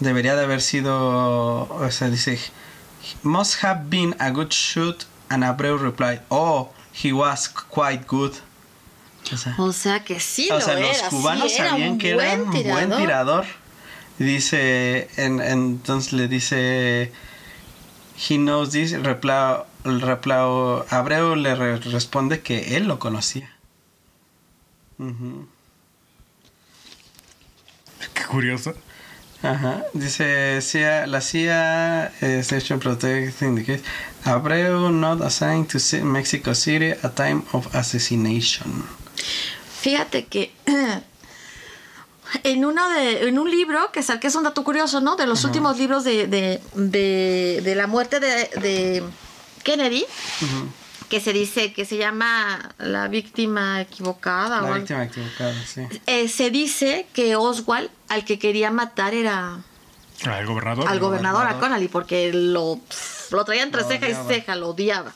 [0.00, 2.38] debería de haber sido o sea dice
[3.22, 6.70] must have been a good shoot and Abreu replied oh
[7.02, 8.34] he was quite good
[9.32, 11.08] o sea, O sea que sí o lo sea, los era.
[11.08, 13.44] cubanos sí, era sabían un que era un buen buen tirador.
[14.18, 17.12] Dice, en- entonces le dice,
[18.28, 23.50] he knows this, reply, el replau- Abreu le re- responde que él lo conocía.
[24.98, 25.48] Ujú.
[28.14, 28.74] Qué curioso.
[29.42, 29.82] Ajá.
[29.92, 33.82] Dice CIA, la CIA eh, Station Protect indicates
[34.24, 38.84] Abreu not assigned to Mexico City a time of assassination.
[39.80, 40.52] Fíjate que
[42.42, 45.16] en uno de en un libro que saqué es un dato curioso, ¿no?
[45.16, 49.04] De los últimos libros de, de, de- de la muerte de, de
[49.62, 50.04] Kennedy,
[51.08, 54.58] que se dice que se llama la víctima equivocada.
[54.58, 54.74] o La algo.
[54.78, 55.82] víctima equivocada, sí.
[56.06, 59.58] Eh, se dice que Oswald al que quería matar era
[60.24, 60.88] Al gobernador.
[60.88, 61.58] al gobernador, a.
[61.60, 62.80] Connally, porque lo,
[63.30, 64.24] lo traía entre Lo ceja odiaba.
[64.24, 65.12] y ceja, lo odiaba.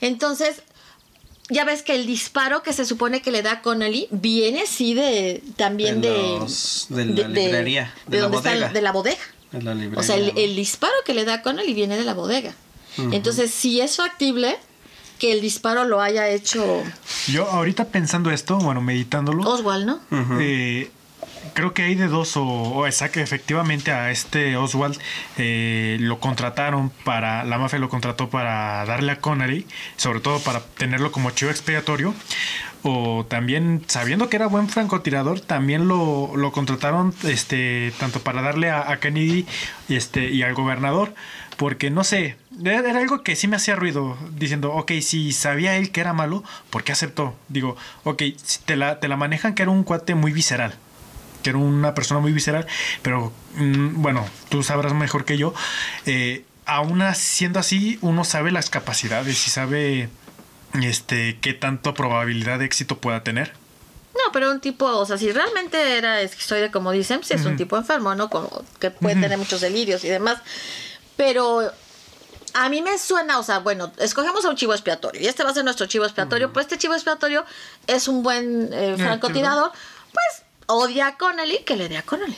[0.00, 0.62] Entonces,
[1.48, 4.94] ya ves que el disparo que se supone que le da a Connally viene sí
[4.94, 8.92] de también De de, los- de la librería, de la donde está el- de la
[8.92, 9.18] bodega.
[9.52, 10.00] En la librería.
[10.00, 12.54] O sea, el, disparo que le da a Connally viene de la bodega.
[13.12, 14.56] Entonces, si es factible
[15.18, 16.82] que el disparo lo haya hecho
[17.28, 20.00] Yo ahorita pensando esto, bueno, meditándolo, Oswald, ¿no?
[20.10, 20.38] Ujú.
[20.40, 20.90] eh,
[21.54, 24.98] creo que hay de dos o, o efectivamente a este Oswald
[25.38, 29.66] eh, lo contrataron para, la mafia lo contrató para darle a Connery,
[29.96, 32.14] sobre todo para tenerlo como chivo expiatorio.
[32.84, 38.70] O también, sabiendo que era buen francotirador, también lo, lo contrataron este, tanto para darle
[38.70, 39.46] a, a Kennedy
[39.88, 41.14] este, y al gobernador.
[41.56, 45.92] Porque no sé, era algo que sí me hacía ruido, diciendo, ok, si sabía él
[45.92, 47.36] que era malo, ¿por qué aceptó?
[47.48, 48.22] Digo, ok,
[48.64, 50.74] te la, te la manejan que era un cuate muy visceral,
[51.42, 52.66] que era una persona muy visceral,
[53.02, 55.54] pero mm, bueno, tú sabrás mejor que yo.
[56.06, 60.08] Eh, aún siendo así, uno sabe las capacidades y sabe
[60.82, 63.52] este qué tanto probabilidad de éxito pueda tener.
[64.14, 67.56] No, pero un tipo, o sea, si realmente era esquizoide, como dicen, pues es un
[67.56, 68.28] tipo enfermo, ¿no?
[68.28, 70.38] Como que puede tener muchos delirios y demás.
[71.16, 71.72] Pero
[72.54, 75.50] a mí me suena, o sea, bueno, escogemos a un chivo expiatorio y este va
[75.50, 76.52] a ser nuestro chivo expiatorio.
[76.52, 77.44] Pues este chivo expiatorio
[77.86, 79.72] es un buen eh, francotirador.
[80.66, 82.36] Odia a Connelly, que le dé a Connelly.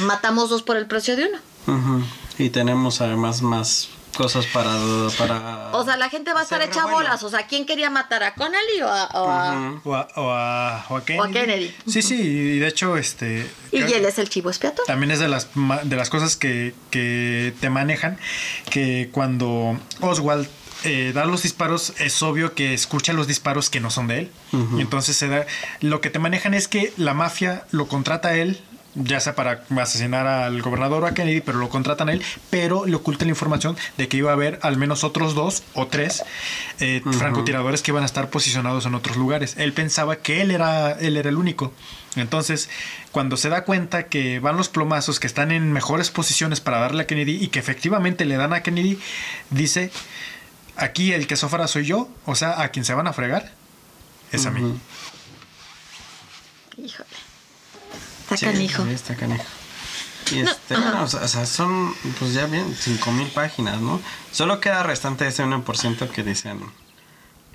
[0.00, 1.28] Matamos dos por el precio de
[1.66, 2.04] uno.
[2.38, 4.70] Y tenemos además más cosas para...
[5.18, 6.98] para O sea, la gente va a estar hecha revuelo.
[6.98, 7.22] bolas.
[7.24, 9.80] O sea, ¿quién quería matar a Connelly o a, o a-.
[9.84, 11.32] O a, o a- o a Kennedy.
[11.32, 11.74] Kennedy.
[11.88, 13.50] Sí, sí, y de hecho, este.
[13.72, 14.84] Y él es el chivo expiatorio?
[14.86, 18.18] También es de las, ma- de las cosas que, que te manejan,
[18.70, 20.48] que cuando Oswald
[20.84, 24.30] eh, da los disparos, es obvio que escucha los disparos que no son de él.
[24.76, 25.46] Y entonces se da,
[25.80, 28.60] lo que te manejan es que la mafia lo contrata a él,
[28.94, 32.86] ya sea para asesinar al gobernador o a Kennedy, pero lo contratan a él, pero
[32.86, 36.22] le ocultan la información de que iba a haber al menos otros dos o tres
[36.80, 39.56] eh, francotiradores que iban a estar posicionados en otros lugares.
[39.58, 41.72] Él pensaba que él era, él era el único.
[42.16, 42.68] Entonces,
[43.10, 47.02] cuando se da cuenta que van los plomazos que están en mejores posiciones para darle
[47.02, 48.98] a Kennedy y que efectivamente le dan a Kennedy,
[49.50, 49.90] dice,
[50.76, 53.52] aquí el que sofra soy yo, o sea, a quien se van a fregar
[54.32, 54.60] es a mí.
[56.76, 57.08] Híjole.
[58.22, 58.84] Está Sí, canijo.
[58.84, 59.44] sí, está canijo.
[60.32, 64.00] Y No, este, bueno, o sea, o sea, son, pues ya bien, 5000 páginas, ¿no?
[64.32, 66.60] Solo queda restante ese 1% que dicen,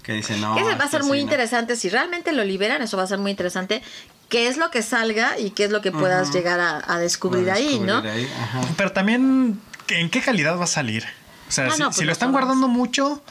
[0.04, 0.56] que dicen, no.
[0.56, 1.30] Que ese va a ser muy sí, no".
[1.32, 1.76] interesante.
[1.76, 3.82] Si realmente lo liberan, eso va a ser muy interesante.
[4.30, 6.38] ¿Qué es lo que salga y qué es lo que puedas Ujú.
[6.38, 8.02] llegar a, a descubrir Para ahí, no?
[8.02, 8.62] descubrir ahí, ajá.
[8.78, 11.06] Pero también, ¿en qué calidad va a salir?
[11.50, 13.22] O sea, Ah, si, no, si pues lo están guardando mucho,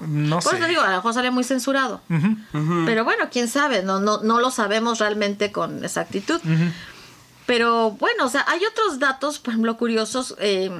[0.00, 0.48] no Por sé.
[0.56, 2.02] eso te digo, a lo mejor sale muy censurado.
[2.86, 6.40] Pero bueno, quién sabe, no, no, no lo sabemos realmente con exactitud.
[7.46, 10.70] Pero bueno, o sea, hay otros datos, por ejemplo, curiosos, eh,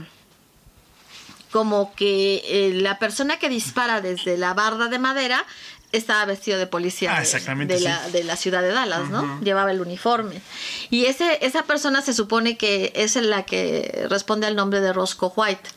[1.50, 5.44] como que eh, la persona que dispara desde la barda de madera
[5.92, 7.84] estaba vestido de policía Ah, de- exactamente, de, sí.
[7.86, 9.40] la, de la ciudad de Dallas, ¿no?
[9.40, 10.42] Llevaba el uniforme.
[10.90, 15.32] Y ese, esa persona se supone que es la que responde al nombre de Roscoe
[15.34, 15.70] White.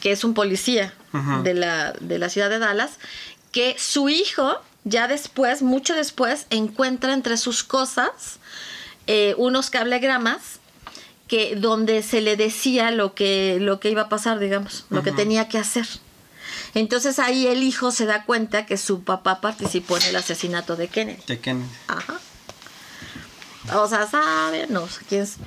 [0.00, 0.94] Que es un policía
[1.42, 2.92] de, la, de la ciudad de Dallas,
[3.52, 8.38] que su hijo, ya después, mucho después, encuentra entre sus cosas
[9.06, 10.60] eh, unos cablegramas
[11.28, 15.12] que donde se le decía lo que, lo que iba a pasar, digamos, lo que
[15.12, 15.86] tenía que hacer.
[16.74, 20.88] Entonces ahí el hijo se da cuenta que su papá participó en el asesinato de
[20.88, 21.22] Kennedy.
[21.26, 21.68] De Kennedy.
[21.88, 22.20] Ajá.
[23.74, 25.38] O sea, sabe, no sé quién es,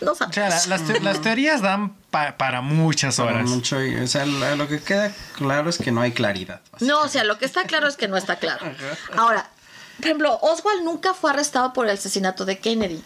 [0.00, 0.32] no O sabe.
[0.34, 3.48] sea, la- las, te- las teorías dan pa- para muchas Para horas.
[3.48, 6.60] mucho, y- o sea, lo, que queda claro es que no hay claridad.
[6.80, 8.64] No, o sea, lo que está claro es que no está claro.
[9.16, 9.48] Ahora,
[9.96, 13.02] por ejemplo, Oswald nunca fue arrestado por el asesinato de Kennedy,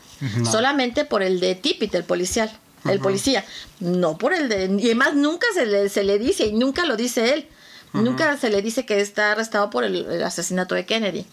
[0.51, 2.51] solamente por el de Tippit, el policial,
[2.89, 3.45] el policía,
[3.79, 4.65] no por el de...
[4.81, 7.49] Y además nunca se le, se le dice, y nunca lo dice él,
[7.93, 11.27] nunca se le dice que está arrestado por el, el asesinato de Kennedy.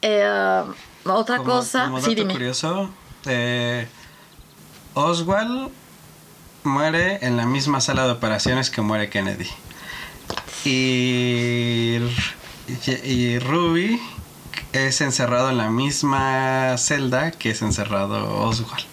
[0.00, 0.62] Eh,
[1.04, 2.32] otra Como- cosa, como sí, dime.
[2.34, 2.90] curioso,
[3.26, 3.86] eh,
[4.94, 5.70] Oswald
[6.64, 9.48] muere en la misma sala de operaciones que muere Kennedy.
[10.64, 11.98] Y,
[13.04, 14.00] y Ruby
[14.72, 18.84] es encerrado en la misma celda que es encerrado Oswald.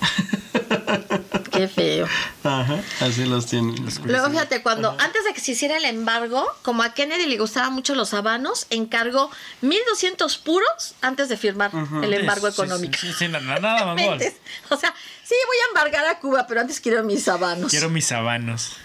[1.54, 2.08] Qué feo.
[2.42, 3.74] Ajá, así los tienen.
[4.04, 7.72] Luego fíjate, cuando antes de que se hiciera el embargo, como a Kennedy le gustaban
[7.72, 11.70] mucho los habanos, encargó 1200 puros antes de firmar
[12.02, 12.98] el embargo Sí, sí, económico.
[13.00, 13.94] Sí, sí, nada, nada.
[14.70, 14.94] O sea,
[15.26, 17.70] sí voy a embargar a Cuba, pero antes quiero mis habanos.
[17.70, 18.76] Quiero mis sabanos.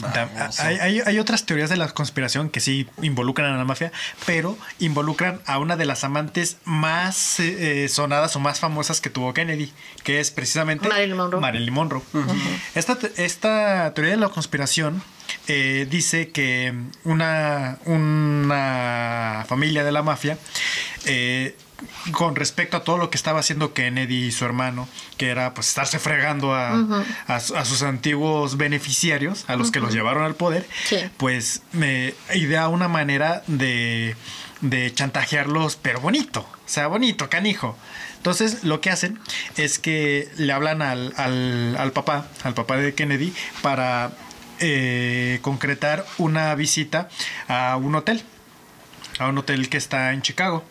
[0.00, 3.90] Vamos, Hay, hay- hay otras teorías de la conspiración que sí involucran a la mafia,
[4.26, 9.34] pero involucran a una de las amantes más eh, sonadas o más famosas que tuvo
[9.34, 9.72] Kennedy,
[10.04, 11.40] que es precisamente Marilyn Monroe.
[11.40, 12.02] Marilyn Monroe.
[12.76, 15.02] esta, te- esta teoría de la conspiración
[15.48, 16.72] eh, dice que
[17.04, 20.38] una, una familia de la mafia
[21.06, 21.56] eh,
[22.12, 25.68] con respecto a todo lo que estaba haciendo Kennedy y su hermano, que era pues
[25.68, 30.34] estarse fregando a, a su- a sus antiguos beneficiarios, a los que los llevaron al
[30.34, 30.98] poder, Sí.
[31.16, 34.16] pues me idea una manera de,
[34.60, 37.76] de chantajearlos, pero bonito, o sea, bonito, canijo.
[38.16, 39.18] Entonces lo que hacen
[39.56, 43.32] es que le hablan al, al, al papá, al papá de Kennedy,
[43.62, 44.10] para
[44.58, 47.08] eh, concretar una visita
[47.46, 48.24] a un hotel
[49.20, 50.64] a un hotel que está en Chicago.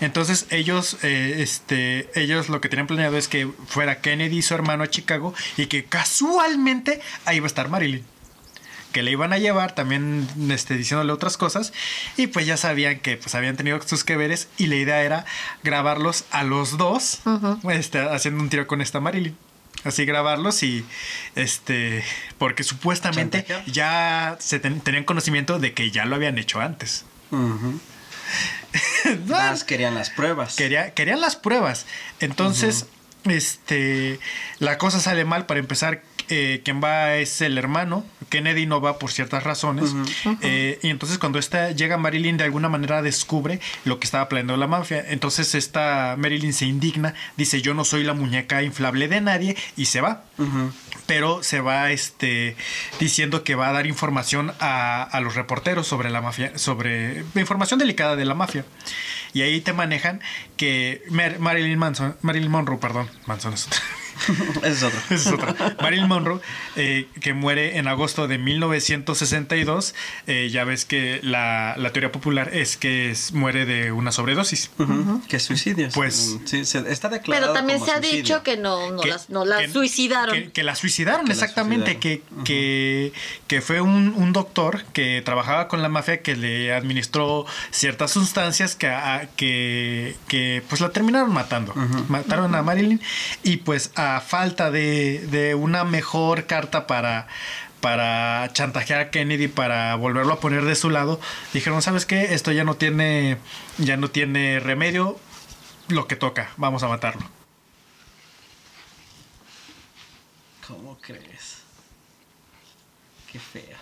[0.00, 4.54] Entonces ellos, eh, este, ellos lo que tenían planeado es que fuera Kennedy y su
[4.54, 8.04] hermano a Chicago y que casualmente ahí va a estar Marilyn.
[8.92, 11.72] Que le iban a llevar también este, diciéndole otras cosas
[12.16, 15.24] y pues ya sabían que pues habían tenido sus que veres y la idea era
[15.64, 17.18] grabarlos a los dos
[17.70, 19.36] este, haciendo un tiro con esta Marilyn.
[19.82, 20.84] Así grabarlos y
[21.34, 22.04] este
[22.38, 27.04] porque supuestamente ya se ten- tenían conocimiento de que ya lo habían hecho antes.
[29.26, 30.56] Más querían las pruebas.
[30.56, 31.86] Quería, querían las pruebas.
[32.20, 32.86] Entonces,
[33.24, 34.18] este,
[34.58, 35.46] la cosa sale mal.
[35.46, 38.04] Para empezar, eh, quien va es el hermano.
[38.28, 39.94] Kennedy no va por ciertas razones.
[40.40, 44.56] Eh, y entonces cuando esta, llega Marilyn, de alguna manera descubre lo que estaba planeando
[44.56, 45.04] la mafia.
[45.08, 49.86] Entonces esta Marilyn se indigna, dice yo no soy la muñeca inflable de nadie y
[49.86, 50.24] se va.
[50.38, 50.72] Ujú.
[51.06, 52.56] Pero se va este,
[52.98, 57.78] diciendo que va a dar información a, a los reporteros sobre la mafia, sobre información
[57.78, 58.64] delicada de la mafia.
[59.34, 60.20] Y ahí te manejan
[60.56, 63.80] que Mar- Marilyn Manson, Marilyn Monroe, perdón, Manson es otra.
[64.62, 65.00] Ese es otro.
[65.10, 65.76] Esa es otra.
[65.80, 66.40] Marilyn Monroe,
[66.76, 69.94] eh, que muere en agosto de 1962.
[70.26, 74.70] eh, ya ves que la, la teoría popular es que es- muere de una sobredosis.
[74.78, 75.22] Ujú.
[75.28, 75.88] Que suicidio.
[75.94, 78.22] Pues- Sí, se- está declarado Pero también como se ha suicidio.
[78.22, 80.34] dicho que no, no, que- las, no la que- suicidaron.
[80.34, 81.92] Que, que la suicidaron, Que la exactamente.
[81.92, 82.00] suicidaron.
[82.44, 83.12] Que, que,
[83.46, 88.74] que fue un, un doctor que trabajaba con la mafia que le administró ciertas sustancias
[88.76, 91.74] que, a- que, que, pues la terminaron matando.
[92.08, 93.00] Mataron a Marilyn
[93.42, 97.26] y pues a falta de, una mejor carta para
[97.80, 101.20] para chantajear a Kennedy para volverlo a poner de su lado
[101.52, 103.36] dijeron sabes qué esto ya no tiene
[103.76, 105.18] ya no tiene remedio
[105.88, 107.28] lo que toca vamos a matarlo
[110.66, 111.58] ¿Cómo crees?
[113.30, 113.78] Qué fea.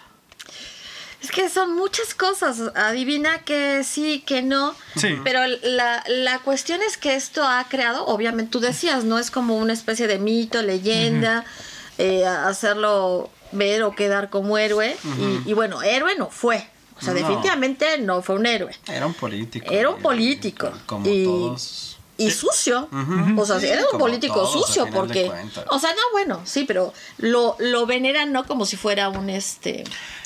[0.48, 2.60] Es que son muchas cosas.
[2.76, 4.74] Adivina que sí, que no.
[4.96, 5.16] Sí.
[5.24, 9.56] Pero la, la cuestión es que esto ha creado, obviamente tú decías, no es como
[9.56, 11.44] una especie de mito, leyenda,
[11.98, 14.96] eh, hacerlo ver o quedar como héroe.
[15.44, 16.68] y, y bueno, héroe no fue.
[16.98, 17.18] O sea, No.
[17.20, 18.76] definitivamente no fue un héroe.
[18.86, 19.72] Era un político.
[19.72, 20.70] Era un político.
[20.86, 21.88] Como Y- todos.
[22.18, 22.88] Y sucio.
[23.36, 25.28] O sea, Sí, era un político todos, sucio porque...
[25.70, 29.82] O sea, no, bueno, sí, pero lo, lo veneran no como si fuera un, este,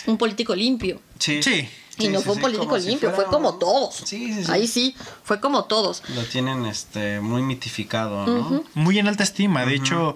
[0.06, 1.00] un político limpio.
[1.18, 1.42] Sí.
[1.42, 1.68] Sí.
[1.98, 3.94] Y Sí, no sí, fue un sí, político si limpio, fuera fue como todos.
[4.04, 4.52] Sí, sí, sí.
[4.52, 6.02] Ahí sí, fue como todos.
[6.14, 8.64] Lo tienen este muy mitificado, ¿no?
[8.74, 9.64] muy en alta estima.
[9.64, 10.14] De hecho,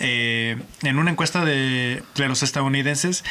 [0.00, 3.22] eh, en una encuesta de, de los estadounidenses,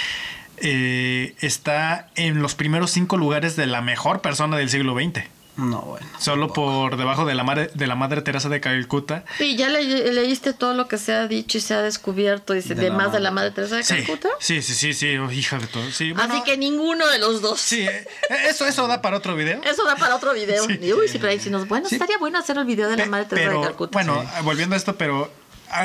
[0.61, 5.23] eh, está en los primeros cinco lugares de la mejor persona del siglo XX.
[5.60, 6.07] No, bueno.
[6.19, 6.72] Solo tampoco.
[6.90, 9.23] por debajo de la, madre, de la madre Teresa de Calcuta.
[9.40, 12.76] Y ya le- leíste todo lo que se ha dicho y se ha descubierto, dice,
[12.76, 13.23] De de, la más de madre.
[13.23, 14.30] la madre Teresa de Sí, Calcuta.
[14.40, 15.90] sí, sí, sí, sí, oh, hija de todo.
[15.91, 17.60] Sí, bueno, Así que ninguno de los dos.
[17.60, 18.07] Sí, eh,
[18.49, 19.61] eso, eso da para otro video.
[19.64, 20.64] Eso da para otro video.
[20.65, 20.80] Sí.
[20.81, 21.68] Y, uy, sí, pero ahí sí nos...
[21.68, 21.95] Bueno, Sí.
[21.95, 23.91] estaría bueno hacer el video de la Pe- madre Teresa pero, de Calcuta.
[23.94, 25.31] Bueno, volviendo a esto, pero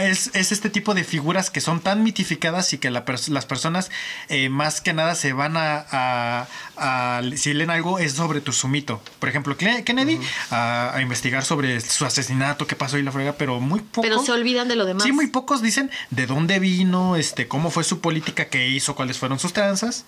[0.01, 3.47] es, es este tipo de figuras que son tan mitificadas y que la pers- las
[3.47, 3.91] personas
[4.29, 6.47] eh, más que nada se van a, a-
[6.77, 9.03] a- Si leen algo es sobre tu sumito.
[9.19, 10.19] Por ejemplo, Kennedy
[10.51, 14.09] a, a investigar sobre su asesinato, qué pasó y la frega, pero muy pocos...
[14.09, 15.03] Pero se olvidan de lo demás.
[15.05, 19.19] Sí, muy pocos dicen de dónde vino, este, cómo fue su política, qué hizo, cuáles
[19.19, 20.05] fueron sus tranzas.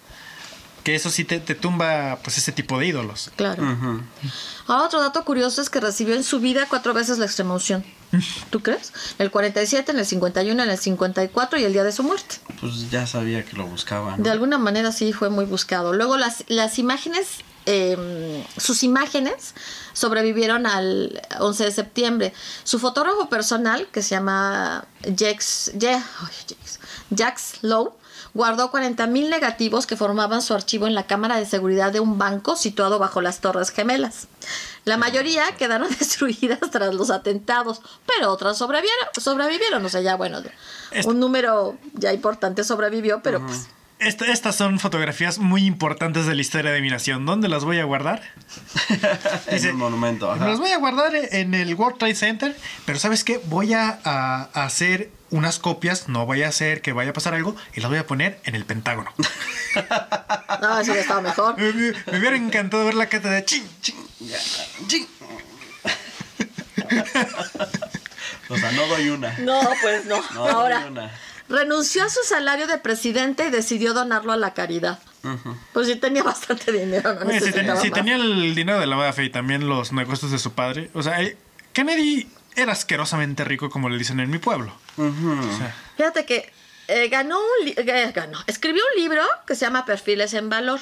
[0.87, 3.33] Que eso sí te, te tumba pues ese tipo de ídolos.
[3.35, 3.61] Claro.
[4.69, 7.85] Ahora otro dato curioso es que recibió en su vida cuatro veces la extrema unción.
[8.51, 8.93] ¿Tú crees?
[9.19, 12.37] En el 47, en el 51, en el 54 y el día de su muerte.
[12.61, 14.23] Pues ya sabía que lo buscaban.
[14.23, 15.93] De alguna manera sí fue muy buscado.
[15.93, 17.27] Luego las, las imágenes,
[17.67, 19.55] eh, sus imágenes
[19.93, 22.33] sobrevivieron al 11 de septiembre.
[22.63, 26.79] Su fotógrafo personal, que se llama Jax, Jax-
[27.17, 27.93] Jax Lowe,
[28.37, 32.55] guardó 40.000 negativos que formaban su archivo en la cámara de seguridad de un banco
[32.55, 34.29] situado bajo las Torres Gemelas.
[34.85, 39.09] La mayoría quedaron destruidas tras los atentados, pero otras sobrevivieron.
[39.19, 39.85] sobrevivieron.
[39.85, 40.43] O sea, ya bueno,
[41.07, 46.40] un número ya importante sobrevivió, pero pues Esta- estas son fotografías muy importantes de la
[46.43, 47.24] historia de mi nación.
[47.24, 48.20] ¿Dónde las voy a guardar?
[49.47, 50.31] en un monumento.
[50.31, 50.47] ajá.
[50.47, 52.55] Las voy a guardar en el World Trade Center,
[52.85, 53.40] pero ¿sabes qué?
[53.47, 57.35] Voy a, a- a hacer unas copias, no vaya a ser que vaya a pasar
[57.35, 59.12] algo, y las voy a poner en el Pentágono.
[60.62, 61.56] no, sí estaba mejor.
[61.59, 63.97] me, me- me hubiera encantado ver la cata de ching, ching.
[68.48, 69.36] o sea, no doy una.
[69.39, 70.20] No, pues no.
[70.35, 71.10] No Ahora, doy una.
[71.48, 74.98] Renunció a su salario de presidente y decidió donarlo a la caridad.
[75.73, 79.31] Pues sí tenía bastante dinero, no Oye, si, tenía el dinero de la mafia y
[79.31, 81.36] también los negocios de su padre, o sea, eh,
[81.73, 84.73] Kennedy era asquerosamente rico, como le dicen en mi pueblo.
[84.97, 85.32] Ujú.
[85.32, 86.52] O sea, Fíjate que
[86.89, 90.81] eh, ganó un eh, ganó, escribió un libro que se llama Perfiles en Valor.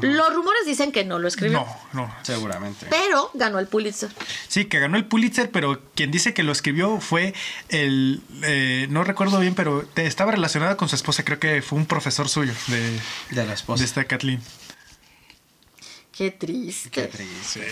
[0.00, 2.14] Los rumores dicen que no lo escribió, no, no.
[2.22, 2.86] Seguramente.
[2.90, 4.10] pero ganó el Pulitzer.
[4.48, 7.34] Sí, que ganó el Pulitzer, pero quien dice que lo escribió fue
[7.68, 8.22] el.
[8.42, 11.24] eh, no recuerdo bien, pero te- estaba relacionada con su esposa.
[11.24, 13.80] Creo que fue un profesor suyo de, De la esposa.
[13.80, 14.40] de esta Kathleen.
[16.16, 16.90] Qué triste.
[16.90, 17.66] Qué triste.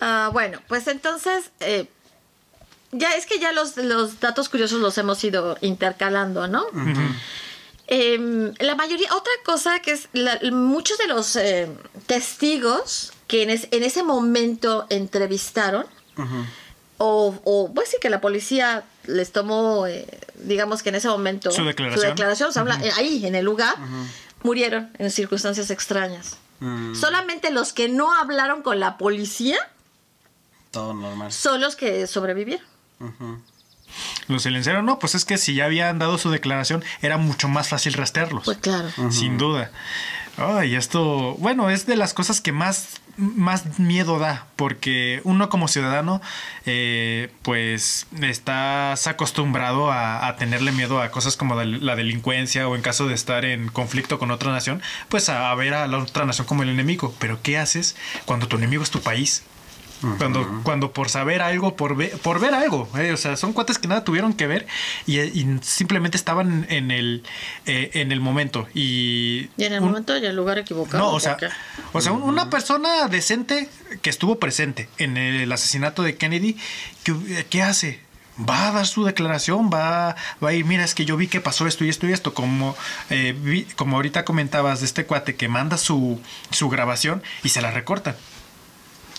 [0.00, 1.86] Ah, bueno, pues entonces, eh,
[2.92, 6.64] ya es que ya los, los datos curiosos los hemos ido intercalando, ¿no?
[7.86, 11.68] Em, la mayoría, otra cosa que es, la- muchos de los eh,
[12.06, 15.86] testigos que en, es- en ese momento entrevistaron,
[16.98, 20.06] o, o pues sí que la policía les tomó, eh,
[20.36, 22.08] digamos que en ese momento Su declaración.
[22.10, 23.74] declaración, o sea, habla- eh, ahí en el lugar,
[24.42, 26.36] murieron en circunstancias extrañas.
[26.60, 29.58] Mm, Solamente los que no hablaron con la policía
[30.70, 31.32] todo normal.
[31.32, 32.64] son los que sobrevivieron.
[34.24, 34.32] Ujú.
[34.34, 37.68] Lo silenciaron, no, pues es que si ya habían dado su declaración, era mucho más
[37.68, 38.44] fácil rastrearlos.
[38.44, 38.88] Pues claro.
[39.10, 39.70] Sin duda.
[40.36, 45.68] Ay, esto, bueno, es de las cosas que más, más miedo da, porque uno como
[45.68, 46.20] ciudadano,
[46.66, 52.82] eh, pues estás acostumbrado a, a tenerle miedo a cosas como la delincuencia o en
[52.82, 56.24] caso de estar en conflicto con otra nación, pues a, a ver a la otra
[56.24, 57.14] nación como el enemigo.
[57.20, 57.94] Pero ¿qué haces
[58.24, 59.44] cuando tu enemigo es tu país?
[60.18, 63.78] Cuando, cuando por saber algo, por ver, por ver algo, eh, o sea, son cuates
[63.78, 64.66] que nada tuvieron que ver
[65.06, 67.22] y, y simplemente estaban en el,
[67.64, 68.66] eh, en el momento.
[68.74, 71.02] Y, Y en el un- momento y el lugar equivocado.
[71.04, 71.38] no, o sea,
[71.92, 73.68] o sea, un- una persona decente
[74.02, 76.56] que estuvo presente en el asesinato de Kennedy,
[77.02, 78.00] ¿qué, qué hace?
[78.38, 81.40] Va a dar su declaración, va, va a ir, mira, es que yo vi que
[81.40, 82.76] pasó esto y esto y esto, como,
[83.08, 87.62] eh, vi- como ahorita comentabas de este cuate que manda su, su grabación y se
[87.62, 88.16] la recortan.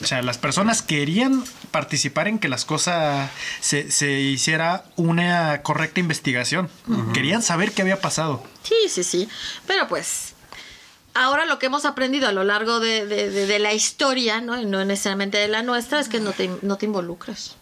[0.02, 3.30] O sea, las personas querían participar en que las cosas
[3.62, 6.70] se, se hiciera una correcta investigación.
[7.14, 8.44] Querían saber qué había pasado.
[8.64, 9.30] Sí, sí, sí.
[9.68, 10.34] Pero pues,
[11.14, 14.60] ahora lo que hemos aprendido a lo largo de, de- de- de la historia, ¿no?
[14.60, 17.56] Y no necesariamente de la nuestra, es que no te, no te involucres.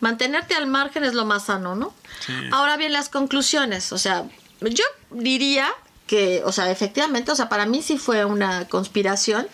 [0.00, 1.94] Mantenerte al margen es lo más sano, ¿no?
[2.26, 2.32] Sí.
[2.52, 3.92] Ahora bien, las conclusiones.
[3.92, 4.24] O sea,
[4.60, 5.68] yo diría
[6.06, 9.46] que, o sea, efectivamente, o sea, para mí sí fue una conspiración,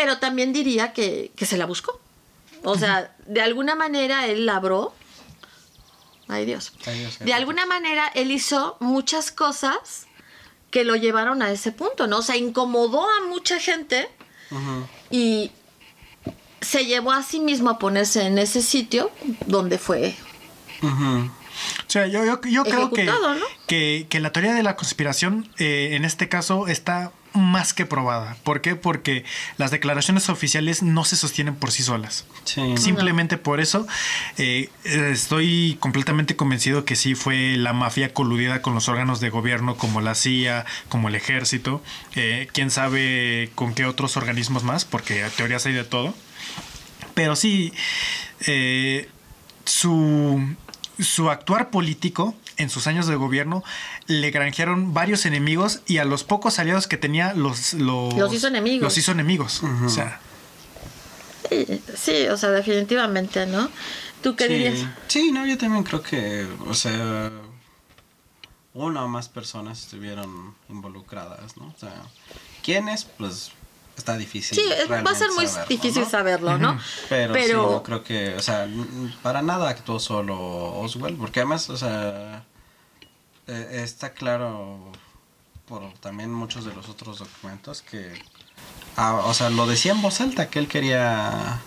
[0.00, 2.00] pero también diría que, que se la buscó.
[2.64, 4.94] O sea, de alguna manera él labró.
[6.26, 6.72] Ay Dios.
[6.86, 10.06] Ay, Dios, De alguna manera él hizo muchas cosas
[10.70, 12.18] que lo llevaron a ese punto, ¿no?
[12.18, 14.08] O sea, incomodó a mucha gente
[15.10, 15.52] y
[16.62, 19.10] se llevó a sí mismo a ponerse en ese sitio
[19.46, 20.16] donde fue.
[20.82, 21.30] O
[21.88, 23.44] sea, yo, yo, yo creo que, Ejecutado, ¿no?
[23.66, 28.36] que, que la teoría de la conspiración eh, en este caso está más que probada.
[28.44, 28.76] ¿Por qué?
[28.76, 29.24] Porque
[29.56, 32.24] las declaraciones oficiales no se sostienen por sí solas.
[32.44, 32.76] Sí.
[32.76, 33.86] Simplemente por eso
[34.36, 39.76] eh, estoy completamente convencido que sí fue la mafia coludida con los órganos de gobierno
[39.76, 41.82] como la CIA, como el ejército,
[42.14, 46.14] eh, quién sabe con qué otros organismos más, porque teorías hay de todo.
[47.14, 47.72] Pero sí,
[48.46, 49.08] eh,
[49.64, 50.54] su,
[50.98, 53.62] su actuar político en sus años de gobierno
[54.06, 58.48] le granjearon varios enemigos y a los pocos aliados que tenía los, los, Los hizo
[58.48, 58.82] enemigos.
[58.82, 59.62] Los hizo enemigos.
[59.84, 60.20] O sea,
[61.48, 63.68] Sí, sí, o sea, definitivamente, ¿no?
[64.22, 64.78] ¿Tú qué dirías?
[64.78, 64.86] Sí.
[65.08, 67.30] Sí, no, yo también creo que, o sea,
[68.74, 71.64] una o más personas estuvieron involucradas, ¿no?
[71.66, 71.92] O sea,
[72.62, 73.04] ¿quiénes?
[73.04, 73.50] Pues
[73.96, 74.56] está difícil.
[74.58, 76.08] Sí, es- va a ser muy saberlo, difícil ¿no?
[76.08, 76.78] saberlo, ¿no?
[77.08, 78.68] Pero, sí, no creo que, o sea,
[79.22, 80.38] para nada actuó solo
[80.80, 82.44] Oswald, porque además, o sea,
[83.50, 84.92] eh, está claro
[85.66, 88.12] por también muchos de los otros documentos que,
[88.96, 91.60] ah, o sea, lo decía en voz alta que él quería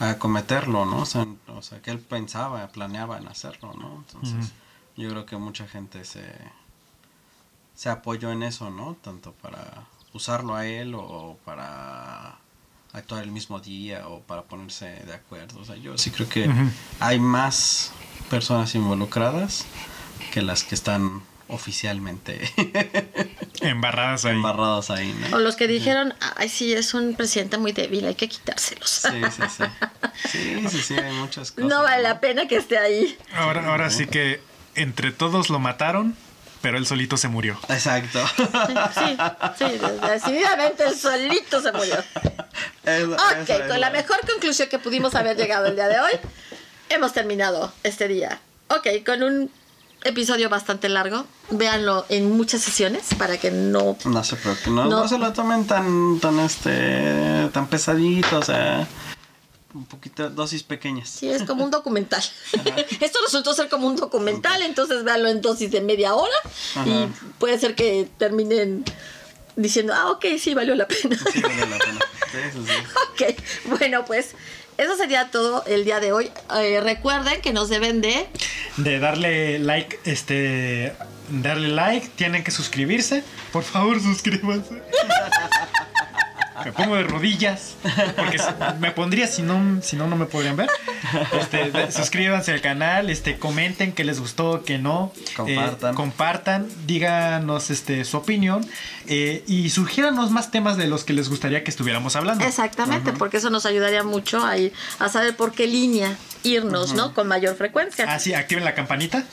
[0.00, 1.02] acometerlo, ¿no?
[1.02, 4.04] O sea, o sea, que él pensaba, planeaba en hacerlo, ¿no?
[4.06, 4.52] Entonces,
[4.96, 6.24] yo creo que mucha gente se,
[7.74, 8.96] se apoyó en eso, ¿no?
[9.02, 12.38] Tanto para usarlo a él o para
[12.94, 15.60] actuar el mismo día o para ponerse de acuerdo.
[15.60, 16.50] O sea, yo sí creo que
[17.00, 17.92] hay más
[18.30, 19.66] personas involucradas
[20.32, 22.40] que las que están oficialmente
[23.60, 24.32] Embarradas ahí.
[24.34, 25.36] embarradas ahí, ¿no?
[25.36, 28.90] O los que dijeron, ay, sí, es un presidente muy débil, hay que quitárselos.
[28.90, 29.64] Sí, sí, sí.
[30.30, 31.68] Sí, sí, sí, hay muchas cosas.
[31.68, 33.16] no vale la pena que esté ahí.
[33.34, 34.40] Ahora, ahora sí que
[34.74, 36.16] entre todos lo mataron,
[36.62, 37.58] pero él solito se murió.
[37.68, 38.26] Exacto.
[38.36, 39.16] Sí,
[39.58, 39.78] sí,
[40.08, 41.96] decididamente el solito se murió.
[42.84, 46.00] Eso- Ok, eso es con la mejor conclusión que pudimos haber llegado el día de
[46.00, 46.12] hoy,
[46.88, 48.40] hemos terminado este día.
[48.68, 49.50] Ok, con un
[50.06, 51.24] episodio bastante largo.
[51.50, 53.96] Véanlo en muchas sesiones para que no...
[54.04, 55.00] No se preocupen, no, No.
[55.02, 58.86] no se lo tomen tan, tan, este, tan pesadito, o sea,
[59.74, 61.08] un poquito, dosis pequeñas.
[61.10, 62.22] Sí, es como un documental.
[63.00, 66.34] Esto resultó ser como un documental, entonces véanlo en dosis de media hora
[66.84, 67.06] y
[67.38, 68.84] puede ser que terminen
[69.54, 71.16] diciendo, ah, ok, sí, valió la pena.
[71.32, 72.00] Sí, vale la pena.
[72.26, 72.72] Sí, sí, sí.
[73.24, 74.32] ok, bueno, pues
[74.78, 76.30] eso sería todo el día de hoy.
[76.58, 78.26] Eh, recuerden que nos deben de...
[78.76, 80.92] De darle like, este.
[81.28, 83.22] Darle like, tienen que suscribirse.
[83.52, 84.82] Por favor, suscríbanse.
[86.64, 87.74] Me pongo de rodillas.
[88.16, 88.38] Porque
[88.80, 90.68] me pondría si no, si no, no me podrían ver.
[91.40, 95.12] Este, de- suscríbanse al canal, este, comenten que les gustó, que no.
[95.36, 95.92] Compartan.
[95.92, 98.66] Eh, compartan, díganos este, su opinión.
[99.08, 102.44] eh, y sugiéranos más temas de los que les gustaría que estuviéramos hablando.
[102.44, 107.14] Exactamente, porque eso nos ayudaría mucho a, ir- a saber por qué línea irnos, ¿no?
[107.14, 108.06] Con mayor frecuencia.
[108.08, 109.24] Ah, sí, activen la campanita.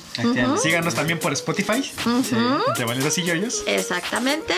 [0.62, 1.82] Síganos también por Spotify.
[1.84, 2.36] Sí,
[2.68, 3.64] Entre Valeros y Yoyos.
[3.68, 4.54] Exactamente.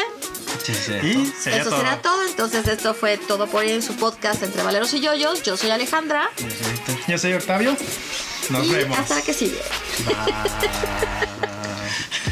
[0.63, 0.93] Sí, sí.
[1.03, 1.79] Y sería Eso todo.
[1.79, 2.25] será todo.
[2.25, 5.43] Entonces, esto fue todo por hoy en su podcast entre Valeros y Yoyos.
[5.43, 6.29] Yo soy Alejandra.
[7.07, 7.75] Yo soy Octavio.
[8.49, 8.97] Nos y vemos.
[8.97, 9.59] hasta la que sigue.
[10.05, 12.24] Bye.